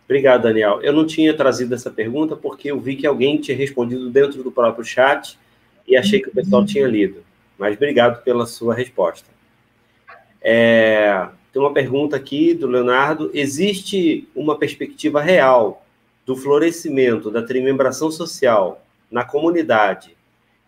[0.09, 0.81] Obrigado, Daniel.
[0.81, 4.51] Eu não tinha trazido essa pergunta porque eu vi que alguém tinha respondido dentro do
[4.51, 5.37] próprio chat
[5.87, 7.23] e achei que o pessoal tinha lido.
[7.59, 9.27] Mas obrigado pela sua resposta.
[10.41, 15.85] É, tem uma pergunta aqui do Leonardo: existe uma perspectiva real
[16.25, 20.17] do florescimento da trimembração social na comunidade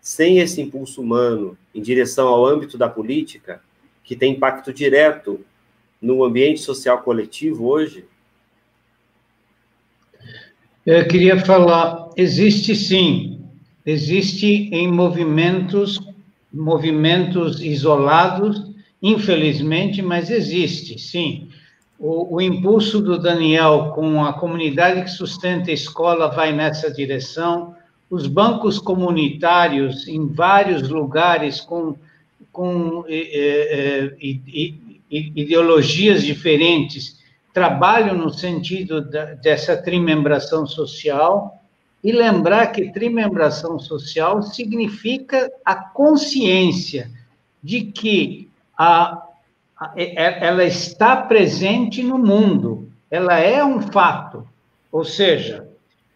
[0.00, 3.60] sem esse impulso humano em direção ao âmbito da política,
[4.04, 5.44] que tem impacto direto
[6.00, 8.04] no ambiente social coletivo hoje?
[10.84, 13.40] Eu queria falar, existe sim,
[13.86, 16.00] existe em movimentos,
[16.52, 18.72] movimentos isolados
[19.02, 21.48] infelizmente, mas existe, sim.
[21.98, 27.74] O, o, impulso do Daniel com a comunidade que sustenta a escola vai nessa direção.
[28.08, 31.96] Os bancos comunitários, em vários lugares, com,
[32.52, 34.16] com é, é,
[35.10, 37.21] ideologias diferentes,
[37.52, 41.58] trabalham no sentido da, dessa trimembração social.
[42.02, 47.10] E lembrar que trimembração social significa a consciência
[47.62, 49.22] de que a,
[49.78, 54.48] a, ela está presente no mundo, ela é um fato.
[54.90, 55.68] Ou seja,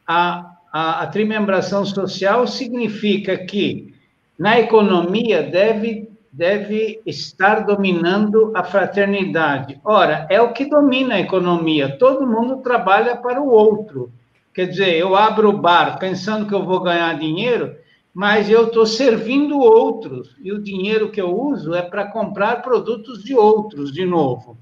[0.06, 3.94] a, a, a trimembração social significa que
[4.38, 9.80] na economia deve, deve estar dominando a fraternidade.
[9.82, 14.12] Ora, é o que domina a economia, todo mundo trabalha para o outro.
[14.52, 17.74] Quer dizer, eu abro o bar pensando que eu vou ganhar dinheiro,
[18.12, 23.24] mas eu estou servindo outros, e o dinheiro que eu uso é para comprar produtos
[23.24, 24.58] de outros, de novo.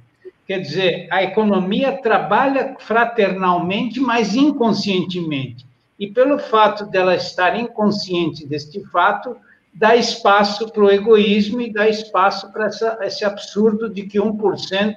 [0.47, 5.67] Quer dizer, a economia trabalha fraternalmente, mas inconscientemente.
[5.99, 9.37] E pelo fato dela estar inconsciente deste fato,
[9.75, 12.69] dá espaço para o egoísmo e dá espaço para
[13.03, 14.95] esse absurdo de que 1%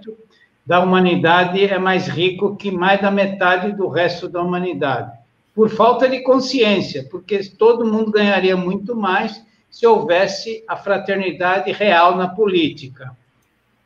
[0.65, 5.17] da humanidade é mais rico que mais da metade do resto da humanidade
[5.57, 12.15] por falta de consciência, porque todo mundo ganharia muito mais se houvesse a fraternidade real
[12.15, 13.09] na política.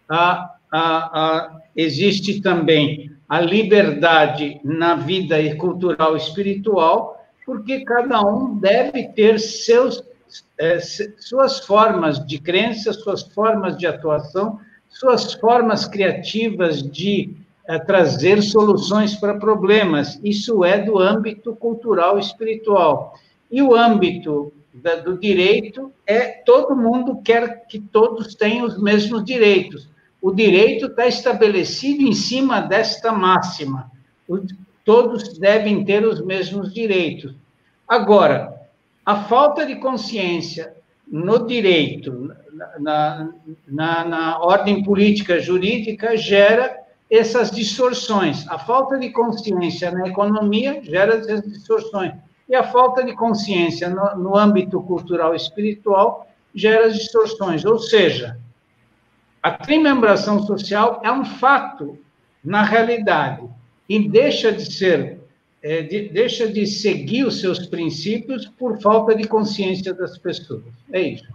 [0.10, 8.54] A, a, a, existe também a liberdade na vida cultural e espiritual, porque cada um
[8.58, 10.04] deve ter seus,
[10.58, 10.80] é,
[11.18, 14.60] suas formas de crença, suas formas de atuação,
[14.90, 17.36] suas formas criativas de
[17.68, 20.20] é, trazer soluções para problemas.
[20.24, 23.14] Isso é do âmbito cultural e espiritual.
[23.50, 29.24] E o âmbito da, do direito é todo mundo quer que todos tenham os mesmos
[29.24, 29.90] direitos.
[30.22, 33.92] O direito está estabelecido em cima desta máxima.
[34.28, 34.40] O,
[34.86, 37.34] todos devem ter os mesmos direitos.
[37.88, 38.61] Agora,
[39.12, 40.74] a falta de consciência
[41.06, 42.34] no direito,
[42.80, 43.30] na,
[43.68, 46.80] na, na ordem política jurídica, gera
[47.10, 48.48] essas distorções.
[48.48, 52.14] A falta de consciência na economia gera essas distorções.
[52.48, 56.26] E a falta de consciência no, no âmbito cultural e espiritual
[56.56, 57.66] gera as distorções.
[57.66, 58.40] Ou seja,
[59.44, 61.98] a trimembração social é um fato
[62.42, 63.44] na realidade
[63.90, 65.20] e deixa de ser,
[65.64, 70.64] é, de, deixa de seguir os seus princípios por falta de consciência das pessoas.
[70.92, 71.28] É isso.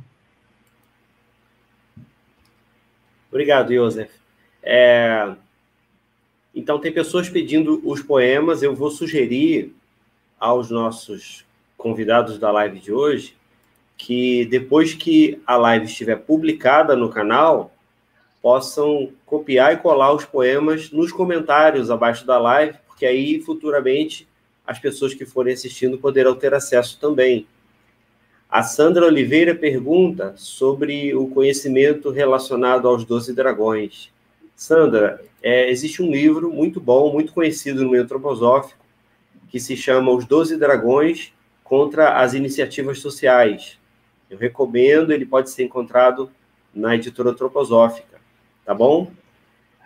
[3.30, 4.10] Obrigado, Joseph.
[4.62, 5.34] É...
[6.54, 8.62] Então, tem pessoas pedindo os poemas.
[8.62, 9.74] Eu vou sugerir
[10.40, 11.44] aos nossos
[11.76, 13.36] convidados da live de hoje
[13.96, 17.72] que, depois que a live estiver publicada no canal,
[18.42, 24.26] possam copiar e colar os poemas nos comentários abaixo da live, porque aí futuramente
[24.66, 27.46] as pessoas que forem assistindo poderão ter acesso também.
[28.48, 34.10] A Sandra Oliveira pergunta sobre o conhecimento relacionado aos Doze Dragões.
[34.54, 38.82] Sandra, é, existe um livro muito bom, muito conhecido no meio antroposófico,
[39.50, 43.78] que se chama Os Doze Dragões contra as Iniciativas Sociais.
[44.30, 46.30] Eu recomendo, ele pode ser encontrado
[46.74, 48.18] na editora antroposófica,
[48.64, 49.12] tá bom?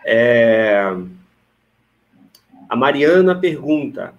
[0.05, 0.95] É...
[2.71, 4.13] A Mariana pergunta: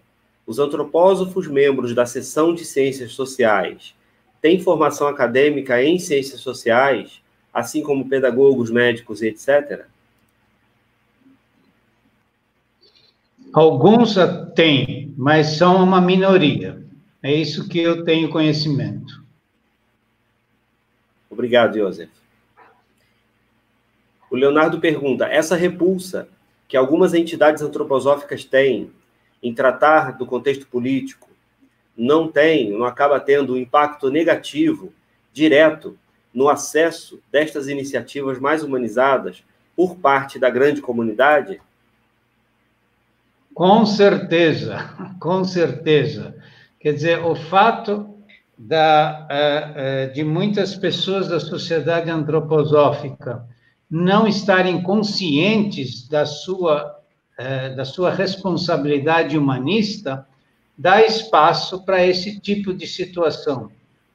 [0.46, 3.94] os antropósofos membros da seção de ciências sociais
[4.42, 9.86] têm formação acadêmica em ciências sociais, assim como pedagogos, médicos, etc.?
[13.54, 14.16] Alguns
[14.54, 16.84] têm, mas são uma minoria.
[17.22, 19.24] É isso que eu tenho conhecimento.
[21.30, 22.10] Obrigado, Joseph.
[24.30, 26.28] O Leonardo pergunta: essa repulsa
[26.72, 28.90] que algumas entidades antroposóficas têm
[29.42, 31.28] em tratar do contexto político
[31.94, 34.90] não tem, não acaba tendo um impacto negativo
[35.34, 35.98] direto
[36.32, 39.44] no acesso destas iniciativas mais humanizadas
[39.76, 41.60] por parte da grande comunidade?
[43.52, 46.34] Com certeza, com certeza.
[46.80, 48.16] Quer dizer, o fato
[48.56, 53.46] da, eh, eh, de muitas pessoas da sociedade antroposófica
[53.92, 56.98] não estarem conscientes da sua,
[57.36, 60.26] eh, da sua responsabilidade humanista
[60.78, 63.70] dá espaço para esse tipo de situação.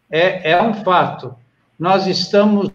[0.09, 1.35] É, é um fato.
[1.77, 2.71] Nós estamos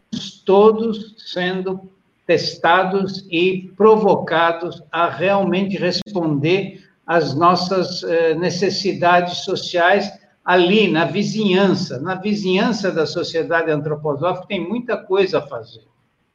[0.46, 1.90] todos sendo
[2.24, 10.08] testados e provocados a realmente responder às nossas eh, necessidades sociais
[10.44, 15.82] ali na vizinhança, na vizinhança da sociedade antroposófica tem muita coisa a fazer,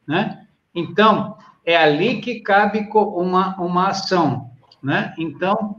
[0.05, 0.43] né?
[0.77, 1.35] Então
[1.65, 4.51] é ali que cabe uma uma ação,
[4.81, 5.13] né?
[5.17, 5.77] Então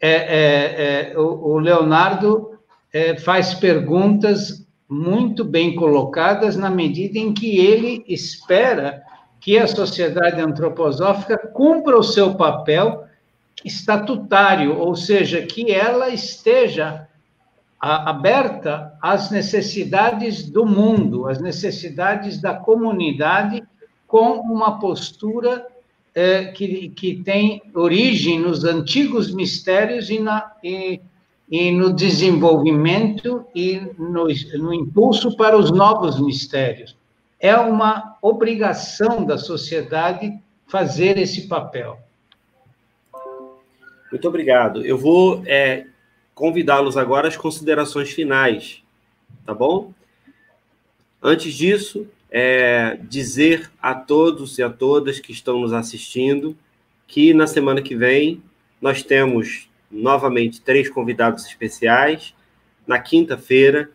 [0.00, 2.58] é, é, é o, o, Leonardo
[2.92, 9.02] é, faz perguntas muito bem colocadas na medida em que ele espera
[9.40, 13.04] que a sociedade antroposófica cumpra o seu papel
[13.64, 17.08] estatutário, ou seja, que ela esteja
[17.80, 23.62] aberta às necessidades do mundo, às necessidades da comunidade,
[24.06, 25.66] com uma postura
[26.14, 31.00] é, que, que tem origem nos antigos mistérios e, na, e,
[31.50, 34.26] e no desenvolvimento e no,
[34.58, 36.96] no impulso para os novos mistérios
[37.38, 41.98] é uma obrigação da sociedade fazer esse papel.
[44.10, 44.84] Muito obrigado.
[44.84, 45.86] Eu vou é,
[46.34, 48.82] convidá-los agora às considerações finais,
[49.44, 49.92] tá bom?
[51.22, 56.56] Antes disso, é, dizer a todos e a todas que estão nos assistindo
[57.06, 58.42] que na semana que vem
[58.80, 62.34] nós temos novamente três convidados especiais.
[62.86, 63.90] Na quinta-feira,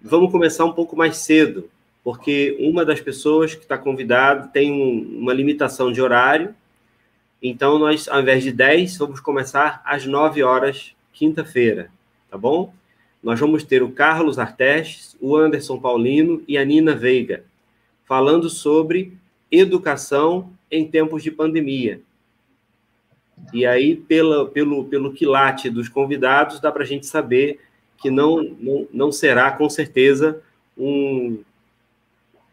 [0.00, 1.70] vamos começar um pouco mais cedo,
[2.04, 6.54] porque uma das pessoas que está convidada tem um, uma limitação de horário.
[7.42, 11.90] Então, nós, ao invés de 10, vamos começar às 9 horas, quinta-feira,
[12.30, 12.72] tá bom?
[13.22, 17.44] Nós vamos ter o Carlos Artes, o Anderson Paulino e a Nina Veiga,
[18.08, 19.12] falando sobre
[19.52, 22.00] educação em tempos de pandemia.
[23.52, 27.60] E aí, pela, pelo, pelo quilate dos convidados, dá para a gente saber
[27.98, 30.40] que não, não, não será, com certeza,
[30.76, 31.42] um,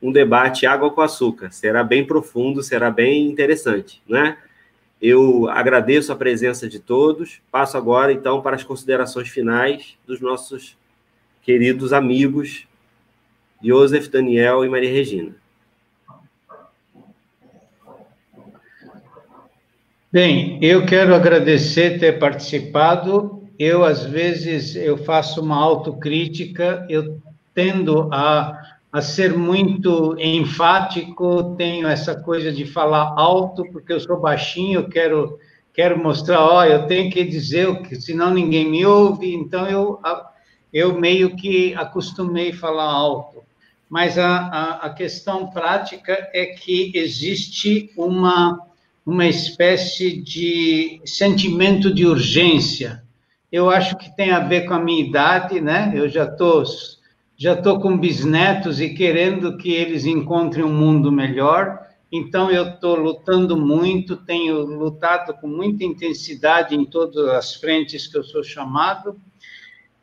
[0.02, 1.52] um debate água com açúcar.
[1.52, 4.38] Será bem profundo, será bem interessante, né?
[5.02, 7.42] Eu agradeço a presença de todos.
[7.52, 10.78] Passo agora, então, para as considerações finais dos nossos
[11.44, 12.68] queridos amigos
[13.62, 15.36] Joseph, Daniel e Maria Regina.
[20.16, 23.44] Bem, eu quero agradecer ter participado.
[23.60, 27.22] Eu, às vezes, eu faço uma autocrítica, eu
[27.54, 28.62] tendo a
[28.94, 35.38] a ser muito enfático, tenho essa coisa de falar alto, porque eu sou baixinho, quero,
[35.74, 37.68] quero mostrar, ó, eu tenho que dizer,
[38.00, 40.00] senão ninguém me ouve, então eu,
[40.72, 43.44] eu meio que acostumei falar alto.
[43.90, 48.66] Mas a, a, a questão prática é que existe uma,
[49.06, 53.04] uma espécie de sentimento de urgência.
[53.52, 55.94] Eu acho que tem a ver com a minha idade, né?
[55.96, 56.64] Eu já estou
[57.38, 61.86] já estou com bisnetos e querendo que eles encontrem um mundo melhor.
[62.10, 68.18] Então, eu estou lutando muito, tenho lutado com muita intensidade em todas as frentes que
[68.18, 69.20] eu sou chamado,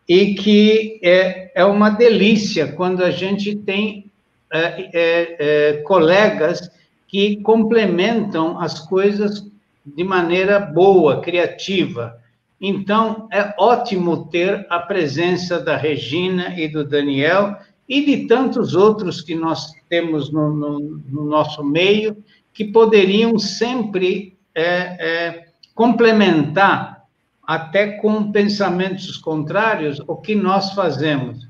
[0.07, 4.11] e que é, é uma delícia quando a gente tem
[4.53, 6.71] é, é, é colegas
[7.13, 9.47] que complementam as coisas
[9.85, 12.19] de maneira boa, criativa.
[12.59, 19.21] Então, é ótimo ter a presença da Regina e do Daniel e de tantos outros
[19.21, 22.17] que nós temos no, no, no nosso meio,
[22.55, 27.05] que poderiam sempre é, é, complementar,
[27.47, 31.47] até com pensamentos contrários, o que nós fazemos.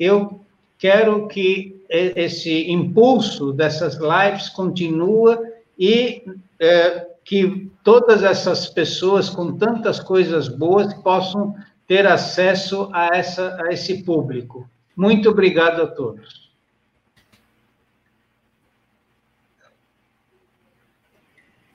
[0.00, 0.40] Eu
[0.78, 5.36] quero que esse impulso dessas lives continue
[5.78, 6.24] e
[6.58, 11.54] é, que todas essas pessoas com tantas coisas boas possam
[11.86, 14.68] ter acesso a, essa, a esse público.
[14.96, 16.46] Muito obrigado a todos.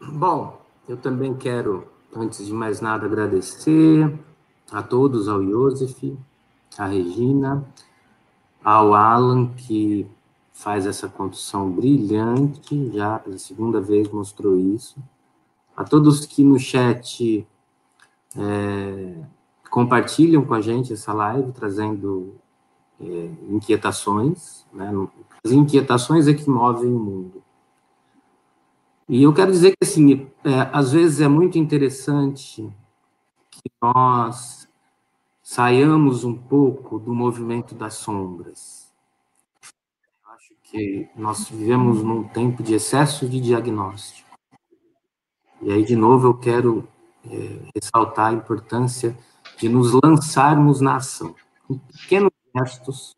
[0.01, 0.59] Bom,
[0.89, 4.11] eu também quero, antes de mais nada, agradecer
[4.71, 6.17] a todos, ao Iosef,
[6.77, 7.63] à Regina,
[8.63, 10.07] ao Alan, que
[10.53, 15.01] faz essa condução brilhante, já pela segunda vez mostrou isso
[15.75, 17.47] a todos que no chat
[18.37, 19.15] é,
[19.69, 22.35] compartilham com a gente essa live, trazendo
[22.99, 24.91] é, inquietações, né?
[25.43, 27.43] As inquietações é que movem o mundo.
[29.09, 32.69] E eu quero dizer que, assim, é, às vezes é muito interessante
[33.49, 34.60] que nós
[35.51, 38.89] saiamos um pouco do movimento das sombras.
[40.23, 44.29] Eu acho que nós vivemos num tempo de excesso de diagnóstico.
[45.61, 46.87] E aí, de novo, eu quero
[47.29, 49.13] é, ressaltar a importância
[49.57, 51.35] de nos lançarmos na ação.
[51.99, 53.13] Pequenos gestos,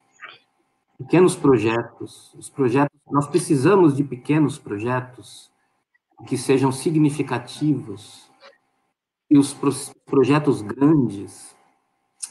[0.98, 2.34] pequenos projetos.
[2.34, 5.52] Os projetos, nós precisamos de pequenos projetos
[6.26, 8.28] que sejam significativos.
[9.30, 9.56] E os
[10.04, 11.53] projetos grandes,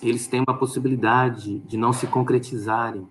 [0.02, 3.06] eles têm uma possibilidade de não se concretizarem.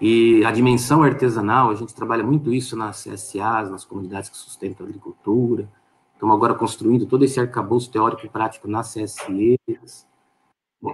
[0.00, 4.86] E a dimensão artesanal, a gente trabalha muito isso nas CSAs, nas comunidades que sustentam
[4.86, 5.68] a agricultura.
[6.14, 10.06] Estamos agora construindo todo esse arcabouço teórico e prático nas CSEs.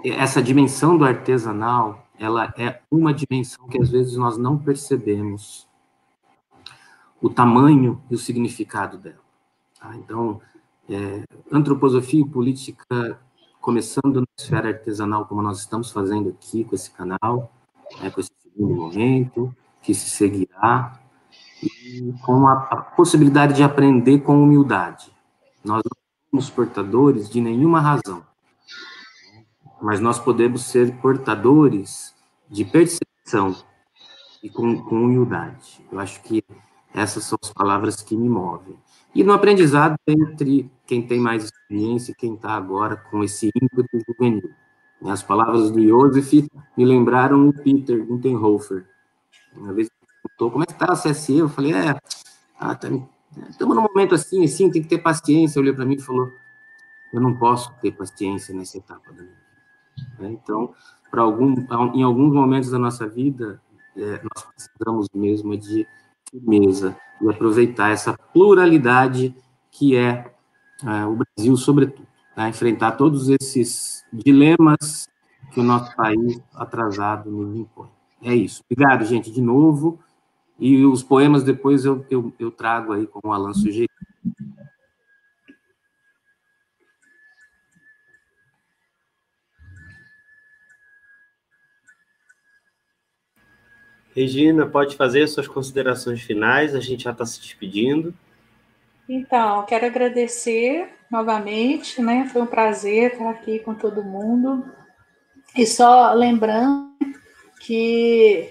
[0.04, 5.68] Essa dimensão do artesanal, ela é uma dimensão que às vezes nós não percebemos
[7.20, 9.20] o tamanho e o significado dela.
[9.78, 9.94] Tá?
[9.96, 10.40] Então,
[10.88, 13.18] é, antroposofia e política,
[13.64, 17.50] começando na esfera artesanal, como nós estamos fazendo aqui com esse canal,
[17.98, 21.00] né, com esse segundo momento, que se seguirá,
[21.62, 25.10] e com a, a possibilidade de aprender com humildade.
[25.64, 25.96] Nós não
[26.30, 28.22] somos portadores de nenhuma razão,
[29.80, 32.14] mas nós podemos ser portadores
[32.50, 33.56] de percepção
[34.42, 35.82] e com, com humildade.
[35.90, 36.44] Eu acho que
[36.92, 38.76] essas são as palavras que me movem.
[39.14, 43.98] E no aprendizado entre quem tem mais experiência e quem está agora com esse ímpeto
[44.08, 44.50] juvenil.
[45.04, 48.86] As palavras do Joseph me lembraram o Peter Guntenhofer.
[49.54, 51.38] Uma vez ele perguntou, como é que está a CSE?
[51.38, 51.96] Eu falei, é,
[52.58, 52.88] ah, tá,
[53.48, 55.60] estamos num momento assim, assim, tem que ter paciência.
[55.60, 56.30] Olhou para mim e falou,
[57.12, 60.26] eu não posso ter paciência nessa etapa da minha vida.
[60.26, 60.74] É, então,
[61.10, 61.54] para algum,
[61.94, 63.60] em alguns momentos da nossa vida,
[63.96, 65.86] é, nós precisamos mesmo de
[66.34, 69.34] firmeza e aproveitar essa pluralidade
[69.70, 70.32] que é,
[70.84, 72.06] é o Brasil, sobretudo
[72.36, 75.08] a enfrentar todos esses dilemas
[75.52, 77.88] que o nosso país atrasado nos impõe.
[78.20, 78.62] É isso.
[78.68, 80.00] Obrigado, gente, de novo.
[80.58, 83.88] E os poemas depois eu, eu, eu trago aí, como o Alan sugeriu.
[94.14, 98.14] Regina, pode fazer suas considerações finais, a gente já está se despedindo.
[99.08, 102.28] Então, quero agradecer novamente, né?
[102.32, 104.64] Foi um prazer estar aqui com todo mundo.
[105.56, 106.94] E só lembrando
[107.60, 108.50] que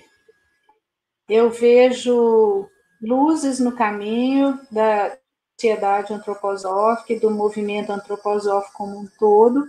[1.30, 2.70] eu vejo
[3.02, 5.18] luzes no caminho da
[5.56, 9.66] sociedade antroposófica e do movimento antroposófico como um todo.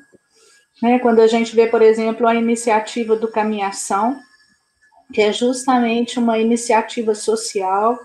[0.82, 0.98] Né?
[0.98, 4.20] Quando a gente vê, por exemplo, a iniciativa do Caminhação,
[5.14, 7.96] que é justamente uma iniciativa social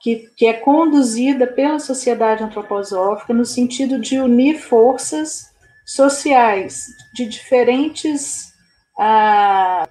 [0.00, 5.50] que, que é conduzida pela sociedade antroposófica no sentido de unir forças
[5.84, 8.54] sociais de diferentes
[8.96, 9.88] ah,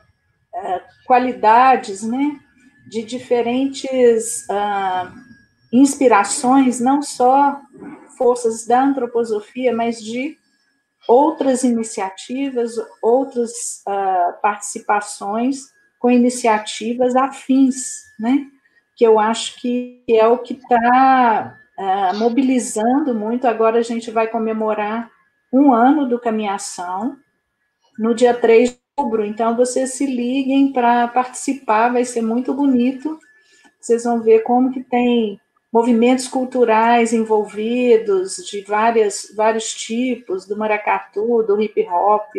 [0.56, 2.40] ah, qualidades, né?
[2.88, 5.14] de diferentes ah,
[5.74, 7.60] inspirações, não só
[8.18, 10.38] forças da antroposofia, mas de
[11.06, 12.72] outras iniciativas,
[13.02, 15.66] outras uh, participações
[16.00, 18.48] com iniciativas afins, né?
[18.96, 23.48] Que eu acho que é o que está uh, ah, mobilizando muito.
[23.48, 25.12] Agora a gente vai comemorar
[25.52, 27.18] um ano do Caminhação,
[27.98, 29.26] no dia 3 de outubro.
[29.26, 33.20] Então, vocês se liguem para participar, vai ser muito bonito.
[33.80, 35.40] Vocês vão ver como que tem
[35.72, 42.34] movimentos culturais envolvidos de várias, vários tipos, do maracatu, do hip hop,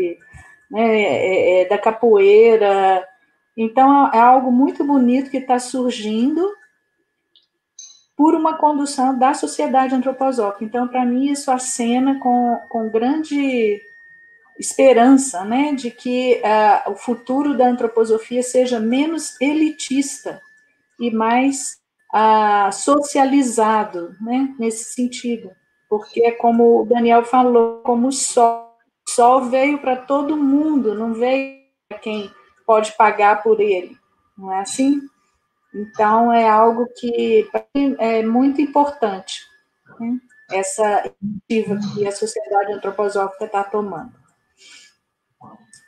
[0.70, 3.06] né, é, é, da capoeira.
[3.56, 6.48] Então, é algo muito bonito que está surgindo
[8.16, 10.64] por uma condução da sociedade antroposófica.
[10.64, 13.80] Então, para mim, isso acena com, com grande
[14.58, 20.40] esperança, né, de que uh, o futuro da antroposofia seja menos elitista
[20.98, 21.80] e mais
[22.12, 25.50] ah, socializado, né, nesse sentido,
[25.88, 28.76] porque é como o Daniel falou, como o sol,
[29.08, 31.58] o sol veio para todo mundo, não veio
[31.88, 32.30] para quem
[32.70, 33.96] pode pagar por ele,
[34.38, 35.02] não é assim?
[35.74, 37.50] Então, é algo que
[37.98, 39.42] é muito importante,
[39.98, 40.20] né?
[40.52, 44.12] essa iniciativa que a sociedade antroposófica está tomando.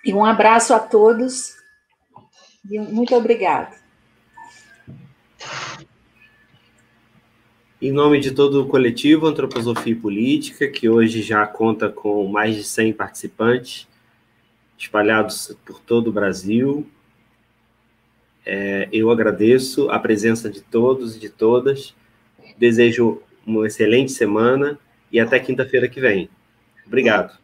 [0.04, 1.54] E um abraço a todos,
[2.68, 3.76] e muito obrigada.
[7.80, 12.56] Em nome de todo o coletivo Antroposofia e Política, que hoje já conta com mais
[12.56, 13.86] de 100 participantes,
[14.82, 16.84] espalhados por todo o Brasil,
[18.44, 21.94] é, eu agradeço a presença de todos e de todas,
[22.58, 24.76] desejo uma excelente semana
[25.10, 26.28] e até quinta-feira que vem.
[26.84, 27.38] Obrigado.